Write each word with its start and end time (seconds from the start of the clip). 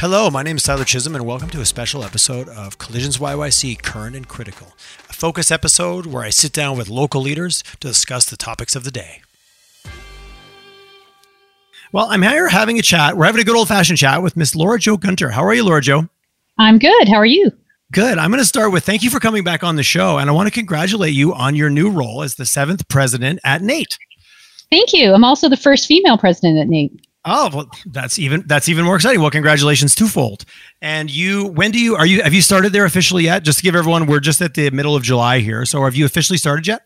Hello, 0.00 0.30
my 0.30 0.42
name 0.42 0.56
is 0.56 0.62
Tyler 0.62 0.86
Chisholm, 0.86 1.14
and 1.14 1.26
welcome 1.26 1.50
to 1.50 1.60
a 1.60 1.66
special 1.66 2.02
episode 2.02 2.48
of 2.48 2.78
Collisions 2.78 3.18
YYC 3.18 3.82
Current 3.82 4.16
and 4.16 4.26
Critical, 4.26 4.68
a 5.10 5.12
focus 5.12 5.50
episode 5.50 6.06
where 6.06 6.22
I 6.22 6.30
sit 6.30 6.54
down 6.54 6.78
with 6.78 6.88
local 6.88 7.20
leaders 7.20 7.62
to 7.80 7.88
discuss 7.88 8.24
the 8.24 8.38
topics 8.38 8.74
of 8.74 8.84
the 8.84 8.90
day. 8.90 9.20
Well, 11.92 12.06
I'm 12.08 12.22
here 12.22 12.48
having 12.48 12.78
a 12.78 12.82
chat. 12.82 13.14
We're 13.14 13.26
having 13.26 13.42
a 13.42 13.44
good 13.44 13.56
old 13.56 13.68
fashioned 13.68 13.98
chat 13.98 14.22
with 14.22 14.38
Miss 14.38 14.56
Laura 14.56 14.78
Jo 14.78 14.96
Gunter. 14.96 15.28
How 15.28 15.44
are 15.44 15.52
you, 15.52 15.64
Laura 15.64 15.82
Jo? 15.82 16.08
I'm 16.56 16.78
good. 16.78 17.06
How 17.06 17.16
are 17.16 17.26
you? 17.26 17.52
Good. 17.92 18.16
I'm 18.16 18.30
going 18.30 18.40
to 18.40 18.46
start 18.46 18.72
with 18.72 18.86
thank 18.86 19.02
you 19.02 19.10
for 19.10 19.20
coming 19.20 19.44
back 19.44 19.62
on 19.62 19.76
the 19.76 19.82
show. 19.82 20.16
And 20.16 20.30
I 20.30 20.32
want 20.32 20.46
to 20.46 20.50
congratulate 20.50 21.12
you 21.12 21.34
on 21.34 21.54
your 21.54 21.68
new 21.68 21.90
role 21.90 22.22
as 22.22 22.36
the 22.36 22.46
seventh 22.46 22.88
president 22.88 23.38
at 23.44 23.60
NAIT. 23.60 23.98
Thank 24.70 24.94
you. 24.94 25.12
I'm 25.12 25.24
also 25.24 25.50
the 25.50 25.58
first 25.58 25.86
female 25.86 26.16
president 26.16 26.58
at 26.58 26.68
NAIT. 26.68 27.06
Oh, 27.24 27.50
well, 27.52 27.70
that's 27.86 28.18
even 28.18 28.44
that's 28.46 28.68
even 28.68 28.84
more 28.84 28.96
exciting. 28.96 29.20
Well, 29.20 29.30
congratulations 29.30 29.94
twofold. 29.94 30.46
And 30.80 31.10
you, 31.10 31.48
when 31.48 31.70
do 31.70 31.78
you 31.78 31.94
are 31.96 32.06
you 32.06 32.22
have 32.22 32.32
you 32.32 32.40
started 32.40 32.72
there 32.72 32.86
officially 32.86 33.24
yet? 33.24 33.42
Just 33.42 33.58
to 33.58 33.64
give 33.64 33.76
everyone, 33.76 34.06
we're 34.06 34.20
just 34.20 34.40
at 34.40 34.54
the 34.54 34.70
middle 34.70 34.96
of 34.96 35.02
July 35.02 35.40
here. 35.40 35.66
So, 35.66 35.84
have 35.84 35.94
you 35.94 36.06
officially 36.06 36.38
started 36.38 36.66
yet? 36.66 36.82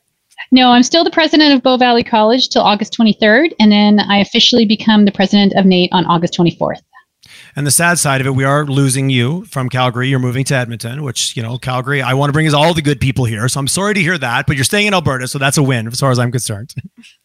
No, 0.51 0.71
I'm 0.71 0.83
still 0.83 1.05
the 1.05 1.11
president 1.11 1.55
of 1.55 1.63
Bow 1.63 1.77
Valley 1.77 2.03
College 2.03 2.49
till 2.49 2.63
August 2.63 2.97
23rd, 2.99 3.53
and 3.61 3.71
then 3.71 4.01
I 4.01 4.19
officially 4.19 4.67
become 4.67 5.05
the 5.05 5.13
president 5.13 5.55
of 5.55 5.65
NAIT 5.65 5.91
on 5.93 6.05
August 6.07 6.37
24th. 6.37 6.81
And 7.57 7.67
the 7.67 7.71
sad 7.71 7.99
side 7.99 8.21
of 8.21 8.27
it, 8.27 8.35
we 8.35 8.45
are 8.45 8.67
losing 8.67 9.11
you 9.11 9.45
from 9.45 9.69
Calgary. 9.69 10.09
You're 10.09 10.19
moving 10.19 10.45
to 10.47 10.55
Edmonton, 10.55 11.05
which, 11.05 11.37
you 11.37 11.43
know, 11.43 11.57
Calgary, 11.57 12.03
I 12.03 12.15
want 12.15 12.29
to 12.29 12.33
bring 12.33 12.47
is 12.47 12.55
all 12.55 12.75
the 12.75 12.83
good 12.83 13.01
people 13.01 13.25
here. 13.25 13.49
So 13.49 13.61
I'm 13.61 13.69
sorry 13.69 13.95
to 13.95 14.01
hear 14.01 14.19
that, 14.19 14.47
but 14.47 14.57
you're 14.57 14.65
staying 14.65 14.89
in 14.89 14.95
Alberta. 14.95 15.29
So 15.29 15.39
that's 15.39 15.57
a 15.57 15.63
win 15.63 15.87
as 15.87 16.01
far 16.01 16.11
as 16.11 16.19
I'm 16.19 16.33
concerned. 16.33 16.75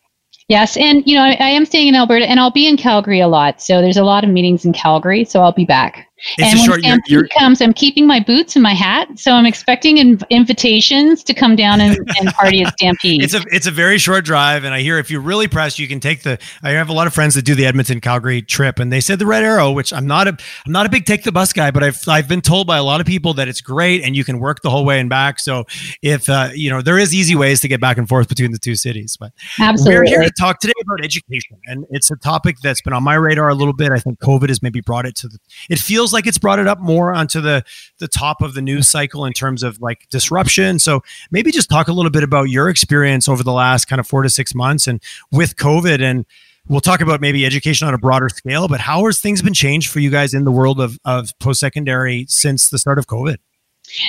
Yes, 0.49 0.77
and 0.77 1.03
you 1.05 1.15
know 1.15 1.21
I, 1.21 1.37
I, 1.39 1.49
am 1.49 1.63
staying 1.63 1.89
in 1.89 1.95
Alberta, 1.95 2.27
and 2.27 2.39
I'll 2.39 2.49
be 2.49 2.67
in 2.67 2.75
Calgary 2.75 3.19
a 3.19 3.27
lot. 3.27 3.61
So 3.61 3.81
there's 3.81 3.97
a 3.97 4.03
lot 4.03 4.23
of 4.23 4.31
meetings 4.31 4.65
in 4.65 4.73
Calgary, 4.73 5.23
so 5.23 5.41
I'll 5.41 5.51
be 5.51 5.63
back. 5.63 6.08
It's 6.37 6.51
and 6.51 6.59
when 6.59 6.65
short, 6.65 6.79
Stampede 6.81 7.11
you're, 7.11 7.21
you're, 7.21 7.29
comes, 7.37 7.61
I'm 7.61 7.73
keeping 7.73 8.05
my 8.05 8.19
boots 8.19 8.55
and 8.55 8.63
my 8.63 8.73
hat, 8.73 9.07
so 9.17 9.31
I'm 9.33 9.45
expecting 9.45 9.97
inv- 9.97 10.29
invitations 10.29 11.23
to 11.23 11.33
come 11.33 11.55
down 11.55 11.81
and, 11.81 11.97
and 12.19 12.29
party 12.33 12.61
at 12.61 12.73
Stampede. 12.73 13.23
it's 13.23 13.33
a 13.33 13.41
it's 13.47 13.67
a 13.67 13.71
very 13.71 13.97
short 13.97 14.25
drive, 14.25 14.63
and 14.63 14.73
I 14.73 14.81
hear 14.81 14.97
if 14.97 15.09
you're 15.09 15.21
really 15.21 15.47
pressed, 15.47 15.79
you 15.79 15.87
can 15.87 15.99
take 15.99 16.23
the. 16.23 16.37
I 16.63 16.71
have 16.71 16.89
a 16.89 16.93
lot 16.93 17.07
of 17.07 17.13
friends 17.13 17.35
that 17.35 17.43
do 17.43 17.55
the 17.55 17.65
Edmonton 17.65 18.01
Calgary 18.01 18.41
trip, 18.41 18.79
and 18.79 18.91
they 18.91 18.99
said 18.99 19.19
the 19.19 19.25
Red 19.25 19.43
Arrow, 19.43 19.71
which 19.71 19.93
I'm 19.93 20.07
not 20.07 20.27
a 20.27 20.37
I'm 20.65 20.71
not 20.71 20.85
a 20.85 20.89
big 20.89 21.05
take 21.05 21.23
the 21.23 21.31
bus 21.31 21.53
guy, 21.53 21.71
but 21.71 21.83
I've 21.83 22.07
I've 22.07 22.27
been 22.27 22.41
told 22.41 22.67
by 22.67 22.77
a 22.77 22.83
lot 22.83 22.99
of 23.01 23.07
people 23.07 23.33
that 23.35 23.47
it's 23.47 23.61
great, 23.61 24.03
and 24.03 24.15
you 24.15 24.23
can 24.23 24.39
work 24.39 24.61
the 24.61 24.69
whole 24.69 24.85
way 24.85 24.99
and 24.99 25.09
back. 25.09 25.39
So 25.39 25.65
if 26.01 26.29
uh, 26.29 26.49
you 26.53 26.69
know 26.69 26.81
there 26.81 26.97
is 26.97 27.13
easy 27.13 27.35
ways 27.35 27.61
to 27.61 27.67
get 27.67 27.79
back 27.79 27.97
and 27.97 28.07
forth 28.07 28.27
between 28.27 28.51
the 28.51 28.59
two 28.59 28.75
cities, 28.75 29.15
but 29.19 29.31
absolutely, 29.59 29.99
we're 29.99 30.05
here 30.05 30.23
to 30.23 30.31
talk 30.39 30.59
today 30.59 30.73
about 30.81 31.03
education, 31.03 31.57
and 31.65 31.85
it's 31.89 32.11
a 32.11 32.15
topic 32.17 32.57
that's 32.61 32.81
been 32.81 32.93
on 32.93 33.03
my 33.03 33.15
radar 33.15 33.49
a 33.49 33.55
little 33.55 33.73
bit. 33.73 33.91
I 33.91 33.99
think 33.99 34.19
COVID 34.19 34.49
has 34.49 34.61
maybe 34.61 34.81
brought 34.81 35.05
it 35.05 35.15
to 35.17 35.27
the. 35.27 35.37
It 35.69 35.79
feels 35.79 36.08
feels 36.09 36.13
like 36.13 36.27
it's 36.27 36.37
brought 36.37 36.59
it 36.59 36.67
up 36.67 36.79
more 36.79 37.13
onto 37.13 37.39
the 37.39 37.63
the 37.99 38.07
top 38.07 38.41
of 38.41 38.53
the 38.53 38.61
news 38.61 38.87
cycle 38.87 39.25
in 39.25 39.33
terms 39.33 39.61
of 39.63 39.79
like 39.79 40.07
disruption. 40.09 40.79
So 40.79 41.01
maybe 41.29 41.51
just 41.51 41.69
talk 41.69 41.87
a 41.87 41.93
little 41.93 42.11
bit 42.11 42.23
about 42.23 42.49
your 42.49 42.69
experience 42.69 43.29
over 43.29 43.43
the 43.43 43.51
last 43.51 43.85
kind 43.85 43.99
of 43.99 44.07
four 44.07 44.23
to 44.23 44.29
six 44.29 44.55
months 44.55 44.87
and 44.87 45.01
with 45.31 45.55
COVID 45.55 46.01
and 46.01 46.25
we'll 46.67 46.81
talk 46.81 47.01
about 47.01 47.21
maybe 47.21 47.45
education 47.45 47.87
on 47.87 47.93
a 47.93 47.97
broader 47.97 48.29
scale, 48.29 48.67
but 48.67 48.79
how 48.79 49.05
has 49.05 49.19
things 49.19 49.41
been 49.41 49.53
changed 49.53 49.89
for 49.89 49.99
you 49.99 50.09
guys 50.09 50.33
in 50.33 50.43
the 50.43 50.51
world 50.51 50.79
of, 50.79 50.99
of 51.03 51.31
post-secondary 51.39 52.25
since 52.29 52.69
the 52.69 52.77
start 52.77 52.99
of 52.99 53.07
COVID? 53.07 53.37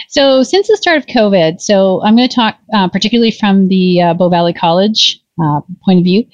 So 0.09 0.43
since 0.43 0.69
the 0.69 0.77
start 0.77 0.99
of 0.99 1.07
COVID, 1.07 1.61
so 1.61 2.03
I'm 2.03 2.17
going 2.17 2.29
to 2.29 2.35
talk 2.35 2.59
uh, 2.75 2.89
particularly 2.89 3.31
from 3.31 3.69
the 3.69 4.03
uh, 4.03 4.15
Bow 4.15 4.29
Valley 4.29 4.53
College 4.53 5.19
uh, 5.43 5.61
point 5.85 5.99
of 5.99 6.05
view. 6.05 6.27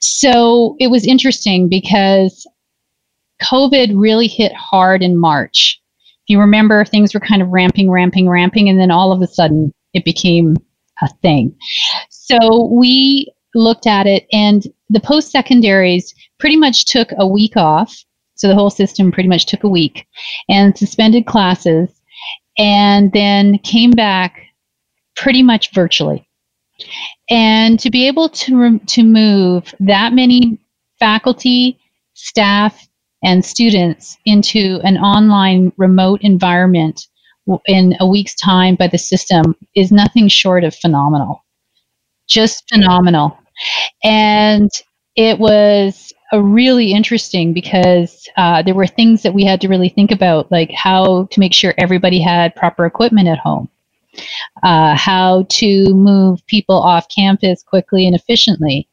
So 0.00 0.76
it 0.78 0.86
was 0.86 1.06
interesting 1.06 1.68
because 1.68 2.46
COVID 3.42 3.92
really 3.94 4.28
hit 4.28 4.52
hard 4.54 5.02
in 5.02 5.16
March. 5.16 5.80
If 5.98 6.30
you 6.30 6.40
remember, 6.40 6.84
things 6.84 7.14
were 7.14 7.20
kind 7.20 7.42
of 7.42 7.48
ramping, 7.48 7.90
ramping, 7.90 8.28
ramping, 8.28 8.68
and 8.68 8.80
then 8.80 8.90
all 8.90 9.12
of 9.12 9.22
a 9.22 9.26
sudden 9.26 9.72
it 9.94 10.04
became 10.04 10.56
a 11.02 11.08
thing. 11.22 11.56
So 12.10 12.64
we 12.72 13.32
looked 13.54 13.86
at 13.86 14.06
it, 14.06 14.26
and 14.32 14.66
the 14.90 15.00
post 15.00 15.30
secondaries 15.30 16.14
pretty 16.38 16.56
much 16.56 16.86
took 16.86 17.10
a 17.18 17.26
week 17.26 17.56
off. 17.56 17.94
So 18.34 18.48
the 18.48 18.54
whole 18.54 18.70
system 18.70 19.10
pretty 19.10 19.28
much 19.28 19.46
took 19.46 19.64
a 19.64 19.68
week 19.68 20.06
and 20.48 20.76
suspended 20.76 21.24
classes 21.24 21.88
and 22.58 23.10
then 23.12 23.58
came 23.60 23.92
back 23.92 24.42
pretty 25.16 25.42
much 25.42 25.72
virtually. 25.72 26.28
And 27.30 27.80
to 27.80 27.90
be 27.90 28.06
able 28.06 28.28
to, 28.28 28.78
to 28.78 29.02
move 29.02 29.74
that 29.80 30.12
many 30.12 30.58
faculty, 30.98 31.78
staff, 32.12 32.86
and 33.26 33.44
students 33.44 34.16
into 34.24 34.80
an 34.84 34.96
online 34.96 35.72
remote 35.76 36.20
environment 36.22 37.08
in 37.66 37.94
a 37.98 38.06
week's 38.06 38.36
time 38.36 38.76
by 38.76 38.86
the 38.86 38.98
system 38.98 39.56
is 39.74 39.90
nothing 39.90 40.28
short 40.28 40.62
of 40.62 40.74
phenomenal. 40.76 41.44
Just 42.28 42.68
phenomenal. 42.72 43.36
And 44.04 44.70
it 45.16 45.40
was 45.40 46.12
a 46.32 46.40
really 46.40 46.92
interesting 46.92 47.52
because 47.52 48.28
uh, 48.36 48.62
there 48.62 48.74
were 48.74 48.86
things 48.86 49.22
that 49.22 49.34
we 49.34 49.44
had 49.44 49.60
to 49.60 49.68
really 49.68 49.88
think 49.88 50.12
about, 50.12 50.50
like 50.52 50.70
how 50.70 51.24
to 51.32 51.40
make 51.40 51.52
sure 51.52 51.74
everybody 51.78 52.20
had 52.20 52.54
proper 52.54 52.86
equipment 52.86 53.26
at 53.26 53.38
home, 53.38 53.68
uh, 54.62 54.94
how 54.94 55.46
to 55.48 55.92
move 55.94 56.46
people 56.46 56.76
off 56.76 57.08
campus 57.08 57.64
quickly 57.64 58.06
and 58.06 58.14
efficiently, 58.14 58.88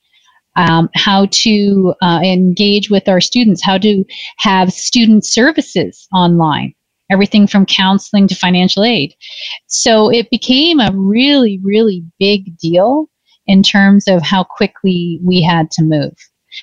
um, 0.55 0.89
how 0.95 1.27
to 1.31 1.93
uh, 2.01 2.21
engage 2.23 2.89
with 2.89 3.07
our 3.07 3.21
students, 3.21 3.63
how 3.63 3.77
to 3.79 4.03
have 4.37 4.71
student 4.71 5.25
services 5.25 6.07
online, 6.13 6.73
everything 7.09 7.47
from 7.47 7.65
counseling 7.65 8.27
to 8.27 8.35
financial 8.35 8.83
aid. 8.83 9.13
So 9.67 10.11
it 10.11 10.29
became 10.29 10.79
a 10.79 10.91
really, 10.93 11.59
really 11.63 12.03
big 12.19 12.57
deal 12.57 13.07
in 13.45 13.63
terms 13.63 14.07
of 14.07 14.21
how 14.21 14.43
quickly 14.43 15.19
we 15.23 15.41
had 15.41 15.69
to 15.71 15.83
move. 15.83 16.13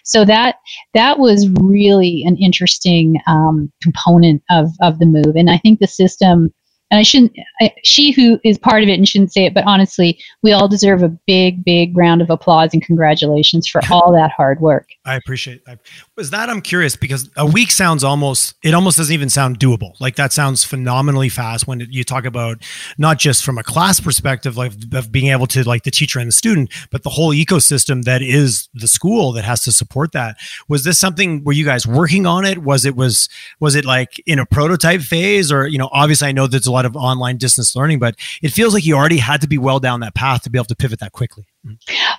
So 0.04 0.24
that 0.24 0.56
that 0.94 1.18
was 1.18 1.50
really 1.60 2.22
an 2.24 2.36
interesting 2.36 3.16
um, 3.26 3.72
component 3.82 4.42
of 4.48 4.70
of 4.80 5.00
the 5.00 5.06
move, 5.06 5.34
and 5.34 5.50
I 5.50 5.58
think 5.58 5.80
the 5.80 5.88
system 5.88 6.54
and 6.90 6.98
I 6.98 7.02
shouldn't, 7.02 7.32
I, 7.60 7.72
she 7.84 8.10
who 8.10 8.40
is 8.42 8.58
part 8.58 8.82
of 8.82 8.88
it 8.88 8.94
and 8.94 9.08
shouldn't 9.08 9.32
say 9.32 9.44
it, 9.44 9.54
but 9.54 9.64
honestly, 9.64 10.18
we 10.42 10.52
all 10.52 10.66
deserve 10.66 11.02
a 11.02 11.08
big, 11.08 11.64
big 11.64 11.96
round 11.96 12.20
of 12.20 12.30
applause 12.30 12.70
and 12.72 12.82
congratulations 12.82 13.68
for 13.68 13.80
all 13.90 14.12
that 14.12 14.32
hard 14.32 14.60
work. 14.60 14.88
I 15.04 15.14
appreciate 15.14 15.64
that. 15.66 15.78
Was 16.16 16.30
that, 16.30 16.50
I'm 16.50 16.60
curious 16.60 16.96
because 16.96 17.30
a 17.36 17.46
week 17.46 17.70
sounds 17.70 18.02
almost, 18.02 18.56
it 18.64 18.74
almost 18.74 18.96
doesn't 18.96 19.14
even 19.14 19.30
sound 19.30 19.60
doable. 19.60 19.92
Like 20.00 20.16
that 20.16 20.32
sounds 20.32 20.64
phenomenally 20.64 21.28
fast 21.28 21.68
when 21.68 21.80
you 21.90 22.02
talk 22.02 22.24
about 22.24 22.62
not 22.98 23.18
just 23.18 23.44
from 23.44 23.56
a 23.56 23.62
class 23.62 24.00
perspective, 24.00 24.56
like 24.56 24.72
of 24.92 25.12
being 25.12 25.28
able 25.28 25.46
to 25.48 25.62
like 25.62 25.84
the 25.84 25.90
teacher 25.92 26.18
and 26.18 26.26
the 26.26 26.32
student, 26.32 26.72
but 26.90 27.04
the 27.04 27.10
whole 27.10 27.32
ecosystem 27.32 28.02
that 28.02 28.20
is 28.20 28.68
the 28.74 28.88
school 28.88 29.30
that 29.32 29.44
has 29.44 29.62
to 29.62 29.72
support 29.72 30.10
that. 30.12 30.36
Was 30.68 30.82
this 30.82 30.98
something, 30.98 31.44
were 31.44 31.52
you 31.52 31.64
guys 31.64 31.86
working 31.86 32.26
on 32.26 32.44
it? 32.44 32.58
Was 32.58 32.84
it, 32.84 32.96
was, 32.96 33.28
was 33.60 33.76
it 33.76 33.84
like 33.84 34.20
in 34.26 34.40
a 34.40 34.46
prototype 34.46 35.02
phase 35.02 35.52
or, 35.52 35.68
you 35.68 35.78
know, 35.78 35.88
obviously 35.92 36.28
I 36.28 36.32
know 36.32 36.48
there's 36.48 36.66
a 36.66 36.72
lot 36.72 36.79
lot 36.80 36.86
of 36.86 36.96
online 36.96 37.36
distance 37.36 37.76
learning, 37.76 37.98
but 37.98 38.14
it 38.42 38.50
feels 38.50 38.74
like 38.74 38.84
you 38.84 38.94
already 38.94 39.18
had 39.18 39.40
to 39.40 39.48
be 39.48 39.58
well 39.58 39.78
down 39.78 40.00
that 40.00 40.14
path 40.14 40.42
to 40.42 40.50
be 40.50 40.58
able 40.58 40.66
to 40.66 40.76
pivot 40.76 41.00
that 41.00 41.12
quickly. 41.12 41.44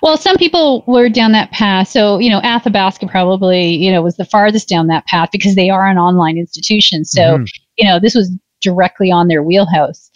Well, 0.02 0.16
some 0.16 0.36
people 0.36 0.84
were 0.86 1.08
down 1.08 1.32
that 1.32 1.50
path. 1.50 1.88
So, 1.88 2.18
you 2.18 2.30
know, 2.30 2.40
Athabasca 2.42 3.08
probably, 3.08 3.74
you 3.74 3.90
know, 3.90 4.02
was 4.02 4.16
the 4.16 4.24
farthest 4.24 4.68
down 4.68 4.86
that 4.86 5.06
path 5.06 5.30
because 5.32 5.56
they 5.56 5.70
are 5.70 5.88
an 5.88 5.98
online 5.98 6.38
institution. 6.38 7.04
So, 7.04 7.38
mm-hmm. 7.38 7.44
you 7.76 7.88
know, 7.88 7.98
this 7.98 8.14
was 8.14 8.30
directly 8.60 9.10
on 9.10 9.26
their 9.26 9.42
wheelhouse. 9.42 10.08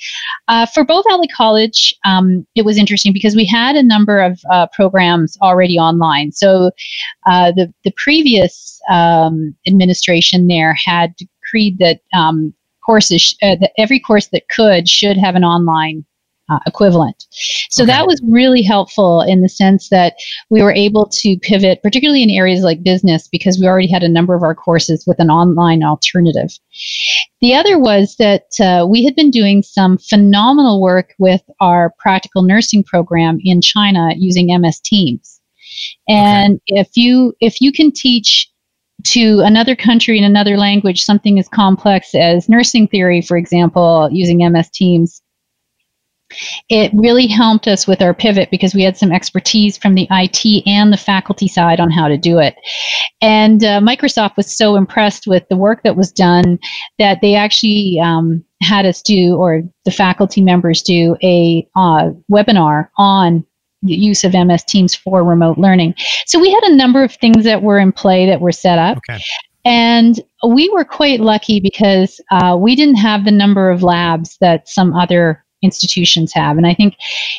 Uh, 0.47 0.67
for 0.67 0.85
Bow 0.85 1.03
Valley 1.09 1.27
College, 1.27 1.93
um, 2.05 2.47
it 2.55 2.65
was 2.65 2.79
interesting 2.79 3.13
because 3.13 3.35
we 3.35 3.45
had 3.45 3.75
a 3.75 3.83
number 3.83 4.21
of 4.21 4.39
uh, 4.53 4.69
programs 4.73 5.37
already 5.43 5.77
online. 5.79 6.31
So 6.31 6.71
uh, 7.27 7.51
the 7.51 7.75
the 7.83 7.93
previous 7.97 8.81
um, 8.89 9.57
administration 9.67 10.47
there 10.47 10.75
had 10.75 11.17
decreed 11.17 11.79
that 11.79 12.01
um, 12.17 12.55
courses, 12.87 13.37
uh, 13.43 13.57
that 13.61 13.73
every 13.77 14.01
course 14.01 14.29
that 14.29 14.49
could 14.49 14.89
should 14.89 15.17
have 15.17 15.35
an 15.35 15.45
online 15.45 16.05
uh, 16.49 16.59
equivalent. 16.67 17.27
So 17.71 17.83
okay. 17.83 17.93
that 17.93 18.07
was 18.07 18.23
really 18.29 18.63
helpful 18.63 19.23
in 19.23 19.43
the 19.43 19.49
sense 19.49 19.89
that 19.89 20.15
we 20.49 20.63
were 20.63 20.73
able 20.73 21.07
to 21.07 21.37
pivot, 21.41 21.83
particularly 21.83 22.23
in 22.23 22.31
areas 22.31 22.63
like 22.63 22.85
business, 22.85 23.29
because 23.29 23.59
we 23.59 23.67
already 23.67 23.91
had 23.91 24.03
a 24.03 24.09
number 24.09 24.35
of 24.35 24.43
our 24.43 24.55
courses 24.55 25.05
with 25.07 25.19
an 25.19 25.31
online 25.31 25.83
alternative. 25.83 26.51
The 27.41 27.55
other 27.55 27.79
was 27.79 28.17
that 28.19 28.47
uh, 28.61 28.87
we 28.89 29.05
had 29.05 29.17
been 29.17 29.31
doing 29.31 29.63
some 29.63 29.99
phenomenal 29.99 30.81
work 30.81 31.15
with 31.19 31.43
our 31.61 31.93
practical 31.99 32.43
nursing 32.43 32.85
program 32.85 33.39
in 33.43 33.61
China 33.61 34.11
using 34.17 34.57
MS 34.57 34.81
Teams. 34.81 35.41
And 36.09 36.55
okay. 36.71 36.81
if 36.81 36.97
you 36.97 37.35
if 37.41 37.61
you 37.61 37.73
can 37.73 37.93
teach 37.93 38.49
to 39.07 39.41
another 39.41 39.77
country 39.77 40.19
in 40.19 40.25
another 40.25 40.57
language 40.57 41.05
something 41.05 41.39
as 41.39 41.49
complex 41.49 42.15
as 42.15 42.49
nursing 42.49 42.89
theory, 42.89 43.23
for 43.23 43.37
example, 43.37 44.09
using 44.13 44.39
MS 44.39 44.71
Teams, 44.71 45.23
it 46.69 46.91
really 46.95 47.27
helped 47.27 47.69
us 47.69 47.87
with 47.87 48.03
our 48.03 48.13
pivot 48.13 48.51
because 48.51 48.75
we 48.75 48.83
had 48.83 48.97
some 48.97 49.13
expertise 49.13 49.77
from 49.77 49.95
the 49.95 50.09
IT 50.11 50.67
and 50.67 50.93
the 50.93 50.97
faculty 50.97 51.47
side 51.47 51.79
on 51.79 51.91
how 51.91 52.09
to 52.09 52.19
do 52.19 52.39
it. 52.39 52.57
And 53.21 53.63
uh, 53.63 53.81
Microsoft 53.81 54.37
was 54.37 54.57
so 54.57 54.77
impressed 54.77 55.27
with 55.27 55.45
the 55.49 55.57
work 55.57 55.83
that 55.85 55.97
was 55.97 56.11
done 56.11 56.59
that 56.99 57.21
they 57.23 57.35
actually 57.37 58.01
um, 58.03 58.45
had 58.61 58.87
us 58.87 59.03
do, 59.03 59.37
or 59.37 59.63
the 59.85 59.91
faculty 59.91 60.41
members 60.41 60.83
do, 60.83 61.17
a 61.23 61.67
uh, 61.77 62.11
webinar 62.31 62.89
on 62.99 63.45
use 63.89 64.25
of 64.25 64.33
MS 64.33 64.65
Teams 64.65 64.95
for 64.95 65.25
remote 65.25 65.59
learning. 65.59 65.95
So 66.27 66.41
we 66.41 66.51
had 66.51 66.63
a 66.65 66.75
number 66.77 67.03
of 67.03 67.13
things 67.15 67.45
that 67.45 67.63
were 67.63 67.79
in 67.79 67.93
play 67.93 68.27
that 68.27 68.41
were 68.41 68.53
set 68.53 68.79
up. 68.79 68.99
Okay. 68.99 69.21
And 69.65 70.21
we 70.47 70.69
were 70.71 70.85
quite 70.85 71.21
lucky 71.21 71.59
because 71.59 72.21
uh, 72.31 72.57
we 72.59 72.77
didn't 72.77 72.97
have 72.97 73.25
the 73.25 73.33
number 73.33 73.69
of 73.69 73.83
labs 73.83 74.39
that 74.41 74.69
some 74.69 74.95
other 74.95 75.45
institutions 75.63 76.33
have. 76.33 76.57
And 76.57 76.67
I 76.67 76.75
think 76.75 76.97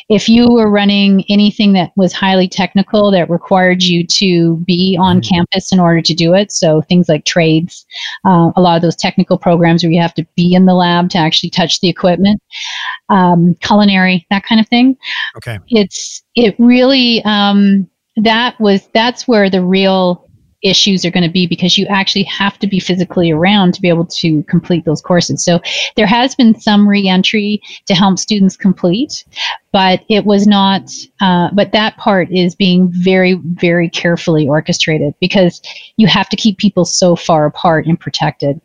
if 0.08 0.28
you 0.28 0.48
were 0.50 0.70
running 0.70 1.24
anything 1.28 1.72
that 1.74 1.92
was 1.96 2.12
highly 2.12 2.48
technical 2.48 3.10
that 3.10 3.30
required 3.30 3.82
you 3.82 4.06
to 4.06 4.56
be 4.66 4.96
on 5.00 5.20
mm-hmm. 5.20 5.34
campus 5.34 5.72
in 5.72 5.80
order 5.80 6.02
to 6.02 6.14
do 6.14 6.34
it, 6.34 6.52
so 6.52 6.82
things 6.82 7.08
like 7.08 7.24
trades, 7.24 7.86
uh, 8.24 8.50
a 8.56 8.60
lot 8.60 8.76
of 8.76 8.82
those 8.82 8.96
technical 8.96 9.38
programs 9.38 9.82
where 9.82 9.92
you 9.92 10.00
have 10.00 10.14
to 10.14 10.26
be 10.36 10.54
in 10.54 10.66
the 10.66 10.74
lab 10.74 11.10
to 11.10 11.18
actually 11.18 11.50
touch 11.50 11.80
the 11.80 11.88
equipment, 11.88 12.42
um, 13.08 13.54
culinary, 13.60 14.26
that 14.30 14.44
kind 14.44 14.60
of 14.60 14.68
thing. 14.68 14.96
Okay. 15.36 15.58
It's 15.68 16.22
it 16.34 16.54
really 16.58 17.22
um, 17.24 17.88
that 18.16 18.58
was 18.60 18.88
that's 18.94 19.28
where 19.28 19.48
the 19.48 19.64
real 19.64 20.27
issues 20.62 21.04
are 21.04 21.10
going 21.10 21.24
to 21.24 21.30
be 21.30 21.46
because 21.46 21.78
you 21.78 21.86
actually 21.86 22.24
have 22.24 22.58
to 22.58 22.66
be 22.66 22.80
physically 22.80 23.30
around 23.30 23.74
to 23.74 23.80
be 23.80 23.88
able 23.88 24.06
to 24.06 24.42
complete 24.44 24.84
those 24.84 25.00
courses. 25.00 25.44
So 25.44 25.60
there 25.96 26.06
has 26.06 26.34
been 26.34 26.58
some 26.58 26.88
reentry 26.88 27.62
to 27.86 27.94
help 27.94 28.18
students 28.18 28.56
complete, 28.56 29.24
but 29.72 30.04
it 30.08 30.24
was 30.24 30.46
not, 30.46 30.90
uh, 31.20 31.50
but 31.52 31.72
that 31.72 31.96
part 31.96 32.30
is 32.32 32.54
being 32.54 32.88
very, 32.90 33.34
very 33.34 33.88
carefully 33.88 34.48
orchestrated 34.48 35.14
because 35.20 35.62
you 35.96 36.06
have 36.06 36.28
to 36.30 36.36
keep 36.36 36.58
people 36.58 36.84
so 36.84 37.14
far 37.14 37.46
apart 37.46 37.86
and 37.86 37.98
protected. 38.00 38.60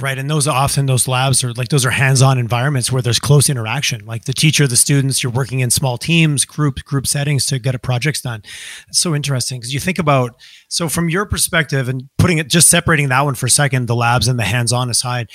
Right. 0.00 0.18
And 0.18 0.30
those 0.30 0.48
often 0.48 0.86
those 0.86 1.06
labs 1.06 1.44
are 1.44 1.52
like 1.52 1.68
those 1.68 1.84
are 1.84 1.90
hands-on 1.90 2.38
environments 2.38 2.90
where 2.90 3.02
there's 3.02 3.18
close 3.18 3.50
interaction. 3.50 4.06
Like 4.06 4.24
the 4.24 4.32
teacher, 4.32 4.66
the 4.66 4.76
students, 4.76 5.22
you're 5.22 5.32
working 5.32 5.60
in 5.60 5.70
small 5.70 5.98
teams, 5.98 6.46
group 6.46 6.82
group 6.84 7.06
settings 7.06 7.44
to 7.46 7.58
get 7.58 7.74
a 7.74 7.78
projects 7.78 8.22
done. 8.22 8.42
It's 8.88 8.98
so 8.98 9.14
interesting 9.14 9.60
because 9.60 9.74
you 9.74 9.80
think 9.80 9.98
about 9.98 10.40
so 10.68 10.88
from 10.88 11.10
your 11.10 11.26
perspective 11.26 11.88
and 11.88 12.08
putting 12.16 12.38
it 12.38 12.48
just 12.48 12.70
separating 12.70 13.10
that 13.10 13.20
one 13.22 13.34
for 13.34 13.46
a 13.46 13.50
second, 13.50 13.86
the 13.86 13.94
labs 13.94 14.26
and 14.26 14.38
the 14.38 14.44
hands-on 14.44 14.88
aside, 14.88 15.28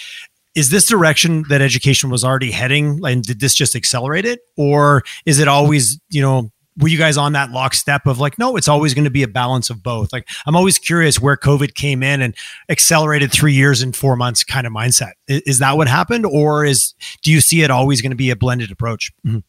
is 0.56 0.70
this 0.70 0.88
direction 0.88 1.44
that 1.50 1.62
education 1.62 2.10
was 2.10 2.24
already 2.24 2.50
heading 2.50 3.02
and 3.06 3.24
did 3.24 3.40
this 3.40 3.54
just 3.54 3.76
accelerate 3.76 4.26
it 4.26 4.40
or 4.58 5.04
is 5.26 5.38
it 5.38 5.48
always 5.48 6.00
you 6.10 6.22
know 6.22 6.50
were 6.78 6.90
you 6.90 6.98
guys 6.98 7.18
on 7.18 7.34
that 7.34 7.52
lockstep 7.52 8.06
of 8.06 8.20
like, 8.20 8.38
no, 8.38 8.58
it's 8.58 8.68
always 8.68 8.94
going 8.94 9.06
to 9.06 9.12
be 9.12 9.24
a 9.24 9.28
balance 9.28 9.70
of 9.70 9.82
both? 9.82 10.12
Like, 10.12 10.28
I'm 10.46 10.56
always 10.56 10.78
curious 10.78 11.20
where 11.20 11.38
COVID 11.38 11.74
came 11.74 12.04
in 12.04 12.22
and 12.22 12.36
accelerated 12.70 13.32
three 13.32 13.54
years 13.54 13.82
in 13.82 13.94
four 13.94 14.16
months 14.16 14.44
kind 14.44 14.68
of 14.68 14.74
mindset. 14.74 15.12
Is, 15.28 15.42
is 15.42 15.60
that 15.60 15.78
what 15.78 15.88
happened, 15.88 16.26
or 16.26 16.66
is 16.66 16.94
do 17.24 17.32
you 17.32 17.42
see 17.42 17.62
it 17.62 17.72
always 17.72 18.02
going 18.02 18.12
to 18.12 18.18
be 18.18 18.30
a 18.30 18.36
blended 18.36 18.72
approach? 18.72 19.12
Mm-hmm. 19.26 19.40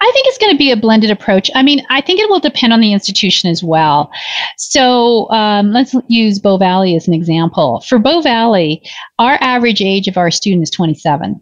I 0.00 0.10
think 0.12 0.26
it's 0.28 0.38
going 0.38 0.52
to 0.52 0.58
be 0.58 0.70
a 0.70 0.76
blended 0.76 1.10
approach. 1.10 1.50
I 1.54 1.62
mean, 1.62 1.84
I 1.90 2.00
think 2.00 2.20
it 2.20 2.28
will 2.28 2.40
depend 2.40 2.72
on 2.72 2.80
the 2.80 2.92
institution 2.92 3.50
as 3.50 3.64
well. 3.64 4.12
So 4.58 5.28
um, 5.30 5.72
let's 5.72 5.94
use 6.08 6.38
Bow 6.38 6.56
Valley 6.56 6.94
as 6.94 7.08
an 7.08 7.14
example. 7.14 7.80
For 7.80 7.98
Bow 7.98 8.20
Valley, 8.20 8.82
our 9.18 9.38
average 9.40 9.82
age 9.82 10.06
of 10.06 10.16
our 10.16 10.30
student 10.30 10.62
is 10.62 10.70
27. 10.70 11.40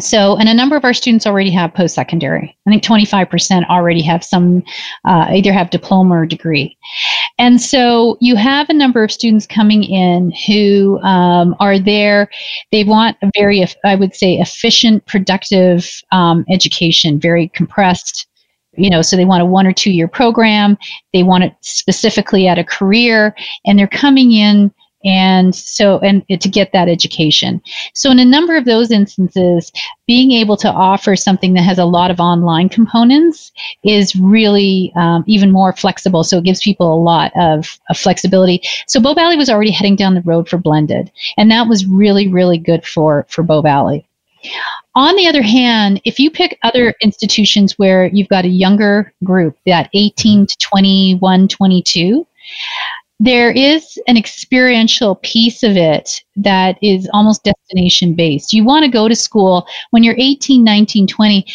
So, 0.00 0.36
and 0.36 0.48
a 0.48 0.54
number 0.54 0.74
of 0.74 0.84
our 0.84 0.94
students 0.94 1.26
already 1.26 1.50
have 1.50 1.72
post 1.72 1.94
secondary. 1.94 2.56
I 2.66 2.70
think 2.70 2.82
25% 2.82 3.68
already 3.68 4.02
have 4.02 4.24
some, 4.24 4.64
uh, 5.04 5.28
either 5.30 5.52
have 5.52 5.70
diploma 5.70 6.16
or 6.16 6.26
degree. 6.26 6.76
And 7.38 7.60
so 7.60 8.18
you 8.20 8.34
have 8.34 8.68
a 8.68 8.74
number 8.74 9.04
of 9.04 9.12
students 9.12 9.46
coming 9.46 9.84
in 9.84 10.32
who 10.46 10.98
um, 11.02 11.54
are 11.60 11.78
there. 11.78 12.28
They 12.72 12.82
want 12.82 13.16
a 13.22 13.30
very, 13.36 13.64
I 13.84 13.94
would 13.94 14.16
say, 14.16 14.34
efficient, 14.34 15.06
productive 15.06 15.90
um, 16.10 16.44
education, 16.50 17.20
very 17.20 17.48
compressed. 17.48 18.26
You 18.76 18.90
know, 18.90 19.02
so 19.02 19.16
they 19.16 19.24
want 19.24 19.42
a 19.42 19.46
one 19.46 19.68
or 19.68 19.72
two 19.72 19.92
year 19.92 20.08
program. 20.08 20.76
They 21.12 21.22
want 21.22 21.44
it 21.44 21.54
specifically 21.60 22.48
at 22.48 22.58
a 22.58 22.64
career, 22.64 23.32
and 23.64 23.78
they're 23.78 23.86
coming 23.86 24.32
in 24.32 24.72
and 25.04 25.54
so 25.54 25.98
and 25.98 26.24
to 26.28 26.48
get 26.48 26.72
that 26.72 26.88
education. 26.88 27.60
So 27.94 28.10
in 28.10 28.18
a 28.18 28.24
number 28.24 28.56
of 28.56 28.64
those 28.64 28.90
instances 28.90 29.70
being 30.06 30.32
able 30.32 30.56
to 30.58 30.70
offer 30.70 31.16
something 31.16 31.54
that 31.54 31.62
has 31.62 31.78
a 31.78 31.84
lot 31.84 32.10
of 32.10 32.20
online 32.20 32.68
components 32.68 33.52
is 33.84 34.14
really 34.16 34.92
um, 34.96 35.24
even 35.26 35.50
more 35.50 35.72
flexible. 35.72 36.24
So 36.24 36.38
it 36.38 36.44
gives 36.44 36.60
people 36.60 36.92
a 36.92 37.02
lot 37.02 37.32
of, 37.36 37.78
of 37.90 37.96
flexibility. 37.96 38.62
So 38.86 39.00
bow 39.00 39.14
valley 39.14 39.36
was 39.36 39.50
already 39.50 39.70
heading 39.70 39.96
down 39.96 40.14
the 40.14 40.22
road 40.22 40.48
for 40.48 40.58
blended 40.58 41.10
and 41.36 41.50
that 41.50 41.68
was 41.68 41.86
really 41.86 42.28
really 42.28 42.58
good 42.58 42.84
for 42.86 43.26
for 43.28 43.42
bow 43.42 43.62
valley. 43.62 44.06
On 44.94 45.16
the 45.16 45.26
other 45.26 45.42
hand, 45.42 46.00
if 46.04 46.20
you 46.20 46.30
pick 46.30 46.58
other 46.62 46.94
institutions 47.02 47.78
where 47.78 48.06
you've 48.06 48.28
got 48.28 48.44
a 48.44 48.48
younger 48.48 49.12
group, 49.24 49.56
that 49.66 49.90
18 49.92 50.46
to 50.46 50.58
21, 50.58 51.48
22, 51.48 52.26
there 53.20 53.50
is 53.50 53.96
an 54.06 54.16
experiential 54.16 55.16
piece 55.16 55.62
of 55.62 55.76
it 55.76 56.22
that 56.36 56.76
is 56.82 57.08
almost 57.12 57.44
destination 57.44 58.14
based. 58.14 58.52
You 58.52 58.64
want 58.64 58.84
to 58.84 58.90
go 58.90 59.08
to 59.08 59.14
school 59.14 59.66
when 59.90 60.02
you're 60.02 60.16
18, 60.18 60.64
19, 60.64 61.06
20. 61.06 61.46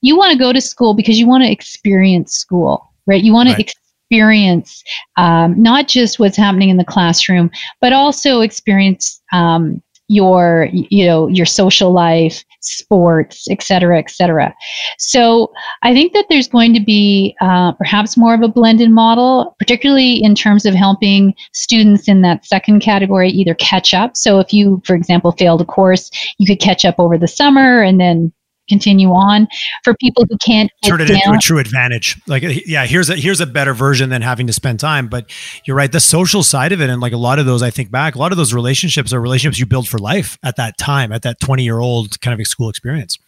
You 0.00 0.16
want 0.16 0.32
to 0.32 0.38
go 0.38 0.52
to 0.52 0.60
school 0.60 0.94
because 0.94 1.18
you 1.18 1.26
want 1.26 1.44
to 1.44 1.50
experience 1.50 2.34
school, 2.34 2.92
right? 3.06 3.22
You 3.22 3.32
want 3.32 3.48
right. 3.48 3.56
to 3.56 3.72
experience 4.10 4.82
um, 5.16 5.60
not 5.60 5.88
just 5.88 6.18
what's 6.18 6.36
happening 6.36 6.68
in 6.68 6.76
the 6.76 6.84
classroom, 6.84 7.50
but 7.80 7.92
also 7.92 8.40
experience 8.40 9.22
um, 9.32 9.80
your 10.08 10.68
you 10.72 11.06
know 11.06 11.28
your 11.28 11.46
social 11.46 11.90
life 11.90 12.44
sports 12.64 13.46
et 13.50 13.62
cetera 13.62 13.98
et 13.98 14.10
cetera. 14.10 14.54
So 14.98 15.52
i 15.82 15.92
think 15.92 16.12
that 16.12 16.26
there's 16.28 16.48
going 16.48 16.74
to 16.74 16.80
be 16.80 17.36
uh, 17.40 17.72
perhaps 17.72 18.16
more 18.16 18.34
of 18.34 18.42
a 18.42 18.48
blended 18.48 18.90
model 18.90 19.54
particularly 19.58 20.22
in 20.22 20.34
terms 20.34 20.64
of 20.66 20.74
helping 20.74 21.34
students 21.52 22.08
in 22.08 22.22
that 22.22 22.44
second 22.44 22.80
category 22.80 23.30
either 23.30 23.54
catch 23.54 23.94
up. 23.94 24.16
So 24.16 24.38
if 24.38 24.52
you 24.52 24.82
for 24.84 24.94
example 24.94 25.32
failed 25.32 25.60
a 25.60 25.64
course 25.64 26.10
you 26.38 26.46
could 26.46 26.60
catch 26.60 26.84
up 26.84 26.96
over 26.98 27.18
the 27.18 27.28
summer 27.28 27.82
and 27.82 28.00
then 28.00 28.32
continue 28.68 29.10
on 29.10 29.46
for 29.82 29.94
people 29.94 30.24
who 30.28 30.36
can't 30.38 30.70
turn 30.84 31.00
it 31.00 31.06
down. 31.06 31.16
into 31.16 31.32
a 31.32 31.38
true 31.38 31.58
advantage 31.58 32.20
like 32.26 32.42
yeah 32.66 32.86
here's 32.86 33.10
a 33.10 33.16
here's 33.16 33.40
a 33.40 33.46
better 33.46 33.74
version 33.74 34.10
than 34.10 34.22
having 34.22 34.46
to 34.46 34.52
spend 34.52 34.80
time 34.80 35.08
but 35.08 35.30
you're 35.66 35.76
right 35.76 35.92
the 35.92 36.00
social 36.00 36.42
side 36.42 36.72
of 36.72 36.80
it 36.80 36.88
and 36.88 37.00
like 37.00 37.12
a 37.12 37.18
lot 37.18 37.38
of 37.38 37.46
those 37.46 37.62
i 37.62 37.70
think 37.70 37.90
back 37.90 38.14
a 38.14 38.18
lot 38.18 38.32
of 38.32 38.38
those 38.38 38.54
relationships 38.54 39.12
are 39.12 39.20
relationships 39.20 39.58
you 39.58 39.66
build 39.66 39.88
for 39.88 39.98
life 39.98 40.38
at 40.42 40.56
that 40.56 40.76
time 40.78 41.12
at 41.12 41.22
that 41.22 41.38
20 41.40 41.62
year 41.62 41.78
old 41.78 42.20
kind 42.20 42.38
of 42.38 42.46
school 42.46 42.68
experience 42.68 43.18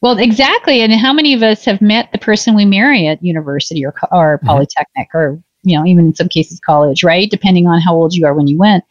well 0.00 0.18
exactly 0.18 0.80
and 0.80 0.92
how 0.92 1.12
many 1.12 1.34
of 1.34 1.42
us 1.42 1.64
have 1.64 1.80
met 1.80 2.10
the 2.12 2.18
person 2.18 2.54
we 2.54 2.64
marry 2.64 3.06
at 3.06 3.22
university 3.22 3.84
or, 3.84 3.94
or 4.12 4.38
mm-hmm. 4.38 4.46
polytechnic 4.46 5.08
mm-hmm. 5.08 5.18
or 5.18 5.42
you 5.64 5.76
know 5.76 5.84
even 5.84 6.06
in 6.06 6.14
some 6.14 6.28
cases 6.28 6.60
college 6.60 7.02
right 7.02 7.30
depending 7.30 7.66
on 7.66 7.80
how 7.80 7.94
old 7.94 8.14
you 8.14 8.24
are 8.26 8.34
when 8.34 8.46
you 8.46 8.58
went 8.58 8.84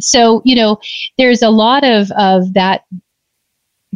so 0.00 0.42
you 0.44 0.56
know 0.56 0.78
there's 1.18 1.42
a 1.42 1.50
lot 1.50 1.84
of 1.84 2.10
of 2.12 2.54
that 2.54 2.84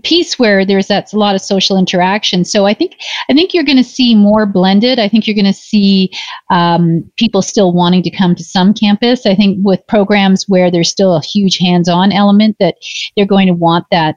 piece 0.03 0.39
where 0.39 0.65
there's 0.65 0.89
that 0.89 1.13
a 1.13 1.19
lot 1.19 1.35
of 1.35 1.41
social 1.41 1.77
interaction. 1.77 2.45
So 2.45 2.67
I 2.67 2.75
think 2.75 2.97
I 3.29 3.35
think 3.35 3.55
you're 3.55 3.65
going 3.65 3.79
to 3.79 3.85
see 3.85 4.15
more 4.15 4.47
blended. 4.47 4.99
I 4.99 5.09
think 5.09 5.27
you're 5.27 5.35
going 5.35 5.45
to 5.45 5.53
see 5.53 6.11
um, 6.51 7.11
people 7.17 7.43
still 7.43 7.73
wanting 7.73 8.03
to 8.05 8.11
come 8.11 8.35
to 8.35 8.45
some 8.45 8.75
campus. 8.75 9.27
I 9.27 9.35
think 9.35 9.59
with 9.63 9.87
programs 9.87 10.45
where 10.49 10.71
there's 10.71 10.91
still 10.91 11.17
a 11.17 11.23
huge 11.23 11.59
hands-on 11.59 12.13
element 12.13 12.57
that 12.61 12.77
they're 13.17 13.27
going 13.27 13.49
to 13.49 13.55
want 13.55 13.87
that 13.91 14.17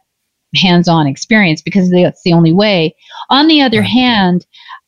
hands-on 0.56 1.08
experience 1.08 1.62
because 1.62 1.90
that's 1.90 2.22
the 2.24 2.34
only 2.34 2.54
way. 2.54 2.96
On 3.30 3.48
the 3.48 3.62
other 3.62 3.82
hand. 3.82 4.46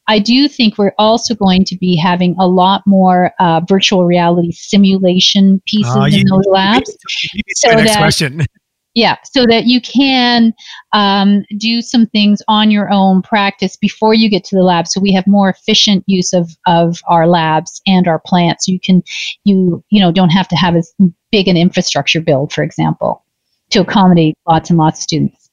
I 0.10 0.20
do 0.20 0.50
think 0.50 0.78
we're 0.78 0.94
also 0.98 1.34
going 1.34 1.64
to 1.64 1.78
be 1.78 1.96
having 1.96 2.36
a 2.38 2.46
lot 2.46 2.84
more 2.86 3.32
uh, 3.40 3.62
virtual 3.66 4.06
reality 4.06 4.52
simulation 4.52 5.62
pieces 5.66 6.14
you, 6.14 6.20
in 6.20 6.28
those 6.28 6.44
labs. 6.52 6.90
You, 7.24 7.30
you, 7.36 7.42
so 7.56 7.70
that, 7.70 8.00
question. 8.00 8.42
Yeah, 8.96 9.18
so 9.24 9.48
that 9.48 9.66
you 9.66 9.82
can 9.82 10.54
um, 10.92 11.46
do 11.58 11.82
some 11.82 12.06
things 12.08 12.44
on 12.48 12.70
your 12.70 12.92
own 12.92 13.24
practice 13.24 13.76
before 13.76 14.14
you 14.14 14.30
get 14.30 14.44
to 14.46 14.56
the 14.56 14.62
lab. 14.62 14.88
So 14.88 15.02
we 15.02 15.12
have 15.14 15.26
more 15.26 15.50
efficient 15.50 16.04
use 16.06 16.32
of, 16.32 16.52
of 16.68 17.00
our 17.08 17.26
labs 17.26 17.82
and 17.88 18.08
our 18.08 18.20
plants. 18.20 18.68
You 18.68 18.80
can 18.80 19.02
you 19.46 19.84
you 19.90 20.00
know 20.00 20.12
don't 20.12 20.30
have 20.30 20.48
to 20.50 20.56
have 20.56 20.76
as 20.76 20.94
big 21.32 21.48
an 21.48 21.58
infrastructure 21.58 22.22
build, 22.22 22.54
for 22.54 22.64
example, 22.64 23.26
to 23.72 23.82
accommodate 23.82 24.38
lots 24.48 24.70
and 24.70 24.78
lots 24.78 25.00
of 25.00 25.04
students. 25.04 25.50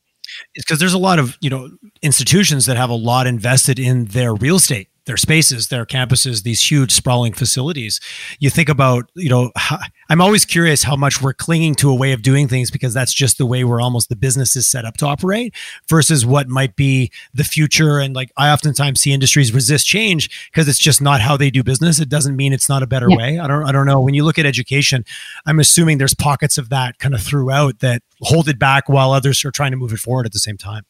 Because 0.55 0.79
there's 0.79 0.93
a 0.93 0.99
lot 0.99 1.19
of 1.19 1.39
you 1.41 1.49
know 1.49 1.71
institutions 2.03 2.67
that 2.67 2.77
have 2.77 2.91
a 2.91 2.95
lot 2.95 3.27
invested 3.27 3.79
in 3.79 4.05
their 4.07 4.35
real 4.35 4.57
estate 4.57 4.89
their 5.11 5.17
spaces, 5.17 5.67
their 5.67 5.85
campuses, 5.85 6.45
these 6.45 6.71
huge 6.71 6.93
sprawling 6.93 7.33
facilities. 7.33 7.99
You 8.39 8.49
think 8.49 8.69
about, 8.69 9.11
you 9.17 9.29
know, 9.29 9.51
how, 9.57 9.81
I'm 10.09 10.21
always 10.21 10.45
curious 10.45 10.85
how 10.85 10.95
much 10.95 11.21
we're 11.21 11.33
clinging 11.33 11.75
to 11.77 11.91
a 11.91 11.95
way 11.97 12.13
of 12.13 12.23
doing 12.23 12.47
things 12.47 12.71
because 12.71 12.95
that's 12.95 13.13
just 13.13 13.37
the 13.37 13.45
way 13.45 13.65
we're 13.65 13.81
almost 13.81 14.09
the 14.09 14.15
business 14.15 14.55
is 14.55 14.71
set 14.71 14.85
up 14.85 14.97
to 14.99 15.07
operate 15.07 15.53
versus 15.89 16.25
what 16.25 16.49
might 16.49 16.77
be 16.77 17.11
the 17.35 17.43
future. 17.43 17.99
And 17.99 18.15
like 18.15 18.31
I 18.37 18.53
oftentimes 18.53 19.01
see 19.01 19.13
industries 19.13 19.53
resist 19.53 19.85
change 19.85 20.49
because 20.53 20.69
it's 20.69 20.79
just 20.79 21.03
not 21.03 21.21
how 21.21 21.37
they 21.37 21.51
do 21.51 21.65
business. 21.65 21.99
It 21.99 22.09
doesn't 22.09 22.37
mean 22.37 22.53
it's 22.53 22.69
not 22.69 22.85
a 22.85 22.87
better 22.87 23.11
yeah. 23.11 23.17
way. 23.17 23.39
I 23.41 23.49
don't 23.49 23.65
I 23.65 23.73
don't 23.73 23.87
know. 23.87 24.01
When 24.01 24.15
you 24.15 24.23
look 24.25 24.39
at 24.39 24.47
education, 24.47 25.05
I'm 25.45 25.59
assuming 25.59 25.99
there's 25.99 26.15
pockets 26.15 26.57
of 26.57 26.69
that 26.69 27.01
kind 27.01 27.17
of 27.17 27.21
throughout 27.21 27.81
that 27.81 28.05
hold 28.21 28.49
it 28.49 28.61
back 28.61 28.89
while 28.89 29.11
others 29.11 29.45
are 29.45 29.51
trying 29.51 29.73
to 29.73 29.77
move 29.77 29.93
it 29.93 29.99
forward 29.99 30.25
at 30.25 30.31
the 30.31 30.39
same 30.39 30.57
time. 30.57 30.85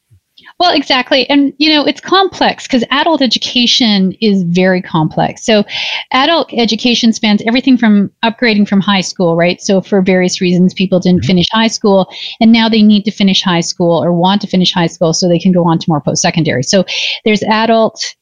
Well, 0.61 0.75
exactly. 0.75 1.29
And, 1.31 1.55
you 1.57 1.71
know, 1.71 1.87
it's 1.87 2.03
complex 2.03 2.65
because 2.65 2.85
adult 2.91 3.23
education 3.23 4.13
is 4.21 4.43
very 4.43 4.83
complex. 4.83 5.43
So, 5.43 5.65
adult 6.13 6.53
education 6.53 7.15
spans 7.15 7.41
everything 7.47 7.79
from 7.79 8.13
upgrading 8.23 8.69
from 8.69 8.83
high 8.83 9.01
school, 9.01 9.37
right? 9.37 9.59
So, 9.59 9.81
for 9.81 10.03
various 10.03 10.39
reasons, 10.43 10.75
people 10.75 11.01
didn't 11.01 11.23
mm-hmm. 11.23 11.29
finish 11.29 11.47
high 11.51 11.69
school 11.69 12.13
and 12.43 12.53
now 12.53 12.69
they 12.69 12.83
need 12.83 13.07
to 13.07 13.11
finish 13.11 13.43
high 13.43 13.63
school 13.63 14.05
or 14.05 14.13
want 14.13 14.43
to 14.43 14.47
finish 14.47 14.71
high 14.71 14.87
school 14.87 15.15
so 15.15 15.31
they 15.31 15.39
can 15.39 15.51
go 15.51 15.65
on 15.67 15.79
to 15.79 15.87
more 15.89 16.03
post 16.03 16.21
secondary. 16.21 16.63
So, 16.63 16.85
there's 17.25 17.43
adult 17.45 18.15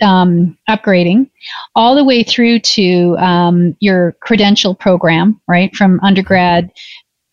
um, 0.00 0.56
upgrading 0.70 1.28
all 1.74 1.96
the 1.96 2.04
way 2.04 2.22
through 2.22 2.60
to 2.60 3.16
um, 3.18 3.76
your 3.80 4.12
credential 4.20 4.76
program, 4.76 5.40
right? 5.48 5.74
From 5.74 5.98
undergrad, 6.04 6.70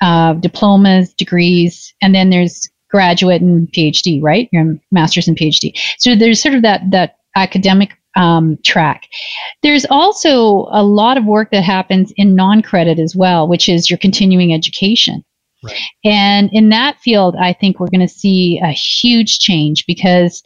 uh, 0.02 0.34
diplomas, 0.34 1.14
degrees, 1.14 1.94
and 2.02 2.16
then 2.16 2.32
there's 2.32 2.68
graduate 2.92 3.42
and 3.42 3.72
PhD, 3.72 4.22
right? 4.22 4.50
Your 4.52 4.78
master's 4.92 5.28
and 5.28 5.38
PhD. 5.38 5.78
So 5.98 6.16
there's 6.16 6.42
sort 6.42 6.56
of 6.56 6.62
that 6.62 6.82
that 6.92 7.18
academic 7.36 7.98
um, 8.16 8.58
track. 8.64 9.08
There's 9.64 9.86
also 9.90 10.68
a 10.72 10.84
lot 10.84 11.18
of 11.18 11.26
work 11.26 11.52
that 11.52 11.64
happens 11.64 12.12
in 12.18 12.36
non-credit 12.36 13.00
as 13.00 13.16
well, 13.16 13.48
which 13.48 13.70
is 13.70 13.90
your 13.90 13.98
continuing 13.98 14.54
education. 14.54 15.24
Right. 15.64 15.78
And 16.04 16.50
in 16.52 16.70
that 16.70 17.00
field, 17.00 17.36
I 17.40 17.54
think 17.54 17.80
we're 17.80 17.88
going 17.88 18.02
to 18.02 18.08
see 18.08 18.60
a 18.64 18.72
huge 18.72 19.38
change 19.38 19.86
because 19.86 20.42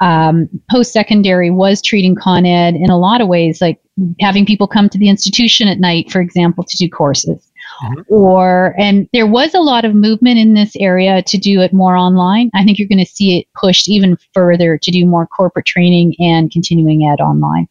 um, 0.00 0.48
post 0.70 0.92
secondary 0.92 1.50
was 1.50 1.80
treating 1.80 2.14
Con 2.14 2.44
Ed 2.44 2.74
in 2.74 2.90
a 2.90 2.98
lot 2.98 3.22
of 3.22 3.28
ways, 3.28 3.62
like 3.62 3.80
having 4.20 4.44
people 4.44 4.66
come 4.68 4.90
to 4.90 4.98
the 4.98 5.08
institution 5.08 5.68
at 5.68 5.80
night, 5.80 6.10
for 6.12 6.20
example, 6.20 6.64
to 6.64 6.76
do 6.76 6.88
courses. 6.88 7.47
Mm-hmm. 7.82 8.00
Or, 8.08 8.74
and 8.78 9.08
there 9.12 9.26
was 9.26 9.54
a 9.54 9.60
lot 9.60 9.84
of 9.84 9.94
movement 9.94 10.38
in 10.38 10.54
this 10.54 10.74
area 10.76 11.22
to 11.22 11.38
do 11.38 11.60
it 11.60 11.72
more 11.72 11.96
online. 11.96 12.50
I 12.54 12.64
think 12.64 12.78
you're 12.78 12.88
going 12.88 13.04
to 13.04 13.10
see 13.10 13.38
it 13.38 13.46
pushed 13.54 13.88
even 13.88 14.18
further 14.34 14.78
to 14.78 14.90
do 14.90 15.06
more 15.06 15.26
corporate 15.26 15.66
training 15.66 16.14
and 16.18 16.50
continuing 16.50 17.08
ed 17.08 17.20
online. 17.20 17.68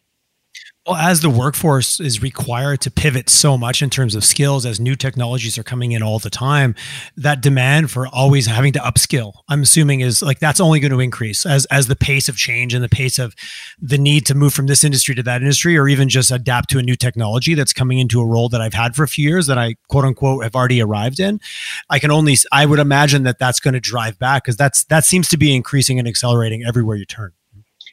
Well, 0.87 0.95
as 0.95 1.19
the 1.19 1.29
workforce 1.29 1.99
is 1.99 2.21
required 2.21 2.79
to 2.81 2.89
pivot 2.89 3.29
so 3.29 3.57
much 3.57 3.81
in 3.81 3.89
terms 3.89 4.15
of 4.15 4.23
skills, 4.23 4.65
as 4.65 4.79
new 4.79 4.95
technologies 4.95 5.57
are 5.57 5.63
coming 5.63 5.91
in 5.91 6.01
all 6.01 6.17
the 6.17 6.29
time, 6.29 6.75
that 7.17 7.41
demand 7.41 7.91
for 7.91 8.07
always 8.07 8.45
having 8.45 8.71
to 8.71 8.79
upskill, 8.79 9.33
I'm 9.49 9.63
assuming, 9.63 9.99
is 9.99 10.21
like 10.21 10.39
that's 10.39 10.61
only 10.61 10.79
going 10.79 10.93
to 10.93 11.01
increase 11.01 11.45
as 11.45 11.65
as 11.65 11.87
the 11.87 11.97
pace 11.97 12.29
of 12.29 12.37
change 12.37 12.73
and 12.73 12.81
the 12.81 12.87
pace 12.87 13.19
of 13.19 13.35
the 13.81 13.97
need 13.97 14.25
to 14.27 14.33
move 14.33 14.53
from 14.53 14.67
this 14.67 14.85
industry 14.85 15.13
to 15.15 15.23
that 15.23 15.41
industry, 15.41 15.77
or 15.77 15.89
even 15.89 16.07
just 16.07 16.31
adapt 16.31 16.69
to 16.69 16.79
a 16.79 16.83
new 16.83 16.95
technology 16.95 17.53
that's 17.53 17.73
coming 17.73 17.99
into 17.99 18.21
a 18.21 18.25
role 18.25 18.47
that 18.47 18.61
I've 18.61 18.73
had 18.73 18.95
for 18.95 19.03
a 19.03 19.09
few 19.09 19.27
years 19.27 19.47
that 19.47 19.57
I 19.57 19.75
quote 19.89 20.05
unquote 20.05 20.43
have 20.43 20.55
already 20.55 20.81
arrived 20.81 21.19
in. 21.19 21.41
I 21.89 21.99
can 21.99 22.11
only 22.11 22.37
I 22.53 22.65
would 22.65 22.79
imagine 22.79 23.23
that 23.23 23.39
that's 23.39 23.59
going 23.59 23.73
to 23.73 23.81
drive 23.81 24.17
back 24.19 24.45
because 24.45 24.55
that's 24.55 24.85
that 24.85 25.03
seems 25.03 25.27
to 25.29 25.37
be 25.37 25.53
increasing 25.53 25.99
and 25.99 26.07
accelerating 26.07 26.63
everywhere 26.65 26.95
you 26.95 27.05
turn. 27.05 27.33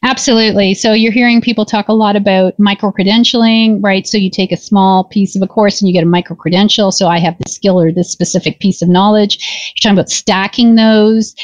Absolutely. 0.06 0.74
So 0.74 0.92
you're 0.92 1.12
hearing 1.12 1.40
people 1.40 1.64
talk 1.64 1.88
a 1.88 1.94
lot 1.94 2.14
about 2.14 2.58
micro 2.58 2.92
credentialing, 2.92 3.82
right? 3.82 4.06
So 4.06 4.18
you 4.18 4.28
take 4.28 4.52
a 4.52 4.56
small 4.56 5.04
piece 5.04 5.34
of 5.34 5.40
a 5.40 5.46
course 5.46 5.80
and 5.80 5.88
you 5.88 5.94
get 5.94 6.02
a 6.02 6.06
micro 6.06 6.36
credential. 6.36 6.92
So 6.92 7.08
I 7.08 7.18
have 7.20 7.38
this 7.38 7.54
skill 7.54 7.80
or 7.80 7.90
this 7.90 8.12
specific 8.12 8.60
piece 8.60 8.82
of 8.82 8.90
knowledge. 8.90 9.38
You're 9.38 9.80
talking 9.80 9.98
about 9.98 10.10
stacking 10.10 10.74
those, 10.74 11.34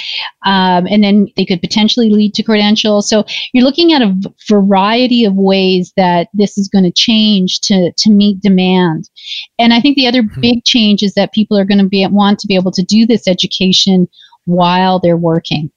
um, 0.44 0.86
and 0.88 1.02
then 1.02 1.28
they 1.38 1.46
could 1.46 1.62
potentially 1.62 2.10
lead 2.10 2.34
to 2.34 2.42
credentials. 2.42 3.08
So 3.08 3.24
you're 3.54 3.64
looking 3.64 3.94
at 3.94 4.02
a 4.02 4.12
v- 4.14 4.28
variety 4.46 5.24
of 5.24 5.36
ways 5.36 5.94
that 5.96 6.28
this 6.34 6.58
is 6.58 6.68
going 6.68 6.84
to 6.84 6.92
change 6.92 7.60
to 7.60 7.92
to 7.96 8.10
meet 8.10 8.42
demand. 8.42 9.08
And 9.58 9.72
I 9.72 9.80
think 9.80 9.96
the 9.96 10.06
other 10.06 10.22
mm-hmm. 10.22 10.40
big 10.42 10.64
change 10.64 11.02
is 11.02 11.14
that 11.14 11.32
people 11.32 11.56
are 11.56 11.64
going 11.64 11.78
to 11.78 11.88
be 11.88 12.06
want 12.08 12.38
to 12.40 12.46
be 12.46 12.56
able 12.56 12.72
to 12.72 12.82
do 12.82 13.06
this 13.06 13.26
education 13.26 14.06
while 14.44 14.98
they're 14.98 15.16
working. 15.16 15.70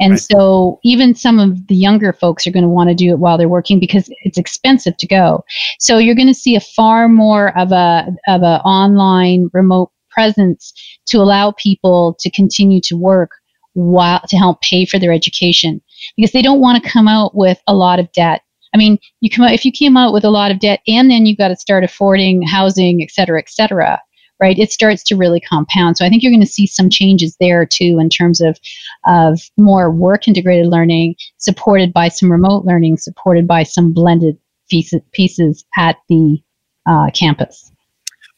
And 0.00 0.12
right. 0.12 0.20
so 0.20 0.80
even 0.84 1.14
some 1.14 1.38
of 1.38 1.66
the 1.66 1.74
younger 1.74 2.12
folks 2.12 2.46
are 2.46 2.50
going 2.50 2.62
to 2.62 2.68
want 2.68 2.88
to 2.90 2.94
do 2.94 3.10
it 3.10 3.18
while 3.18 3.38
they're 3.38 3.48
working 3.48 3.80
because 3.80 4.08
it's 4.22 4.38
expensive 4.38 4.96
to 4.98 5.06
go. 5.06 5.44
So 5.78 5.98
you're 5.98 6.14
going 6.14 6.26
to 6.28 6.34
see 6.34 6.56
a 6.56 6.60
far 6.60 7.08
more 7.08 7.56
of 7.58 7.72
a 7.72 8.06
of 8.28 8.42
a 8.42 8.60
online 8.62 9.48
remote 9.52 9.90
presence 10.10 10.72
to 11.06 11.18
allow 11.18 11.52
people 11.52 12.16
to 12.20 12.30
continue 12.30 12.80
to 12.82 12.96
work 12.96 13.30
while 13.74 14.22
to 14.28 14.36
help 14.36 14.62
pay 14.62 14.86
for 14.86 14.98
their 14.98 15.12
education 15.12 15.82
because 16.16 16.32
they 16.32 16.40
don't 16.42 16.60
want 16.60 16.82
to 16.82 16.90
come 16.90 17.08
out 17.08 17.34
with 17.34 17.60
a 17.66 17.74
lot 17.74 17.98
of 17.98 18.10
debt. 18.12 18.40
I 18.74 18.78
mean, 18.78 18.98
you 19.20 19.30
come 19.30 19.44
out 19.44 19.52
if 19.52 19.64
you 19.64 19.72
came 19.72 19.96
out 19.96 20.12
with 20.12 20.24
a 20.24 20.30
lot 20.30 20.50
of 20.50 20.58
debt 20.58 20.80
and 20.86 21.10
then 21.10 21.26
you've 21.26 21.38
got 21.38 21.48
to 21.48 21.56
start 21.56 21.84
affording 21.84 22.42
housing, 22.42 23.02
et 23.02 23.10
cetera, 23.10 23.38
et 23.38 23.50
cetera 23.50 24.00
right, 24.40 24.58
it 24.58 24.70
starts 24.70 25.02
to 25.04 25.16
really 25.16 25.40
compound. 25.40 25.96
So 25.96 26.04
I 26.04 26.08
think 26.08 26.22
you're 26.22 26.32
going 26.32 26.40
to 26.40 26.46
see 26.46 26.66
some 26.66 26.90
changes 26.90 27.36
there 27.40 27.66
too 27.66 27.98
in 28.00 28.08
terms 28.08 28.40
of 28.40 28.58
of 29.06 29.40
more 29.56 29.90
work 29.90 30.28
integrated 30.28 30.66
learning 30.66 31.16
supported 31.38 31.92
by 31.92 32.08
some 32.08 32.30
remote 32.30 32.64
learning, 32.64 32.98
supported 32.98 33.46
by 33.46 33.62
some 33.62 33.92
blended 33.92 34.36
pieces, 34.68 35.64
at 35.76 35.96
the 36.08 36.42
uh, 36.86 37.10
campus. 37.10 37.72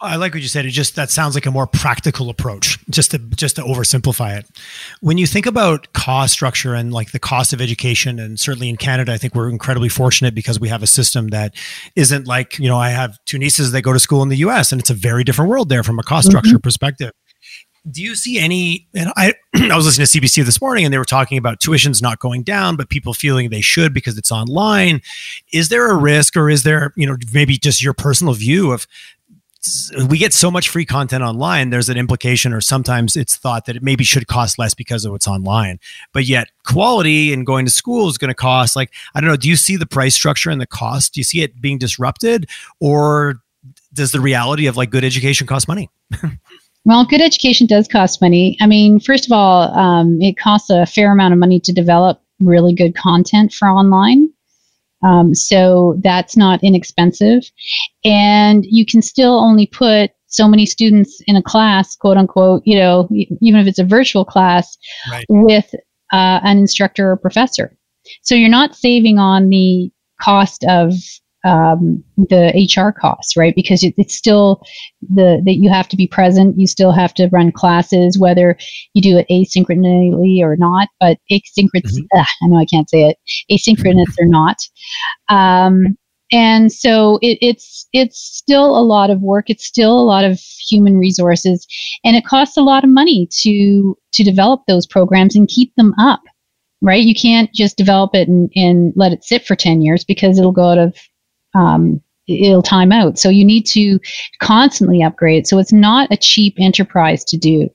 I 0.00 0.14
like 0.14 0.32
what 0.32 0.42
you 0.42 0.48
said. 0.48 0.64
It 0.64 0.70
just 0.70 0.94
that 0.94 1.10
sounds 1.10 1.34
like 1.34 1.46
a 1.46 1.50
more 1.50 1.66
practical 1.66 2.30
approach. 2.30 2.78
Just 2.88 3.10
to 3.10 3.18
just 3.18 3.56
to 3.56 3.62
oversimplify 3.62 4.38
it, 4.38 4.46
when 5.00 5.18
you 5.18 5.26
think 5.26 5.44
about 5.44 5.92
cost 5.92 6.32
structure 6.32 6.72
and 6.74 6.92
like 6.92 7.10
the 7.10 7.18
cost 7.18 7.52
of 7.52 7.60
education, 7.60 8.20
and 8.20 8.38
certainly 8.38 8.68
in 8.68 8.76
Canada, 8.76 9.12
I 9.12 9.18
think 9.18 9.34
we're 9.34 9.50
incredibly 9.50 9.88
fortunate 9.88 10.36
because 10.36 10.60
we 10.60 10.68
have 10.68 10.84
a 10.84 10.86
system 10.86 11.28
that 11.28 11.56
isn't 11.96 12.28
like 12.28 12.58
you 12.60 12.68
know 12.68 12.78
I 12.78 12.90
have 12.90 13.18
two 13.24 13.38
nieces 13.38 13.72
that 13.72 13.82
go 13.82 13.92
to 13.92 13.98
school 13.98 14.22
in 14.22 14.28
the 14.28 14.36
U.S. 14.36 14.70
and 14.70 14.80
it's 14.80 14.90
a 14.90 14.94
very 14.94 15.24
different 15.24 15.50
world 15.50 15.68
there 15.68 15.82
from 15.82 15.98
a 15.98 16.04
cost 16.04 16.28
structure 16.28 16.50
mm-hmm. 16.50 16.58
perspective. 16.58 17.10
Do 17.90 18.02
you 18.02 18.14
see 18.14 18.38
any? 18.38 18.86
And 18.94 19.10
I 19.16 19.34
I 19.56 19.74
was 19.74 19.84
listening 19.86 20.06
to 20.06 20.20
CBC 20.20 20.44
this 20.44 20.60
morning, 20.60 20.84
and 20.84 20.94
they 20.94 20.98
were 20.98 21.04
talking 21.04 21.38
about 21.38 21.58
tuitions 21.58 22.00
not 22.00 22.20
going 22.20 22.44
down, 22.44 22.76
but 22.76 22.88
people 22.88 23.14
feeling 23.14 23.50
they 23.50 23.62
should 23.62 23.92
because 23.92 24.16
it's 24.16 24.30
online. 24.30 25.00
Is 25.52 25.70
there 25.70 25.90
a 25.90 25.96
risk, 25.96 26.36
or 26.36 26.50
is 26.50 26.62
there 26.62 26.92
you 26.94 27.06
know 27.06 27.16
maybe 27.32 27.56
just 27.56 27.82
your 27.82 27.94
personal 27.94 28.34
view 28.34 28.70
of 28.70 28.86
we 30.08 30.18
get 30.18 30.32
so 30.32 30.50
much 30.50 30.68
free 30.68 30.84
content 30.84 31.22
online 31.24 31.70
there's 31.70 31.88
an 31.88 31.96
implication 31.96 32.52
or 32.52 32.60
sometimes 32.60 33.16
it's 33.16 33.36
thought 33.36 33.66
that 33.66 33.76
it 33.76 33.82
maybe 33.82 34.04
should 34.04 34.26
cost 34.26 34.58
less 34.58 34.72
because 34.72 35.04
of 35.04 35.12
what's 35.12 35.26
online. 35.26 35.80
But 36.12 36.24
yet 36.26 36.50
quality 36.64 37.32
and 37.32 37.44
going 37.44 37.64
to 37.64 37.70
school 37.70 38.08
is 38.08 38.18
going 38.18 38.28
to 38.28 38.34
cost 38.34 38.76
like 38.76 38.92
i 39.14 39.20
don't 39.20 39.28
know 39.28 39.36
do 39.36 39.48
you 39.48 39.56
see 39.56 39.76
the 39.76 39.86
price 39.86 40.14
structure 40.14 40.50
and 40.50 40.60
the 40.60 40.66
cost? 40.66 41.14
Do 41.14 41.20
you 41.20 41.24
see 41.24 41.42
it 41.42 41.60
being 41.60 41.78
disrupted 41.78 42.48
or 42.80 43.40
does 43.92 44.12
the 44.12 44.20
reality 44.20 44.66
of 44.66 44.76
like 44.76 44.90
good 44.90 45.04
education 45.04 45.46
cost 45.46 45.68
money? 45.68 45.90
Well 46.84 47.04
good 47.04 47.20
education 47.20 47.66
does 47.66 47.86
cost 47.86 48.22
money. 48.22 48.56
I 48.62 48.66
mean 48.66 48.98
first 48.98 49.26
of 49.26 49.32
all 49.32 49.76
um, 49.76 50.22
it 50.22 50.38
costs 50.38 50.70
a 50.70 50.86
fair 50.86 51.12
amount 51.12 51.34
of 51.34 51.38
money 51.38 51.60
to 51.60 51.72
develop 51.72 52.22
really 52.40 52.72
good 52.72 52.94
content 52.94 53.52
for 53.52 53.68
online 53.68 54.30
um, 55.02 55.34
so 55.34 55.98
that's 56.02 56.36
not 56.36 56.62
inexpensive. 56.62 57.42
And 58.04 58.64
you 58.68 58.84
can 58.84 59.02
still 59.02 59.38
only 59.38 59.66
put 59.66 60.10
so 60.26 60.46
many 60.46 60.66
students 60.66 61.20
in 61.26 61.36
a 61.36 61.42
class, 61.42 61.96
quote 61.96 62.16
unquote, 62.16 62.62
you 62.64 62.78
know, 62.78 63.08
even 63.40 63.60
if 63.60 63.66
it's 63.66 63.78
a 63.78 63.84
virtual 63.84 64.24
class 64.24 64.76
right. 65.10 65.24
with 65.28 65.74
uh, 66.12 66.40
an 66.42 66.58
instructor 66.58 67.10
or 67.10 67.16
professor. 67.16 67.76
So 68.22 68.34
you're 68.34 68.48
not 68.48 68.74
saving 68.74 69.18
on 69.18 69.48
the 69.48 69.90
cost 70.20 70.64
of 70.64 70.92
um, 71.44 72.02
the 72.16 72.52
HR 72.54 72.90
costs, 72.90 73.36
right? 73.36 73.54
Because 73.54 73.82
it, 73.82 73.94
it's 73.96 74.14
still 74.14 74.62
the 75.02 75.40
that 75.44 75.56
you 75.56 75.70
have 75.70 75.88
to 75.88 75.96
be 75.96 76.06
present. 76.06 76.58
You 76.58 76.66
still 76.66 76.92
have 76.92 77.14
to 77.14 77.28
run 77.30 77.52
classes, 77.52 78.18
whether 78.18 78.56
you 78.94 79.02
do 79.02 79.18
it 79.18 79.26
asynchronously 79.30 80.40
or 80.42 80.56
not. 80.56 80.88
But 81.00 81.18
asynchronous, 81.30 81.94
mm-hmm. 81.94 82.18
ugh, 82.18 82.26
I 82.42 82.46
know 82.46 82.58
I 82.58 82.66
can't 82.66 82.90
say 82.90 83.08
it, 83.08 83.16
asynchronous 83.50 84.14
or 84.18 84.26
not. 84.26 84.56
Um, 85.28 85.96
and 86.30 86.70
so 86.70 87.18
it, 87.22 87.38
it's 87.40 87.88
it's 87.92 88.18
still 88.18 88.76
a 88.76 88.82
lot 88.82 89.10
of 89.10 89.20
work. 89.22 89.48
It's 89.48 89.64
still 89.64 89.98
a 89.98 90.04
lot 90.04 90.24
of 90.24 90.38
human 90.68 90.98
resources, 90.98 91.66
and 92.04 92.16
it 92.16 92.26
costs 92.26 92.56
a 92.56 92.62
lot 92.62 92.84
of 92.84 92.90
money 92.90 93.28
to 93.42 93.96
to 94.12 94.24
develop 94.24 94.62
those 94.66 94.86
programs 94.86 95.36
and 95.36 95.48
keep 95.48 95.74
them 95.76 95.94
up 95.98 96.20
right? 96.80 97.02
You 97.02 97.14
can't 97.14 97.52
just 97.52 97.76
develop 97.76 98.14
it 98.14 98.28
and, 98.28 98.50
and 98.54 98.92
let 98.96 99.12
it 99.12 99.24
sit 99.24 99.44
for 99.44 99.56
10 99.56 99.82
years 99.82 100.04
because 100.04 100.38
it'll 100.38 100.52
go 100.52 100.68
out 100.68 100.78
of 100.78 100.96
um, 101.58 102.00
it'll 102.28 102.62
time 102.62 102.92
out. 102.92 103.18
So 103.18 103.28
you 103.28 103.44
need 103.44 103.66
to 103.66 103.98
constantly 104.40 105.02
upgrade. 105.02 105.46
So 105.46 105.58
it's 105.58 105.72
not 105.72 106.12
a 106.12 106.16
cheap 106.16 106.54
enterprise 106.58 107.24
to 107.24 107.36
do, 107.36 107.68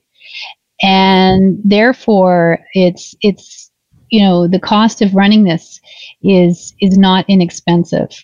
and 0.82 1.60
therefore 1.64 2.60
it's 2.74 3.16
it's 3.22 3.72
you 4.10 4.22
know 4.22 4.48
the 4.48 4.60
cost 4.60 5.02
of 5.02 5.16
running 5.16 5.44
this 5.44 5.82
is 6.24 6.74
is 6.82 6.98
not 6.98 7.26
inexpensive 7.28 8.24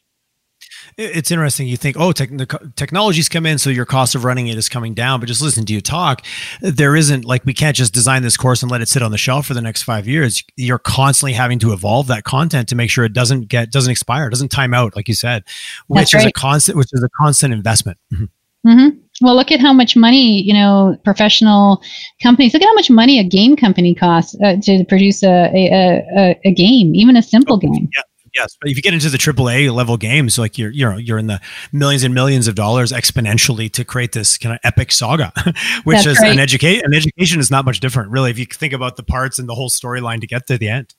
it's 0.99 1.31
interesting. 1.31 1.67
You 1.67 1.77
think, 1.77 1.95
oh, 1.97 2.11
te- 2.11 2.27
technologies 2.75 3.29
come 3.29 3.45
in, 3.45 3.57
so 3.57 3.69
your 3.69 3.85
cost 3.85 4.15
of 4.15 4.25
running 4.25 4.47
it 4.47 4.57
is 4.57 4.67
coming 4.67 4.93
down. 4.93 5.19
But 5.19 5.27
just 5.27 5.41
listen 5.41 5.65
to 5.65 5.73
you 5.73 5.81
talk. 5.81 6.25
There 6.61 6.95
isn't 6.95 7.23
like 7.23 7.45
we 7.45 7.53
can't 7.53 7.75
just 7.75 7.93
design 7.93 8.21
this 8.21 8.35
course 8.35 8.61
and 8.61 8.69
let 8.69 8.81
it 8.81 8.89
sit 8.89 9.01
on 9.01 9.11
the 9.11 9.17
shelf 9.17 9.47
for 9.47 9.53
the 9.53 9.61
next 9.61 9.83
five 9.83 10.07
years. 10.07 10.43
You're 10.57 10.79
constantly 10.79 11.33
having 11.33 11.57
to 11.59 11.71
evolve 11.71 12.07
that 12.07 12.25
content 12.25 12.67
to 12.69 12.75
make 12.75 12.89
sure 12.89 13.05
it 13.05 13.13
doesn't 13.13 13.47
get 13.47 13.71
doesn't 13.71 13.91
expire, 13.91 14.29
doesn't 14.29 14.49
time 14.49 14.73
out, 14.73 14.95
like 14.95 15.07
you 15.07 15.13
said, 15.13 15.43
which 15.87 16.13
right. 16.13 16.21
is 16.21 16.25
a 16.25 16.31
constant, 16.33 16.77
which 16.77 16.89
is 16.91 17.01
a 17.01 17.09
constant 17.17 17.53
investment. 17.53 17.97
Mm-hmm. 18.13 18.25
Mm-hmm. 18.67 18.97
Well, 19.21 19.35
look 19.35 19.53
at 19.53 19.61
how 19.61 19.71
much 19.71 19.95
money 19.95 20.41
you 20.41 20.53
know 20.53 20.97
professional 21.05 21.81
companies. 22.21 22.53
Look 22.53 22.61
at 22.61 22.67
how 22.67 22.73
much 22.73 22.89
money 22.89 23.19
a 23.19 23.23
game 23.23 23.55
company 23.55 23.95
costs 23.95 24.35
uh, 24.43 24.57
to 24.63 24.83
produce 24.89 25.23
a, 25.23 25.49
a, 25.53 26.05
a, 26.17 26.39
a 26.43 26.53
game, 26.53 26.93
even 26.93 27.15
a 27.15 27.21
simple 27.21 27.55
oh, 27.55 27.59
game. 27.59 27.89
Yeah 27.95 28.01
Yes, 28.35 28.57
but 28.59 28.69
if 28.69 28.77
you 28.77 28.81
get 28.81 28.93
into 28.93 29.09
the 29.09 29.17
AAA 29.17 29.73
level 29.73 29.97
games, 29.97 30.37
like 30.37 30.57
you're 30.57 30.71
you 30.71 30.89
know 30.89 30.97
you're 30.97 31.17
in 31.17 31.27
the 31.27 31.39
millions 31.71 32.03
and 32.03 32.13
millions 32.13 32.47
of 32.47 32.55
dollars 32.55 32.91
exponentially 32.91 33.71
to 33.73 33.83
create 33.83 34.11
this 34.11 34.37
kind 34.37 34.53
of 34.53 34.59
epic 34.63 34.91
saga, 34.91 35.31
which 35.83 35.97
That's 35.97 36.07
is 36.07 36.19
right. 36.19 36.31
an 36.31 36.39
educate 36.39 36.83
an 36.83 36.93
education 36.93 37.39
is 37.39 37.51
not 37.51 37.65
much 37.65 37.79
different, 37.79 38.11
really. 38.11 38.31
If 38.31 38.39
you 38.39 38.45
think 38.45 38.73
about 38.73 38.95
the 38.95 39.03
parts 39.03 39.39
and 39.39 39.47
the 39.47 39.55
whole 39.55 39.69
storyline 39.69 40.21
to 40.21 40.27
get 40.27 40.47
to 40.47 40.57
the 40.57 40.69
end. 40.69 40.93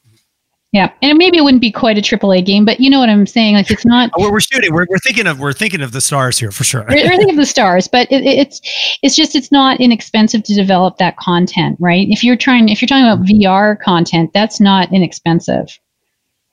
Yeah, 0.73 0.93
and 1.03 1.19
maybe 1.19 1.37
it 1.37 1.41
wouldn't 1.41 1.61
be 1.61 1.73
quite 1.73 1.99
a 1.99 2.01
AAA 2.01 2.47
game, 2.47 2.65
but 2.65 2.79
you 2.79 2.89
know 2.89 3.01
what 3.01 3.09
I'm 3.09 3.27
saying. 3.27 3.57
Like 3.57 3.73
it's 3.73 3.85
not. 3.85 4.11
Oh, 4.17 4.23
we're, 4.23 4.33
we're 4.33 4.41
shooting. 4.41 4.73
We're, 4.73 4.87
we're 4.89 4.99
thinking 4.99 5.27
of 5.27 5.41
we're 5.41 5.53
thinking 5.53 5.83
of 5.83 5.91
the 5.91 6.01
stars 6.01 6.39
here 6.39 6.53
for 6.53 6.63
sure. 6.63 6.85
we're, 6.89 7.05
we're 7.05 7.17
thinking 7.17 7.31
of 7.31 7.37
the 7.37 7.47
stars, 7.47 7.89
but 7.89 8.11
it, 8.13 8.25
it's 8.25 8.61
it's 9.03 9.17
just 9.17 9.35
it's 9.35 9.51
not 9.51 9.81
inexpensive 9.81 10.45
to 10.45 10.55
develop 10.55 10.99
that 10.99 11.17
content, 11.17 11.77
right? 11.81 12.07
If 12.09 12.23
you're 12.23 12.37
trying 12.37 12.69
if 12.69 12.81
you're 12.81 12.87
talking 12.87 13.05
about 13.05 13.27
VR 13.27 13.81
content, 13.81 14.31
that's 14.33 14.61
not 14.61 14.93
inexpensive. 14.93 15.77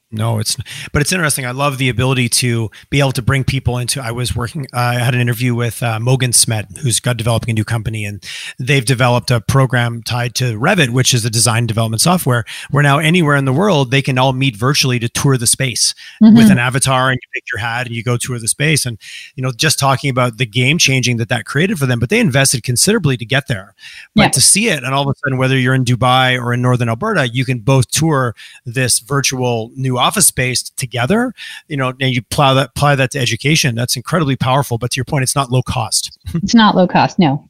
No, 0.09 0.39
it's 0.39 0.55
but 0.93 1.01
it's 1.01 1.11
interesting. 1.11 1.45
I 1.45 1.51
love 1.51 1.77
the 1.77 1.89
ability 1.89 2.29
to 2.29 2.71
be 2.89 3.01
able 3.01 3.11
to 3.11 3.21
bring 3.21 3.43
people 3.43 3.77
into. 3.77 4.01
I 4.01 4.11
was 4.11 4.33
working. 4.33 4.65
Uh, 4.73 4.79
I 4.79 4.93
had 4.99 5.13
an 5.13 5.19
interview 5.19 5.53
with 5.53 5.83
uh, 5.83 5.99
Mogens 5.99 6.35
Smed, 6.35 6.77
who's 6.77 7.01
got 7.01 7.17
developing 7.17 7.49
a 7.49 7.53
new 7.53 7.65
company, 7.65 8.05
and 8.05 8.23
they've 8.57 8.85
developed 8.85 9.31
a 9.31 9.41
program 9.41 10.01
tied 10.01 10.33
to 10.35 10.57
Revit, 10.57 10.91
which 10.91 11.13
is 11.13 11.25
a 11.25 11.29
design 11.29 11.67
development 11.67 11.99
software. 11.99 12.45
Where 12.71 12.83
now 12.83 12.99
anywhere 12.99 13.35
in 13.35 13.43
the 13.43 13.51
world 13.51 13.91
they 13.91 14.01
can 14.01 14.17
all 14.17 14.31
meet 14.31 14.55
virtually 14.55 14.97
to 14.99 15.09
tour 15.09 15.37
the 15.37 15.45
space 15.45 15.93
mm-hmm. 16.23 16.37
with 16.37 16.49
an 16.49 16.57
avatar, 16.57 17.09
and 17.09 17.19
you 17.21 17.29
pick 17.33 17.43
your 17.51 17.59
hat 17.59 17.87
and 17.87 17.93
you 17.93 18.01
go 18.01 18.15
tour 18.15 18.39
the 18.39 18.47
space. 18.47 18.85
And 18.85 18.97
you 19.35 19.43
know, 19.43 19.51
just 19.51 19.77
talking 19.77 20.09
about 20.09 20.37
the 20.37 20.45
game 20.45 20.77
changing 20.77 21.17
that 21.17 21.27
that 21.27 21.43
created 21.43 21.79
for 21.79 21.85
them, 21.85 21.99
but 21.99 22.09
they 22.09 22.21
invested 22.21 22.63
considerably 22.63 23.17
to 23.17 23.25
get 23.25 23.47
there. 23.47 23.75
But 24.15 24.21
yeah. 24.21 24.29
to 24.29 24.41
see 24.41 24.69
it, 24.69 24.85
and 24.85 24.93
all 24.93 25.03
of 25.03 25.09
a 25.09 25.19
sudden, 25.19 25.37
whether 25.37 25.57
you're 25.57 25.75
in 25.75 25.83
Dubai 25.83 26.41
or 26.41 26.53
in 26.53 26.61
Northern 26.61 26.87
Alberta, 26.87 27.27
you 27.27 27.43
can 27.43 27.59
both 27.59 27.91
tour 27.91 28.35
this 28.65 28.99
virtual 28.99 29.69
new 29.75 29.97
office 30.07 30.27
space 30.27 30.63
together, 30.63 31.33
you 31.67 31.77
know, 31.77 31.89
and 31.99 32.13
you 32.13 32.21
plow 32.23 32.53
that 32.53 32.69
apply 32.69 32.95
that 32.95 33.11
to 33.11 33.19
education. 33.19 33.75
That's 33.75 33.95
incredibly 33.95 34.35
powerful. 34.35 34.77
But 34.77 34.91
to 34.91 34.97
your 34.97 35.05
point, 35.05 35.23
it's 35.23 35.35
not 35.35 35.51
low 35.51 35.61
cost. 35.61 36.17
it's 36.35 36.55
not 36.55 36.75
low 36.75 36.87
cost. 36.87 37.19
No 37.19 37.47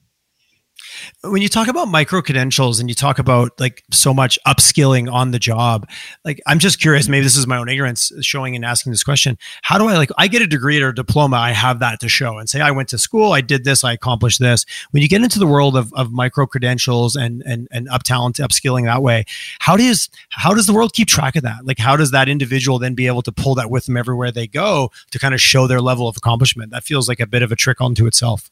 when 1.23 1.41
you 1.41 1.49
talk 1.49 1.67
about 1.67 1.87
micro 1.87 2.21
credentials 2.21 2.79
and 2.79 2.89
you 2.89 2.95
talk 2.95 3.19
about 3.19 3.57
like 3.59 3.83
so 3.91 4.13
much 4.13 4.37
upskilling 4.45 5.11
on 5.11 5.31
the 5.31 5.39
job 5.39 5.87
like 6.25 6.41
i'm 6.47 6.59
just 6.59 6.79
curious 6.79 7.07
maybe 7.07 7.23
this 7.23 7.37
is 7.37 7.47
my 7.47 7.57
own 7.57 7.69
ignorance 7.69 8.11
showing 8.21 8.55
and 8.55 8.65
asking 8.65 8.91
this 8.91 9.03
question. 9.03 9.37
How 9.63 9.77
do 9.77 9.87
i 9.87 9.97
like 9.97 10.11
i 10.17 10.27
get 10.27 10.41
a 10.41 10.47
degree 10.47 10.81
or 10.81 10.89
a 10.89 10.95
diploma 10.95 11.37
i 11.37 11.51
have 11.51 11.79
that 11.79 11.99
to 12.01 12.09
show. 12.09 12.37
And 12.37 12.49
say 12.49 12.61
i 12.61 12.71
went 12.71 12.89
to 12.89 12.97
school 12.97 13.31
i 13.31 13.41
did 13.41 13.63
this 13.63 13.83
i 13.83 13.93
accomplished 13.93 14.39
this. 14.39 14.65
When 14.91 15.01
you 15.01 15.09
get 15.09 15.23
into 15.23 15.39
the 15.39 15.47
world 15.47 15.75
of, 15.75 15.93
of 15.93 16.11
micro 16.11 16.45
credentials 16.45 17.15
and 17.15 17.41
and 17.45 17.67
and 17.71 17.87
up 17.89 18.03
talent 18.03 18.37
upskilling 18.37 18.85
that 18.85 19.01
way 19.01 19.25
how 19.59 19.77
does 19.77 20.09
how 20.29 20.53
does 20.53 20.65
the 20.65 20.73
world 20.73 20.93
keep 20.93 21.07
track 21.07 21.35
of 21.35 21.43
that? 21.43 21.65
Like 21.65 21.79
how 21.79 21.95
does 21.95 22.11
that 22.11 22.29
individual 22.29 22.79
then 22.79 22.95
be 22.95 23.07
able 23.07 23.21
to 23.23 23.31
pull 23.31 23.55
that 23.55 23.69
with 23.69 23.85
them 23.85 23.97
everywhere 23.97 24.31
they 24.31 24.47
go 24.47 24.91
to 25.11 25.19
kind 25.19 25.33
of 25.33 25.41
show 25.41 25.67
their 25.67 25.81
level 25.81 26.07
of 26.07 26.17
accomplishment? 26.17 26.71
That 26.71 26.83
feels 26.83 27.07
like 27.07 27.19
a 27.19 27.27
bit 27.27 27.41
of 27.41 27.51
a 27.51 27.55
trick 27.55 27.81
onto 27.81 28.05
itself. 28.05 28.51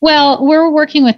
Well 0.00 0.46
we're 0.46 0.70
working 0.70 1.04
with 1.04 1.16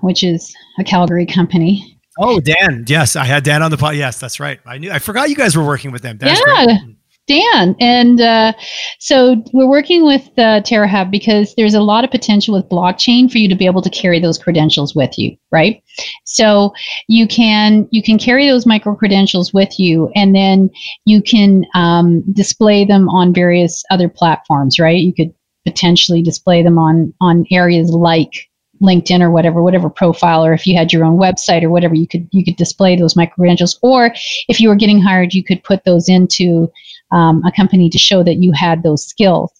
which 0.00 0.24
is 0.24 0.54
a 0.78 0.84
Calgary 0.84 1.26
company. 1.26 1.98
Oh, 2.18 2.40
Dan. 2.40 2.84
Yes, 2.88 3.16
I 3.16 3.24
had 3.24 3.42
Dan 3.42 3.62
on 3.62 3.70
the 3.70 3.78
pod. 3.78 3.96
Yes, 3.96 4.20
that's 4.20 4.38
right. 4.38 4.60
I 4.66 4.78
knew. 4.78 4.90
I 4.90 4.98
forgot 4.98 5.30
you 5.30 5.36
guys 5.36 5.56
were 5.56 5.64
working 5.64 5.92
with 5.92 6.02
them. 6.02 6.18
That's 6.18 6.40
yeah. 6.46 6.64
Great. 6.66 6.96
Dan. 7.28 7.76
And 7.78 8.20
uh, 8.20 8.52
so 8.98 9.42
we're 9.52 9.68
working 9.68 10.04
with 10.04 10.22
uh, 10.36 10.60
TerraHub 10.60 11.10
because 11.10 11.54
there's 11.54 11.74
a 11.74 11.80
lot 11.80 12.04
of 12.04 12.10
potential 12.10 12.54
with 12.54 12.68
blockchain 12.68 13.30
for 13.30 13.38
you 13.38 13.48
to 13.48 13.54
be 13.54 13.64
able 13.64 13.80
to 13.82 13.90
carry 13.90 14.18
those 14.18 14.38
credentials 14.38 14.94
with 14.94 15.16
you, 15.16 15.36
right? 15.52 15.82
So 16.24 16.74
you 17.08 17.28
can 17.28 17.88
you 17.92 18.02
can 18.02 18.18
carry 18.18 18.48
those 18.48 18.66
micro 18.66 18.96
credentials 18.96 19.54
with 19.54 19.78
you, 19.78 20.10
and 20.16 20.34
then 20.34 20.68
you 21.04 21.22
can 21.22 21.64
um, 21.74 22.22
display 22.32 22.84
them 22.84 23.08
on 23.08 23.32
various 23.32 23.84
other 23.90 24.08
platforms, 24.08 24.80
right? 24.80 24.98
You 24.98 25.14
could 25.14 25.32
potentially 25.64 26.22
display 26.22 26.62
them 26.62 26.76
on 26.76 27.14
on 27.20 27.46
areas 27.52 27.90
like 27.90 28.48
LinkedIn 28.82 29.20
or 29.20 29.30
whatever, 29.30 29.62
whatever 29.62 29.88
profile, 29.88 30.44
or 30.44 30.52
if 30.52 30.66
you 30.66 30.76
had 30.76 30.92
your 30.92 31.04
own 31.04 31.18
website 31.18 31.62
or 31.62 31.70
whatever, 31.70 31.94
you 31.94 32.06
could 32.06 32.28
you 32.32 32.44
could 32.44 32.56
display 32.56 32.96
those 32.96 33.16
micro 33.16 33.36
credentials. 33.36 33.78
Or 33.82 34.12
if 34.48 34.60
you 34.60 34.68
were 34.68 34.76
getting 34.76 35.00
hired, 35.00 35.34
you 35.34 35.44
could 35.44 35.62
put 35.64 35.84
those 35.84 36.08
into 36.08 36.70
um, 37.10 37.42
a 37.44 37.52
company 37.52 37.88
to 37.90 37.98
show 37.98 38.22
that 38.22 38.42
you 38.42 38.52
had 38.52 38.82
those 38.82 39.04
skills. 39.04 39.52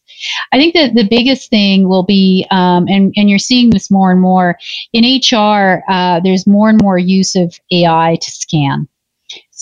I 0.53 0.59
think 0.59 0.75
that 0.75 0.95
the 0.95 1.09
biggest 1.09 1.51
thing 1.51 1.89
will 1.89 2.05
be, 2.05 2.47
um, 2.51 2.87
and, 2.89 3.13
and 3.17 3.29
you're 3.29 3.39
seeing 3.39 3.71
this 3.71 3.91
more 3.91 4.13
and 4.13 4.21
more 4.21 4.59
in 4.93 5.05
HR, 5.05 5.83
uh, 5.89 6.21
there's 6.21 6.47
more 6.47 6.69
and 6.69 6.81
more 6.81 6.99
use 6.99 7.35
of 7.35 7.59
AI 7.73 8.19
to 8.21 8.31
scan. 8.31 8.89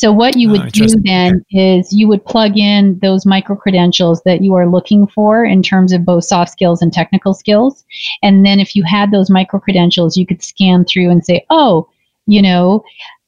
So 0.00 0.10
what 0.10 0.34
you 0.38 0.48
would 0.48 0.62
oh, 0.62 0.68
do 0.70 0.86
then 1.04 1.44
is 1.50 1.92
you 1.92 2.08
would 2.08 2.24
plug 2.24 2.56
in 2.56 2.98
those 3.00 3.26
micro 3.26 3.54
credentials 3.54 4.22
that 4.24 4.40
you 4.40 4.54
are 4.54 4.66
looking 4.66 5.06
for 5.06 5.44
in 5.44 5.62
terms 5.62 5.92
of 5.92 6.06
both 6.06 6.24
soft 6.24 6.50
skills 6.50 6.80
and 6.80 6.90
technical 6.90 7.34
skills. 7.34 7.84
And 8.22 8.46
then 8.46 8.60
if 8.60 8.74
you 8.74 8.82
had 8.82 9.10
those 9.10 9.28
micro 9.28 9.60
credentials, 9.60 10.16
you 10.16 10.26
could 10.26 10.42
scan 10.42 10.86
through 10.86 11.10
and 11.10 11.22
say, 11.22 11.44
oh, 11.50 11.86
you 12.24 12.40
know, 12.40 12.82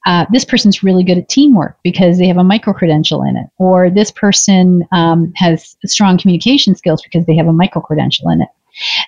uh, 0.07 0.25
this 0.33 0.47
person's 0.47 0.83
really 0.83 1.05
good 1.05 1.19
at 1.19 1.29
teamwork 1.29 1.77
because 1.85 2.17
they 2.17 2.27
have 2.27 2.39
a 2.39 2.43
micro 2.45 2.73
credential 2.73 3.23
in 3.23 3.37
it, 3.37 3.49
or 3.59 3.91
this 3.91 4.11
person 4.11 4.83
um, 4.93 5.31
has 5.37 5.77
strong 5.85 6.17
communication 6.17 6.75
skills 6.75 7.03
because 7.03 7.27
they 7.27 7.37
have 7.37 7.49
a 7.49 7.53
micro 7.53 7.83
credential 7.83 8.31
in 8.31 8.41
it. 8.41 8.49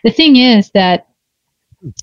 The 0.04 0.10
thing 0.10 0.36
is 0.36 0.70
that 0.72 1.08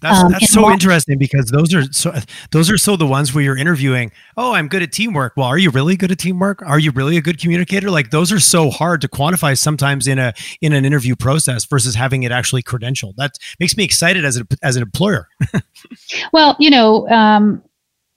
that's 0.01 0.19
um, 0.19 0.31
that's 0.31 0.51
so 0.51 0.69
interesting 0.69 1.17
because 1.17 1.47
those 1.47 1.73
are 1.73 1.83
so 1.91 2.13
those 2.51 2.69
are 2.69 2.77
so 2.77 2.95
the 2.95 3.07
ones 3.07 3.33
where 3.33 3.43
you're 3.43 3.57
interviewing. 3.57 4.11
Oh, 4.37 4.53
I'm 4.53 4.67
good 4.67 4.83
at 4.83 4.91
teamwork. 4.91 5.33
Well, 5.35 5.47
are 5.47 5.57
you 5.57 5.71
really 5.71 5.95
good 5.95 6.11
at 6.11 6.19
teamwork? 6.19 6.61
Are 6.61 6.79
you 6.79 6.91
really 6.91 7.17
a 7.17 7.21
good 7.21 7.39
communicator? 7.39 7.89
Like 7.89 8.11
those 8.11 8.31
are 8.31 8.39
so 8.39 8.69
hard 8.69 9.01
to 9.01 9.07
quantify 9.07 9.57
sometimes 9.57 10.07
in 10.07 10.19
a 10.19 10.33
in 10.61 10.73
an 10.73 10.85
interview 10.85 11.15
process 11.15 11.65
versus 11.65 11.95
having 11.95 12.23
it 12.23 12.31
actually 12.31 12.63
credentialed. 12.63 13.15
That 13.15 13.31
makes 13.59 13.75
me 13.75 13.83
excited 13.83 14.23
as 14.23 14.37
a 14.37 14.45
as 14.61 14.75
an 14.75 14.83
employer. 14.83 15.27
well, 16.33 16.55
you 16.59 16.69
know, 16.69 17.07
um, 17.09 17.63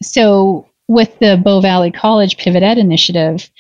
so 0.03 0.69
with 0.87 1.19
the 1.19 1.41
Bow 1.43 1.61
Valley 1.61 1.91
College 1.91 2.37
Pivot 2.37 2.63
Ed 2.63 2.77
initiative, 2.77 3.51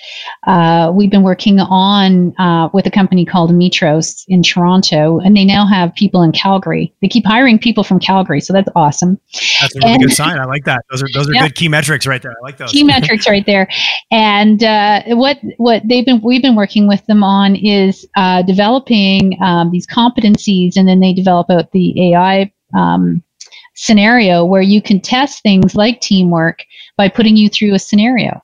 uh, 0.47 0.93
we've 0.95 1.11
been 1.11 1.23
working 1.23 1.59
on 1.59 2.37
uh, 2.39 2.69
with 2.75 2.87
a 2.87 2.91
company 2.91 3.25
called 3.25 3.51
Metros 3.51 4.25
in 4.29 4.43
Toronto, 4.43 5.21
and 5.21 5.35
they 5.35 5.45
now 5.45 5.67
have 5.67 5.95
people 5.95 6.23
in 6.23 6.33
Calgary. 6.33 6.93
They 7.01 7.09
keep 7.09 7.25
hiring 7.25 7.59
people 7.59 7.83
from 7.83 7.99
Calgary, 7.99 8.41
so 8.41 8.53
that's 8.53 8.69
awesome. 8.77 9.19
That's 9.61 9.75
a 9.75 9.79
really 9.79 9.93
and, 9.93 10.03
good 10.03 10.13
sign. 10.13 10.39
I 10.39 10.45
like 10.45 10.65
that. 10.65 10.85
Those 10.91 11.03
are 11.03 11.09
those 11.15 11.29
are 11.31 11.33
good 11.33 11.55
key 11.55 11.69
metrics 11.69 12.07
right 12.07 12.21
there. 12.21 12.33
I 12.33 12.43
like 12.43 12.59
those 12.59 12.71
key 12.71 12.85
metrics 12.85 13.27
right 13.27 13.47
there. 13.47 13.69
And 14.11 14.63
uh, 14.63 15.03
what 15.09 15.39
what 15.57 15.83
they've 15.89 16.05
been 16.05 16.21
we've 16.23 16.43
been 16.43 16.57
working 16.57 16.87
with 16.87 17.05
them 17.07 17.25
on 17.25 17.57
is 17.57 18.07
uh, 18.17 18.43
developing 18.43 19.39
um, 19.43 19.71
these 19.71 19.87
competencies, 19.87 20.77
and 20.77 20.87
then 20.87 21.01
they 21.01 21.15
develop 21.15 21.51
out 21.51 21.73
the 21.73 22.13
AI. 22.13 22.53
Um, 22.77 23.23
scenario 23.77 24.45
where 24.45 24.63
you 24.63 24.81
can 24.81 25.01
test 25.01 25.43
things 25.43 25.75
like 25.75 26.01
teamwork 26.01 26.65
by 26.97 27.09
putting 27.09 27.37
you 27.37 27.49
through 27.49 27.75
a 27.75 27.79
scenario. 27.79 28.41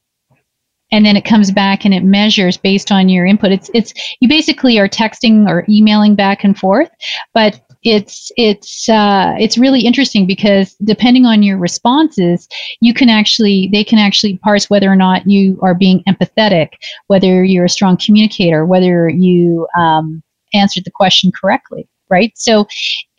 And 0.93 1.07
then 1.07 1.17
it 1.17 1.25
comes 1.25 1.53
back 1.53 1.85
and 1.85 1.95
it 1.95 2.03
measures 2.03 2.57
based 2.57 2.91
on 2.91 3.09
your 3.09 3.25
input. 3.25 3.53
It's 3.53 3.71
it's 3.75 3.95
you 4.21 4.29
basically 4.29 4.79
are 4.79 4.89
texting 4.89 5.49
or 5.49 5.65
emailing 5.69 6.17
back 6.17 6.43
and 6.43 6.59
forth 6.59 6.91
but 7.33 7.61
it's 7.83 8.31
it's 8.37 8.89
uh, 8.89 9.35
it's 9.39 9.57
really 9.57 9.81
interesting 9.81 10.27
because 10.27 10.75
depending 10.85 11.25
on 11.25 11.43
your 11.43 11.57
responses 11.57 12.47
you 12.81 12.93
can 12.93 13.09
actually 13.09 13.71
they 13.73 13.83
can 13.83 13.99
actually 13.99 14.37
parse 14.39 14.69
whether 14.69 14.91
or 14.91 14.97
not 14.97 15.27
you 15.27 15.59
are 15.63 15.75
being 15.75 16.03
empathetic 16.07 16.71
whether 17.07 17.43
you're 17.43 17.65
a 17.65 17.71
strong 17.71 17.97
communicator 17.97 18.67
whether 18.67 19.09
you 19.09 19.67
um, 19.79 20.23
answered 20.53 20.85
the 20.85 20.91
question 20.91 21.33
correctly 21.33 21.89
right? 22.11 22.33
So 22.37 22.67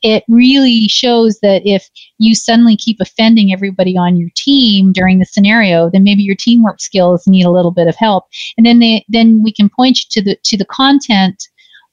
it 0.01 0.23
really 0.27 0.87
shows 0.87 1.39
that 1.41 1.61
if 1.65 1.89
you 2.17 2.33
suddenly 2.35 2.75
keep 2.75 2.97
offending 2.99 3.53
everybody 3.53 3.97
on 3.97 4.17
your 4.17 4.29
team 4.35 4.91
during 4.91 5.19
the 5.19 5.25
scenario, 5.25 5.89
then 5.89 6.03
maybe 6.03 6.23
your 6.23 6.35
teamwork 6.35 6.81
skills 6.81 7.27
need 7.27 7.45
a 7.45 7.51
little 7.51 7.71
bit 7.71 7.87
of 7.87 7.95
help. 7.95 8.25
And 8.57 8.65
then 8.65 8.79
they 8.79 9.05
then 9.09 9.41
we 9.43 9.51
can 9.51 9.69
point 9.69 9.99
you 9.99 10.05
to 10.11 10.21
the 10.21 10.37
to 10.43 10.57
the 10.57 10.65
content 10.65 11.47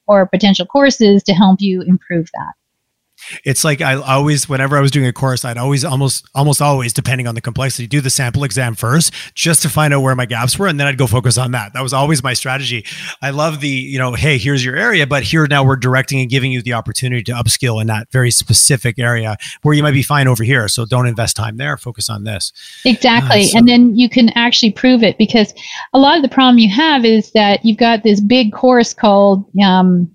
or 0.07 0.27
potential 0.27 0.65
courses 0.65 1.23
to 1.23 1.33
help 1.33 1.61
you 1.61 1.83
improve 1.83 2.29
that. 2.33 2.53
It's 3.43 3.63
like 3.63 3.81
I 3.81 3.95
always, 3.95 4.47
whenever 4.49 4.77
I 4.77 4.81
was 4.81 4.91
doing 4.91 5.07
a 5.07 5.13
course, 5.13 5.45
I'd 5.45 5.57
always, 5.57 5.85
almost, 5.85 6.27
almost 6.35 6.61
always, 6.61 6.93
depending 6.93 7.27
on 7.27 7.35
the 7.35 7.41
complexity, 7.41 7.87
do 7.87 8.01
the 8.01 8.09
sample 8.09 8.43
exam 8.43 8.75
first, 8.75 9.13
just 9.33 9.61
to 9.63 9.69
find 9.69 9.93
out 9.93 10.01
where 10.01 10.15
my 10.15 10.25
gaps 10.25 10.57
were, 10.57 10.67
and 10.67 10.79
then 10.79 10.87
I'd 10.87 10.97
go 10.97 11.07
focus 11.07 11.37
on 11.37 11.51
that. 11.51 11.73
That 11.73 11.81
was 11.81 11.93
always 11.93 12.23
my 12.23 12.33
strategy. 12.33 12.85
I 13.21 13.29
love 13.31 13.59
the, 13.61 13.69
you 13.69 13.99
know, 13.99 14.13
hey, 14.13 14.37
here's 14.37 14.63
your 14.63 14.75
area, 14.75 15.05
but 15.07 15.23
here 15.23 15.45
now 15.47 15.63
we're 15.63 15.75
directing 15.75 16.19
and 16.21 16.29
giving 16.29 16.51
you 16.51 16.61
the 16.61 16.73
opportunity 16.73 17.23
to 17.23 17.31
upskill 17.33 17.81
in 17.81 17.87
that 17.87 18.11
very 18.11 18.31
specific 18.31 18.99
area 18.99 19.37
where 19.61 19.73
you 19.73 19.83
might 19.83 19.91
be 19.93 20.03
fine 20.03 20.27
over 20.27 20.43
here. 20.43 20.67
So 20.67 20.85
don't 20.85 21.07
invest 21.07 21.35
time 21.35 21.57
there. 21.57 21.77
Focus 21.77 22.09
on 22.09 22.23
this. 22.23 22.51
Exactly, 22.85 23.41
uh, 23.41 23.45
so- 23.45 23.57
and 23.57 23.67
then 23.67 23.95
you 23.95 24.09
can 24.09 24.29
actually 24.29 24.71
prove 24.71 25.03
it 25.03 25.17
because 25.17 25.53
a 25.93 25.99
lot 25.99 26.15
of 26.17 26.23
the 26.23 26.29
problem 26.29 26.57
you 26.59 26.69
have 26.73 27.05
is 27.05 27.31
that 27.31 27.63
you've 27.65 27.77
got 27.77 28.03
this 28.03 28.19
big 28.19 28.53
course 28.53 28.93
called. 28.93 29.45
Um, 29.63 30.09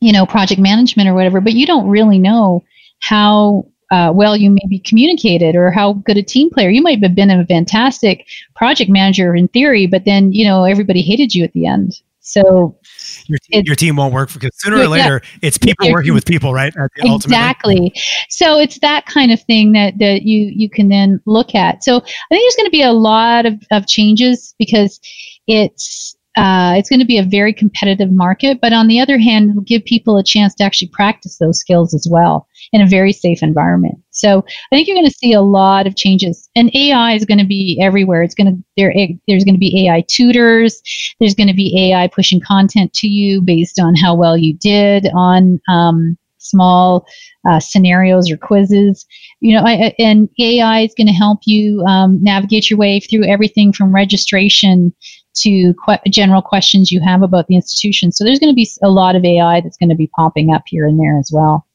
you 0.00 0.12
know, 0.12 0.26
project 0.26 0.60
management 0.60 1.08
or 1.08 1.14
whatever, 1.14 1.40
but 1.40 1.52
you 1.52 1.66
don't 1.66 1.88
really 1.88 2.18
know 2.18 2.64
how 3.00 3.66
uh, 3.90 4.12
well 4.14 4.36
you 4.36 4.50
maybe 4.50 4.78
communicated 4.78 5.56
or 5.56 5.70
how 5.70 5.94
good 5.94 6.16
a 6.16 6.22
team 6.22 6.48
player. 6.50 6.70
You 6.70 6.82
might 6.82 7.02
have 7.02 7.14
been 7.14 7.30
a 7.30 7.44
fantastic 7.46 8.26
project 8.54 8.90
manager 8.90 9.34
in 9.34 9.48
theory, 9.48 9.86
but 9.86 10.04
then, 10.04 10.32
you 10.32 10.44
know, 10.44 10.64
everybody 10.64 11.02
hated 11.02 11.34
you 11.34 11.44
at 11.44 11.52
the 11.52 11.66
end. 11.66 12.00
So 12.20 12.78
your, 13.26 13.38
team, 13.38 13.62
your 13.66 13.74
team 13.74 13.96
won't 13.96 14.14
work 14.14 14.32
because 14.32 14.50
sooner 14.54 14.76
or 14.76 14.86
later 14.86 15.20
yeah, 15.24 15.38
it's 15.42 15.58
people 15.58 15.90
working 15.90 16.14
with 16.14 16.24
people, 16.24 16.52
right? 16.52 16.72
exactly. 16.98 17.74
Ultimately. 17.74 17.92
So 18.28 18.58
it's 18.60 18.78
that 18.80 19.06
kind 19.06 19.32
of 19.32 19.42
thing 19.42 19.72
that, 19.72 19.98
that 19.98 20.22
you, 20.22 20.52
you 20.54 20.70
can 20.70 20.88
then 20.88 21.20
look 21.26 21.54
at. 21.54 21.82
So 21.82 21.96
I 21.96 22.00
think 22.00 22.42
there's 22.44 22.56
going 22.56 22.66
to 22.66 22.70
be 22.70 22.82
a 22.82 22.92
lot 22.92 23.46
of, 23.46 23.54
of 23.72 23.86
changes 23.88 24.54
because 24.58 25.00
it's, 25.48 26.16
uh, 26.36 26.74
it's 26.76 26.88
going 26.88 27.00
to 27.00 27.06
be 27.06 27.18
a 27.18 27.24
very 27.24 27.52
competitive 27.52 28.12
market, 28.12 28.60
but 28.60 28.72
on 28.72 28.86
the 28.86 29.00
other 29.00 29.18
hand, 29.18 29.50
it'll 29.50 29.62
give 29.62 29.84
people 29.84 30.16
a 30.16 30.22
chance 30.22 30.54
to 30.54 30.64
actually 30.64 30.88
practice 30.88 31.38
those 31.38 31.58
skills 31.58 31.92
as 31.92 32.06
well 32.08 32.46
in 32.72 32.80
a 32.80 32.86
very 32.86 33.12
safe 33.12 33.42
environment. 33.42 33.96
So 34.10 34.44
I 34.72 34.76
think 34.76 34.86
you're 34.86 34.96
going 34.96 35.08
to 35.08 35.14
see 35.14 35.32
a 35.32 35.42
lot 35.42 35.88
of 35.88 35.96
changes, 35.96 36.48
and 36.54 36.74
AI 36.74 37.14
is 37.14 37.24
going 37.24 37.38
to 37.38 37.46
be 37.46 37.80
everywhere. 37.82 38.22
It's 38.22 38.34
going 38.34 38.54
to 38.54 38.64
there. 38.76 38.94
There's 39.26 39.44
going 39.44 39.56
to 39.56 39.60
be 39.60 39.86
AI 39.86 40.04
tutors. 40.06 40.80
There's 41.18 41.34
going 41.34 41.48
to 41.48 41.54
be 41.54 41.90
AI 41.90 42.06
pushing 42.06 42.40
content 42.40 42.92
to 42.94 43.08
you 43.08 43.40
based 43.42 43.80
on 43.80 43.96
how 43.96 44.14
well 44.14 44.36
you 44.36 44.54
did 44.54 45.08
on 45.12 45.60
um, 45.68 46.16
small 46.38 47.06
uh, 47.48 47.60
scenarios 47.60 48.30
or 48.30 48.36
quizzes. 48.36 49.06
You 49.40 49.56
know, 49.56 49.62
I, 49.64 49.94
and 49.98 50.28
AI 50.38 50.80
is 50.80 50.94
going 50.96 51.06
to 51.06 51.12
help 51.12 51.40
you 51.44 51.82
um, 51.86 52.22
navigate 52.22 52.70
your 52.70 52.78
way 52.78 53.00
through 53.00 53.24
everything 53.24 53.72
from 53.72 53.94
registration 53.94 54.94
to 55.34 55.74
que- 55.86 56.10
general 56.10 56.42
questions 56.42 56.90
you 56.90 57.00
have 57.00 57.22
about 57.22 57.46
the 57.46 57.56
institution. 57.56 58.12
So 58.12 58.24
there's 58.24 58.38
going 58.38 58.52
to 58.52 58.54
be 58.54 58.68
a 58.82 58.90
lot 58.90 59.16
of 59.16 59.24
AI 59.24 59.60
that's 59.60 59.76
going 59.76 59.88
to 59.90 59.94
be 59.94 60.08
popping 60.08 60.52
up 60.52 60.62
here 60.66 60.86
and 60.86 60.98
there 60.98 61.18
as 61.18 61.30
well. 61.32 61.66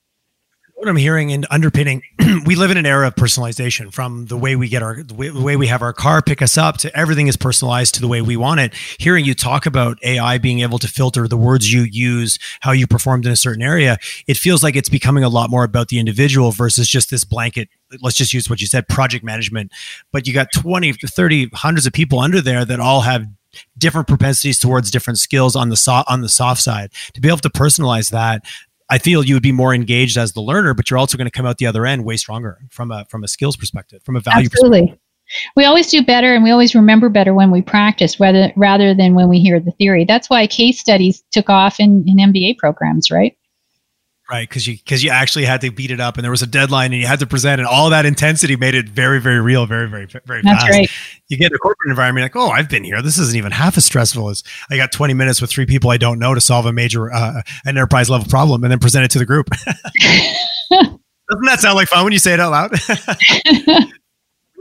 What 0.78 0.90
I'm 0.90 0.98
hearing 0.98 1.32
and 1.32 1.48
underpinning, 1.50 2.04
we 2.46 2.56
live 2.56 2.70
in 2.70 2.76
an 2.76 2.86
era 2.86 3.08
of 3.08 3.16
personalization 3.16 3.94
from 3.94 4.26
the 4.26 4.36
way 4.36 4.58
we 4.58 4.68
get 4.68 4.84
our, 4.84 5.02
the 5.02 5.14
way, 5.14 5.56
we 5.56 5.68
have 5.68 5.82
our 5.82 5.94
car 5.94 6.22
pick 6.22 6.42
us 6.42 6.58
up 6.58 6.78
to 6.80 6.96
everything 6.96 7.28
is 7.28 7.38
personalized 7.38 7.96
to 7.96 8.02
the 8.02 8.10
way 8.10 8.22
we 8.22 8.36
want 8.36 8.60
it. 8.60 8.74
Hearing 9.00 9.24
you 9.24 9.34
talk 9.34 9.66
about 9.66 9.98
AI 10.04 10.38
being 10.38 10.60
able 10.60 10.78
to 10.80 10.88
filter 10.90 11.30
the 11.30 11.38
words 11.38 11.72
you 11.72 11.84
use, 11.84 12.40
how 12.60 12.74
you 12.74 12.88
performed 12.88 13.26
in 13.26 13.32
a 13.32 13.38
certain 13.38 13.64
area, 13.64 13.98
it 14.28 14.36
feels 14.36 14.64
like 14.64 14.76
it's 14.76 14.90
becoming 14.90 15.24
a 15.24 15.30
lot 15.30 15.50
more 15.50 15.64
about 15.64 15.88
the 15.88 15.98
individual 15.98 16.52
versus 16.52 16.90
just 16.90 17.10
this 17.10 17.24
blanket 17.24 17.70
let's 18.02 18.18
just 18.18 18.34
use 18.34 18.50
what 18.50 18.60
you 18.60 18.68
said 18.68 18.88
project 18.88 19.24
management 19.24 19.72
but 20.12 20.28
you 20.28 20.34
got 20.34 20.48
20 20.52 20.94
to 20.94 21.08
30 21.08 21.50
hundreds 21.54 21.86
of 21.86 21.94
people 21.94 22.20
under 22.20 22.42
there 22.42 22.66
that 22.66 22.80
all 22.80 23.02
have 23.02 23.26
different 23.78 24.08
propensities 24.08 24.60
towards 24.60 24.92
different 24.92 25.20
skills 25.20 25.56
on 25.56 25.70
the 25.70 25.78
so- 25.78 26.04
on 26.08 26.22
the 26.22 26.30
soft 26.30 26.62
side. 26.62 26.92
To 27.14 27.22
be 27.22 27.28
able 27.28 27.38
to 27.40 27.50
personalize 27.50 28.12
that, 28.12 28.44
I 28.90 28.98
feel 28.98 29.24
you 29.24 29.36
would 29.36 29.44
be 29.44 29.52
more 29.52 29.74
engaged 29.74 30.18
as 30.18 30.34
the 30.34 30.42
learner, 30.42 30.74
but 30.74 30.90
you're 30.90 31.00
also 31.00 31.18
going 31.18 31.26
to 31.26 31.32
come 31.32 31.46
out 31.46 31.58
the 31.58 31.68
other 31.68 31.86
end 31.86 32.06
way 32.06 32.18
stronger 32.18 32.60
from 32.70 32.92
a 32.92 33.06
from 33.06 33.24
a 33.24 33.28
skills 33.28 33.56
perspective, 33.56 34.04
from 34.04 34.16
a 34.16 34.20
value 34.20 34.46
Absolutely. 34.46 34.82
perspective. 34.82 35.00
We 35.56 35.66
always 35.66 35.90
do 35.90 36.04
better 36.04 36.36
and 36.36 36.44
we 36.44 36.52
always 36.52 36.76
remember 36.76 37.10
better 37.10 37.34
when 37.34 37.50
we 37.50 37.62
practice 37.62 38.20
rather 38.20 38.52
rather 38.56 38.94
than 38.94 39.16
when 39.16 39.28
we 39.28 39.40
hear 39.40 39.60
the 39.60 39.72
theory. 39.72 40.06
That's 40.06 40.30
why 40.30 40.46
case 40.46 40.80
studies 40.80 41.24
took 41.32 41.50
off 41.50 41.80
in, 41.80 42.04
in 42.08 42.18
MBA 42.18 42.58
programs, 42.60 43.10
right? 43.10 43.36
Right 44.30 44.48
because 44.50 44.66
you 44.68 44.76
because 44.78 45.04
you 45.04 45.10
actually 45.10 45.46
had 45.46 45.62
to 45.62 45.72
beat 45.72 45.92
it 45.92 46.00
up 46.00 46.16
and 46.18 46.24
there 46.24 46.32
was 46.32 46.42
a 46.42 46.48
deadline 46.48 46.92
and 46.92 47.02
you 47.02 47.08
had 47.08 47.20
to 47.20 47.28
present 47.28 47.60
and 47.60 47.68
all 47.68 47.90
that 47.90 48.06
intensity 48.06 48.56
made 48.56 48.74
it 48.76 48.90
very 48.90 49.22
very 49.22 49.40
real 49.40 49.66
very 49.66 49.88
very 49.88 50.08
very 50.26 50.42
That's 50.42 50.64
fast. 50.64 50.72
right. 50.72 50.90
you 51.30 51.38
get 51.38 51.52
in 51.52 51.56
a 51.56 51.60
corporate 51.60 51.90
environment 51.90 52.24
like 52.24 52.36
oh 52.36 52.50
i've 52.50 52.70
been 52.70 52.84
here. 52.84 53.02
This 53.02 53.18
isn't 53.18 53.36
even 53.38 53.52
half 53.52 53.78
as 53.78 53.86
stressful 53.86 54.30
as 54.30 54.44
i 54.70 54.78
got 54.78 54.92
20 54.92 55.14
minutes 55.14 55.42
with 55.42 55.50
three 55.50 55.66
people 55.66 55.90
i 55.92 55.98
don't 55.98 56.20
know 56.20 56.34
to 56.34 56.42
solve 56.42 56.66
a 56.66 56.74
major 56.74 57.14
uh, 57.14 57.42
an 57.66 57.78
enterprise 57.78 58.10
level 58.10 58.28
problem 58.28 58.64
and 58.64 58.72
then 58.72 58.80
present 58.80 59.06
it 59.06 59.12
to 59.12 59.20
the 59.20 59.26
group. 59.26 59.50
Doesn't 60.72 61.46
that 61.46 61.60
sound 61.60 61.76
like 61.76 61.88
fun 61.88 62.04
when 62.04 62.14
you 62.14 62.20
say 62.20 62.34
it 62.34 62.40
out 62.40 62.52
loud 62.52 62.72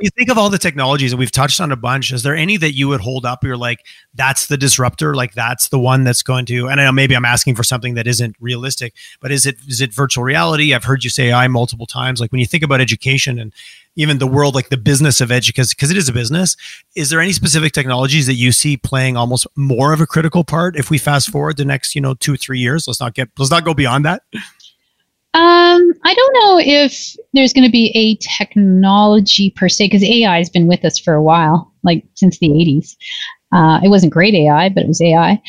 you 0.00 0.10
think 0.10 0.30
of 0.30 0.38
all 0.38 0.50
the 0.50 0.58
technologies 0.58 1.12
and 1.12 1.18
we've 1.18 1.30
touched 1.30 1.60
on 1.60 1.70
a 1.72 1.76
bunch, 1.76 2.12
is 2.12 2.22
there 2.22 2.34
any 2.34 2.56
that 2.56 2.72
you 2.72 2.88
would 2.88 3.00
hold 3.00 3.24
up? 3.24 3.44
You're 3.44 3.56
like, 3.56 3.80
that's 4.14 4.46
the 4.46 4.56
disruptor, 4.56 5.14
like 5.14 5.34
that's 5.34 5.68
the 5.68 5.78
one 5.78 6.04
that's 6.04 6.22
going 6.22 6.46
to. 6.46 6.68
And 6.68 6.80
I 6.80 6.84
know 6.84 6.92
maybe 6.92 7.14
I'm 7.14 7.24
asking 7.24 7.54
for 7.54 7.62
something 7.62 7.94
that 7.94 8.06
isn't 8.06 8.36
realistic, 8.40 8.94
but 9.20 9.30
is 9.30 9.46
it 9.46 9.56
is 9.68 9.80
it 9.80 9.92
virtual 9.92 10.24
reality? 10.24 10.74
I've 10.74 10.84
heard 10.84 11.04
you 11.04 11.10
say 11.10 11.28
AI 11.28 11.48
multiple 11.48 11.86
times. 11.86 12.20
Like 12.20 12.32
when 12.32 12.40
you 12.40 12.46
think 12.46 12.62
about 12.62 12.80
education 12.80 13.38
and 13.38 13.52
even 13.96 14.18
the 14.18 14.26
world, 14.26 14.54
like 14.54 14.70
the 14.70 14.76
business 14.76 15.20
of 15.20 15.30
education, 15.30 15.70
because 15.76 15.90
it 15.90 15.96
is 15.96 16.08
a 16.08 16.12
business. 16.12 16.56
Is 16.96 17.10
there 17.10 17.20
any 17.20 17.32
specific 17.32 17.72
technologies 17.72 18.26
that 18.26 18.34
you 18.34 18.52
see 18.52 18.76
playing 18.76 19.16
almost 19.16 19.46
more 19.56 19.92
of 19.92 20.00
a 20.00 20.06
critical 20.06 20.44
part 20.44 20.76
if 20.76 20.90
we 20.90 20.98
fast 20.98 21.30
forward 21.30 21.56
the 21.56 21.64
next, 21.64 21.94
you 21.94 22.00
know, 22.00 22.14
two 22.14 22.36
three 22.36 22.58
years? 22.58 22.88
Let's 22.88 23.00
not 23.00 23.14
get 23.14 23.28
let's 23.38 23.50
not 23.50 23.64
go 23.64 23.74
beyond 23.74 24.04
that. 24.04 24.22
Um, 25.34 25.92
I 26.04 26.14
don't 26.14 26.34
know 26.34 26.60
if 26.60 27.16
there's 27.32 27.52
going 27.52 27.66
to 27.66 27.72
be 27.72 27.90
a 27.96 28.14
technology 28.38 29.50
per 29.50 29.68
se 29.68 29.86
because 29.86 30.04
AI 30.04 30.38
has 30.38 30.48
been 30.48 30.68
with 30.68 30.84
us 30.84 30.96
for 30.96 31.14
a 31.14 31.22
while, 31.22 31.72
like 31.82 32.04
since 32.14 32.38
the 32.38 32.48
80s. 32.48 32.94
Uh, 33.54 33.78
it 33.84 33.88
wasn't 33.88 34.12
great 34.12 34.34
AI, 34.34 34.68
but 34.68 34.82
it 34.82 34.88
was 34.88 35.00
AI. 35.00 35.40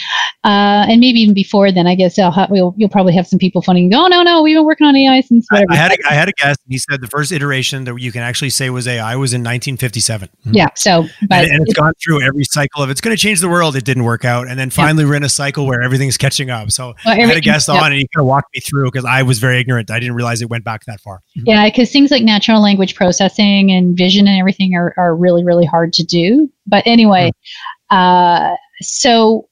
Uh, 0.43 0.85
and 0.87 0.99
maybe 0.99 1.19
even 1.19 1.33
before 1.33 1.71
then, 1.71 1.87
I 1.87 1.95
guess 1.95 2.17
have, 2.17 2.51
we'll, 2.51 2.75
you'll 2.77 2.89
probably 2.89 3.15
have 3.15 3.25
some 3.25 3.39
people 3.39 3.63
funding. 3.63 3.91
Oh 3.95 4.05
no, 4.05 4.21
no, 4.21 4.43
we've 4.43 4.55
been 4.55 4.63
working 4.63 4.85
on 4.85 4.95
AI 4.95 5.21
since 5.21 5.47
whatever. 5.49 5.71
I, 5.71 5.75
had 5.75 5.91
a, 5.91 5.95
I 6.07 6.13
had 6.13 6.29
a 6.29 6.31
guess. 6.33 6.55
He 6.69 6.77
said 6.77 7.01
the 7.01 7.07
first 7.07 7.31
iteration 7.31 7.85
that 7.85 7.99
you 7.99 8.11
can 8.11 8.21
actually 8.21 8.51
say 8.51 8.69
was 8.69 8.87
AI 8.87 9.15
was 9.15 9.33
in 9.33 9.41
1957. 9.41 10.29
Yeah. 10.51 10.67
So, 10.75 11.07
but 11.27 11.45
and, 11.45 11.51
and 11.51 11.61
it's 11.63 11.71
it, 11.71 11.75
gone 11.77 11.93
through 12.03 12.21
every 12.21 12.43
cycle 12.43 12.83
of 12.83 12.91
it's 12.91 13.01
going 13.01 13.15
to 13.15 13.19
change 13.19 13.39
the 13.39 13.49
world. 13.49 13.75
It 13.75 13.85
didn't 13.85 14.03
work 14.03 14.23
out, 14.23 14.47
and 14.47 14.59
then 14.59 14.69
finally 14.69 15.03
yeah. 15.03 15.09
we're 15.09 15.15
in 15.15 15.23
a 15.23 15.29
cycle 15.29 15.65
where 15.65 15.81
everything's 15.81 16.17
catching 16.17 16.51
up. 16.51 16.69
So 16.69 16.93
well, 17.05 17.19
I 17.19 17.25
had 17.25 17.37
a 17.37 17.41
guest 17.41 17.67
yeah. 17.67 17.81
on, 17.81 17.85
and 17.85 17.95
he 17.95 18.07
kind 18.13 18.21
of 18.21 18.27
walked 18.27 18.53
me 18.53 18.61
through 18.61 18.91
because 18.91 19.05
I 19.05 19.23
was 19.23 19.39
very 19.39 19.59
ignorant. 19.59 19.89
I 19.89 19.99
didn't 19.99 20.15
realize 20.15 20.43
it 20.43 20.49
went 20.51 20.63
back 20.63 20.85
that 20.85 21.01
far. 21.01 21.21
Yeah, 21.33 21.65
because 21.65 21.91
things 21.91 22.11
like 22.11 22.21
natural 22.21 22.61
language 22.61 22.93
processing 22.93 23.71
and 23.71 23.97
vision 23.97 24.27
and 24.27 24.37
everything 24.39 24.75
are, 24.75 24.93
are 24.95 25.15
really 25.15 25.43
really 25.43 25.65
hard 25.65 25.91
to 25.93 26.03
do. 26.03 26.51
But 26.67 26.85
anyway. 26.85 27.29
Mm-hmm. 27.29 27.75
Uh, 27.95 28.55
so 28.81 29.47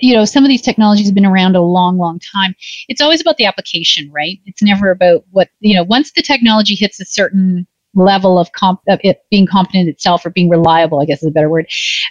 you 0.00 0.14
know 0.14 0.24
some 0.24 0.44
of 0.44 0.48
these 0.48 0.62
technologies 0.62 1.06
have 1.06 1.14
been 1.14 1.26
around 1.26 1.56
a 1.56 1.62
long 1.62 1.98
long 1.98 2.20
time. 2.32 2.54
It's 2.88 3.00
always 3.00 3.20
about 3.20 3.36
the 3.36 3.46
application 3.46 4.10
right? 4.12 4.38
It's 4.46 4.62
never 4.62 4.90
about 4.90 5.24
what 5.30 5.48
you 5.60 5.74
know 5.74 5.84
once 5.84 6.12
the 6.12 6.22
technology 6.22 6.74
hits 6.74 7.00
a 7.00 7.04
certain 7.04 7.66
level 7.94 8.38
of, 8.38 8.52
comp- 8.52 8.80
of 8.88 9.00
it 9.02 9.22
being 9.30 9.46
competent 9.46 9.88
itself 9.88 10.24
or 10.24 10.30
being 10.30 10.48
reliable 10.48 11.00
i 11.00 11.04
guess 11.04 11.22
is 11.22 11.28
a 11.28 11.32
better 11.32 11.50
word 11.50 11.66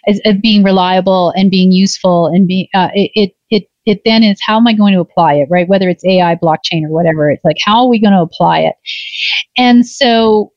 is, 0.08 0.20
being 0.42 0.62
reliable 0.62 1.32
and 1.38 1.50
being 1.50 1.72
useful 1.72 2.28
and 2.28 2.48
being 2.48 2.68
uh, 2.74 2.90
it, 2.94 3.12
it 3.16 3.36
it 3.50 3.70
it 3.86 4.02
then 4.06 4.24
is 4.24 4.40
how 4.46 4.58
am 4.58 4.68
i 4.68 4.74
going 4.74 4.94
to 4.94 5.00
apply 5.00 5.36
it 5.36 5.48
right? 5.50 5.68
Whether 5.70 5.90
it's 5.90 6.06
ai 6.06 6.36
blockchain 6.36 6.84
or 6.84 6.90
whatever 6.90 7.30
it's 7.32 7.44
like 7.46 7.58
how 7.64 7.84
are 7.84 7.88
we 7.88 8.00
going 8.00 8.14
to 8.14 8.22
apply 8.22 8.60
it? 8.60 8.76
And 9.58 9.86
so 9.88 10.52